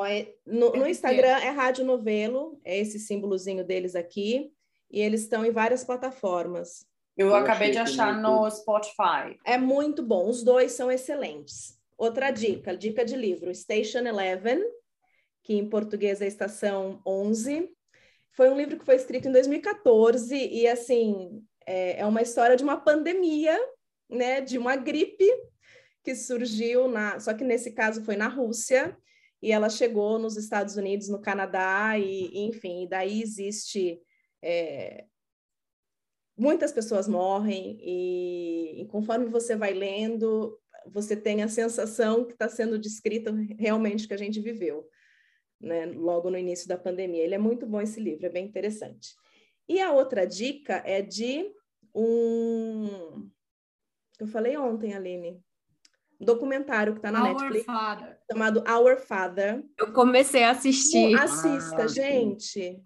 [0.06, 4.52] É, no, no, Instagram é Rádio Novelo, é esse símbolozinho deles aqui,
[4.90, 6.86] e eles estão em várias plataformas.
[7.16, 9.36] Eu, eu acabei de achar no Spotify.
[9.44, 11.76] É muito bom, os dois são excelentes.
[11.96, 14.62] Outra dica, dica de livro, Station Eleven,
[15.42, 17.68] que em português é Estação 11.
[18.30, 22.62] Foi um livro que foi escrito em 2014 e, assim, é, é uma história de
[22.62, 23.58] uma pandemia,
[24.08, 25.28] né, de uma gripe
[26.04, 28.96] que surgiu na, só que nesse caso foi na Rússia
[29.42, 34.00] e ela chegou nos Estados Unidos, no Canadá e, enfim, daí existe
[34.42, 35.06] é,
[36.36, 42.48] muitas pessoas morrem e, e, conforme você vai lendo, você tem a sensação que está
[42.48, 44.88] sendo descrita realmente o que a gente viveu,
[45.60, 45.86] né?
[45.86, 47.22] Logo no início da pandemia.
[47.22, 49.14] Ele é muito bom esse livro, é bem interessante.
[49.68, 51.52] E a outra dica é de
[51.94, 53.28] um
[54.18, 55.40] eu falei ontem, Aline,
[56.20, 58.18] um documentário que está na Our Netflix Father.
[58.30, 59.64] chamado Our Father.
[59.78, 61.16] Eu comecei a assistir.
[61.16, 62.82] assista, ah, gente.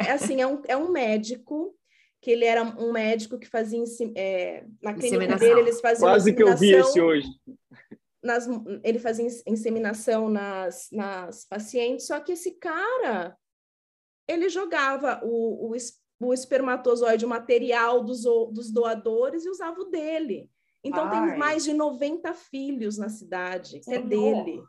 [0.00, 1.74] É assim, é um, é um médico
[2.20, 3.82] que ele era um médico que fazia
[4.16, 7.28] é, na clínica dele eles faziam quase que eu vi esse hoje.
[8.22, 8.48] nas,
[8.82, 13.36] ele fazia inseminação nas, nas pacientes só que esse cara
[14.26, 15.76] ele jogava o, o,
[16.20, 20.50] o espermatozoide o material dos, dos doadores e usava o dele.
[20.84, 21.10] Então Ai.
[21.10, 24.62] tem mais de 90 filhos na cidade que é dele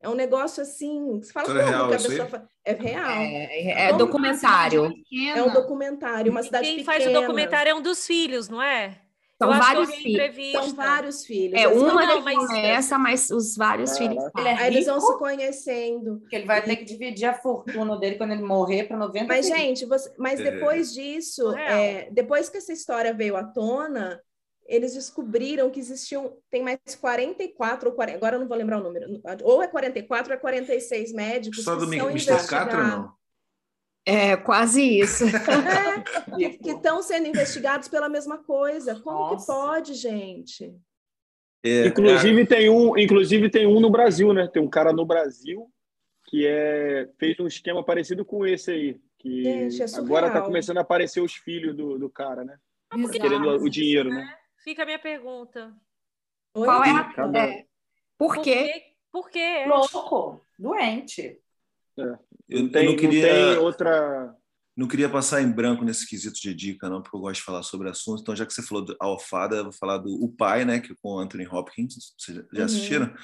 [0.00, 1.20] é um negócio assim.
[1.20, 2.48] Você fala como é real, que a pessoa fala.
[2.64, 3.10] É real.
[3.10, 4.92] É, é documentário.
[5.34, 6.98] É um documentário, uma cidade Quem pequena.
[6.98, 9.00] faz o documentário é um dos filhos, não é?
[9.40, 10.52] São vários filhos.
[10.52, 11.60] São vários filhos.
[11.60, 12.36] É assim, uma não, mas...
[12.36, 14.22] começa, mas os vários filhos.
[14.36, 16.18] Ele é Aí eles vão se conhecendo.
[16.18, 19.46] Porque ele vai ter que dividir a fortuna dele quando ele morrer para 90 Mas,
[19.46, 19.60] filhos.
[19.60, 20.12] gente, você...
[20.18, 20.50] mas é.
[20.50, 24.20] depois disso, é, depois que essa história veio à tona,
[24.68, 28.82] eles descobriram que existiam, tem mais 44 ou 40, agora eu não vou lembrar o
[28.82, 32.46] número, ou é 44 ou é 46 médicos Só do Mr.
[32.46, 33.18] Catra, não?
[34.04, 35.24] É, quase isso.
[36.40, 38.94] É, que estão sendo investigados pela mesma coisa.
[39.00, 39.52] Como Nossa.
[39.52, 40.72] que pode, gente?
[41.64, 42.46] É, inclusive, é...
[42.46, 44.46] Tem um, inclusive tem um no Brasil, né?
[44.46, 45.68] Tem um cara no Brasil
[46.26, 49.00] que é, fez um esquema parecido com esse aí.
[49.18, 52.56] Que gente, é agora está começando a aparecer os filhos do, do cara, né?
[53.10, 54.37] Querendo o dinheiro, né?
[54.62, 55.74] Fica a minha pergunta.
[56.52, 57.38] Qual é a...
[57.38, 57.64] É.
[58.16, 58.82] Por quê?
[59.12, 59.64] Por quê?
[59.66, 61.40] Louco, doente.
[61.98, 62.18] É.
[62.48, 63.32] Eu, não tem, eu não queria...
[63.32, 64.34] Não tem outra...
[64.76, 67.64] Não queria passar em branco nesse quesito de dica, não, porque eu gosto de falar
[67.64, 68.22] sobre assuntos.
[68.22, 70.92] Então, já que você falou do Alfada, eu vou falar do O Pai, né, que
[70.92, 72.14] é com Anthony Hopkins.
[72.16, 72.64] Vocês já uhum.
[72.64, 73.06] assistiram?
[73.06, 73.16] Uhum.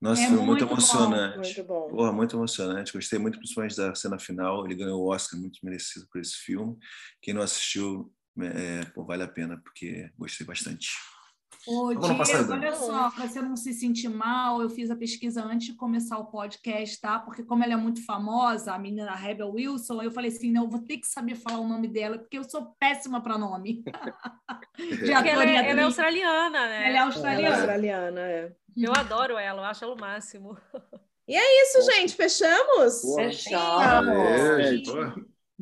[0.00, 1.62] Nossa, é foi muito, muito emocionante.
[1.62, 1.96] Bom, muito bom.
[1.96, 2.92] Porra, muito emocionante.
[2.92, 4.64] Gostei muito, principalmente da cena final.
[4.64, 6.76] Ele ganhou o Oscar muito merecido por esse filme.
[7.22, 10.90] Quem não assistiu, é, pô, vale a pena, porque gostei bastante.
[11.66, 15.66] Ô, Diego, olha só, para você não se sentir mal, eu fiz a pesquisa antes
[15.66, 17.18] de começar o podcast, tá?
[17.18, 20.70] Porque como ela é muito famosa, a menina Rebel Wilson, eu falei assim, não, eu
[20.70, 23.82] vou ter que saber falar o nome dela, porque eu sou péssima para nome.
[25.28, 26.88] ela, é, ela é australiana, né?
[26.88, 27.46] Ela é australiana.
[27.46, 28.52] Ela é australiana, é.
[28.74, 30.56] Eu adoro ela, eu acho ela o máximo.
[31.26, 33.02] E é isso, gente, fechamos?
[33.14, 33.68] Fechamos.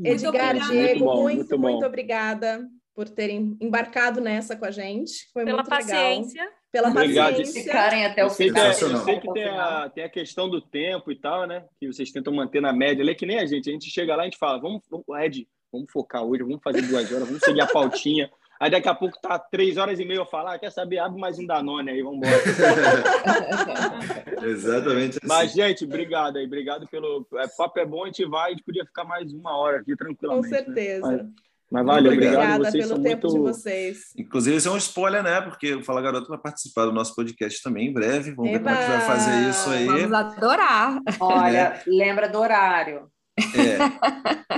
[0.05, 5.31] Edgar, Diego, muito, muito, muito, muito, obrigada por terem embarcado nessa com a gente.
[5.33, 6.43] Foi Pela muito paciência.
[6.43, 6.57] legal.
[6.73, 7.37] Pela Obrigado.
[7.37, 7.63] paciência.
[7.63, 8.67] Ficarem até o final.
[8.67, 11.65] Eu sei que tem a, tem a questão do tempo e tal, né?
[11.79, 13.09] Que vocês tentam manter na média.
[13.09, 13.69] É que nem a gente.
[13.69, 16.61] A gente chega lá e a gente fala, vamos, vamos Ed, vamos focar hoje, vamos
[16.63, 18.31] fazer duas horas, vamos seguir a pautinha.
[18.59, 20.99] Aí daqui a pouco tá três horas e meia eu falar, ah, quer saber?
[20.99, 22.43] Abre mais um Danone aí, vamos embora.
[24.49, 25.27] Exatamente assim.
[25.27, 27.27] Mas, gente, obrigado aí, obrigado pelo.
[27.35, 29.95] É, papo é bom, a gente vai, a gente podia ficar mais uma hora aqui
[29.95, 30.49] tranquilamente.
[30.49, 30.65] Com né?
[30.65, 31.07] certeza.
[31.07, 31.29] Né?
[31.71, 32.37] Mas, mas valeu, obrigado.
[32.37, 33.37] Obrigada vocês pelo tempo muito...
[33.37, 33.99] de vocês.
[34.17, 35.41] Inclusive, isso é um spoiler, né?
[35.43, 38.33] Porque o Fala Garoto vai participar do nosso podcast também em breve.
[38.33, 38.71] Vamos Eba!
[38.71, 39.87] ver como é que vai fazer isso aí.
[39.87, 41.01] Vamos adorar.
[41.21, 41.83] Olha, é.
[41.87, 43.11] lembra do horário.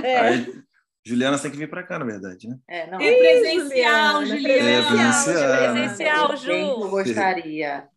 [0.01, 0.07] É.
[0.07, 0.19] é.
[0.19, 0.63] Aí,
[1.09, 2.55] Juliana tem que vir para cá, na verdade, né?
[2.67, 3.01] É, não.
[3.01, 4.69] É presencial, Juliana.
[4.69, 6.51] É presencial, presencial Ju.
[6.51, 7.89] Eu gostaria.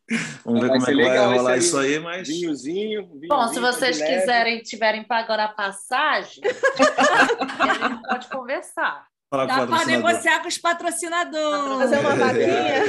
[0.42, 2.26] Vamos ver como é que vai rolar isso aí, mas.
[2.26, 3.02] Vinhozinho.
[3.02, 6.42] vinhozinho Bom, se vocês quiserem, tiverem para agora a passagem,
[7.60, 9.11] a gente pode conversar.
[9.32, 11.78] Dá para negociar com os patrocinadores.
[11.78, 12.84] Fazer uma vaquinha.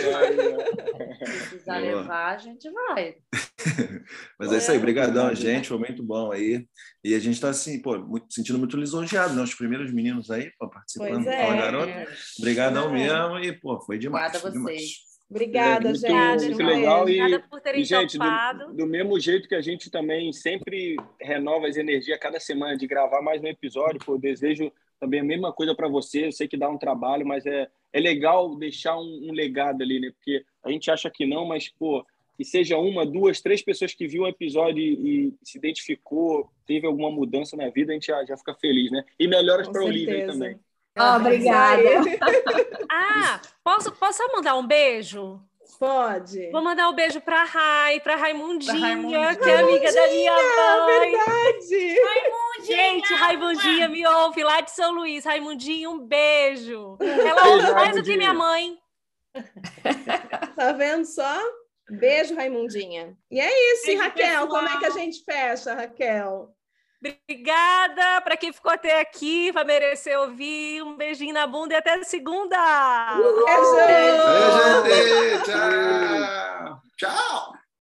[1.16, 3.16] Se precisar levar, a gente vai.
[4.38, 6.68] Mas é, isso aí, brigadão, gente, foi muito bom aí.
[7.02, 9.42] E a gente está assim, pô, muito, sentindo muito lisonjeado, né?
[9.42, 12.08] Os primeiros meninos aí, pô, participando é, Fala Garota.
[12.38, 12.92] Obrigadão é.
[12.92, 14.36] mesmo e, pô, foi demais.
[14.36, 14.82] Obrigada a vocês.
[14.82, 15.14] Demais.
[15.30, 16.56] Obrigada, é, gente.
[16.56, 17.10] Muito legal.
[17.10, 20.98] E, Obrigada por terem e, gente, do, do, mesmo jeito que a gente também sempre
[21.22, 24.72] renova as energias cada semana de gravar mais um episódio, pô, desejo
[25.04, 26.28] também a mesma coisa para você.
[26.28, 30.00] Eu sei que dá um trabalho, mas é, é legal deixar um, um, legado ali,
[30.00, 30.12] né?
[30.12, 32.06] Porque a gente acha que não, mas, pô,
[32.38, 36.88] que seja uma, duas, três pessoas que viu o episódio e, e se identificou, teve
[36.88, 39.04] alguma mudança na vida, a gente já, já fica feliz, né?
[39.20, 40.58] E melhoras para o Olivia também.
[40.98, 41.84] Oh, obrigada.
[42.90, 45.42] ah, posso, posso mandar um beijo?
[45.80, 46.50] Pode.
[46.52, 51.12] Vou mandar um beijo para Rai, para Raimundinha, Raimundinha, que é amiga da minha mãe.
[51.12, 52.00] verdade.
[52.00, 52.78] Raimundinha.
[52.78, 55.26] Gente, Raimundinha me ouve lá de São Luís.
[55.26, 56.98] Raimundinha, um beijo.
[57.02, 58.78] Ela ouve mais do que minha mãe.
[60.56, 61.40] Tá vendo só?
[61.90, 63.18] Beijo, Raimundinha.
[63.30, 64.28] E é isso, beijo, Raquel.
[64.28, 64.48] Pessoal.
[64.48, 66.53] Como é que a gente fecha, Raquel?
[67.06, 70.82] Obrigada para quem ficou até aqui, vai merecer ouvir.
[70.84, 72.58] Um beijinho na bunda e até segunda.
[73.86, 74.84] Beijo!
[74.84, 75.44] Beijo!
[75.44, 76.82] Tchau!
[76.98, 77.63] Tchau!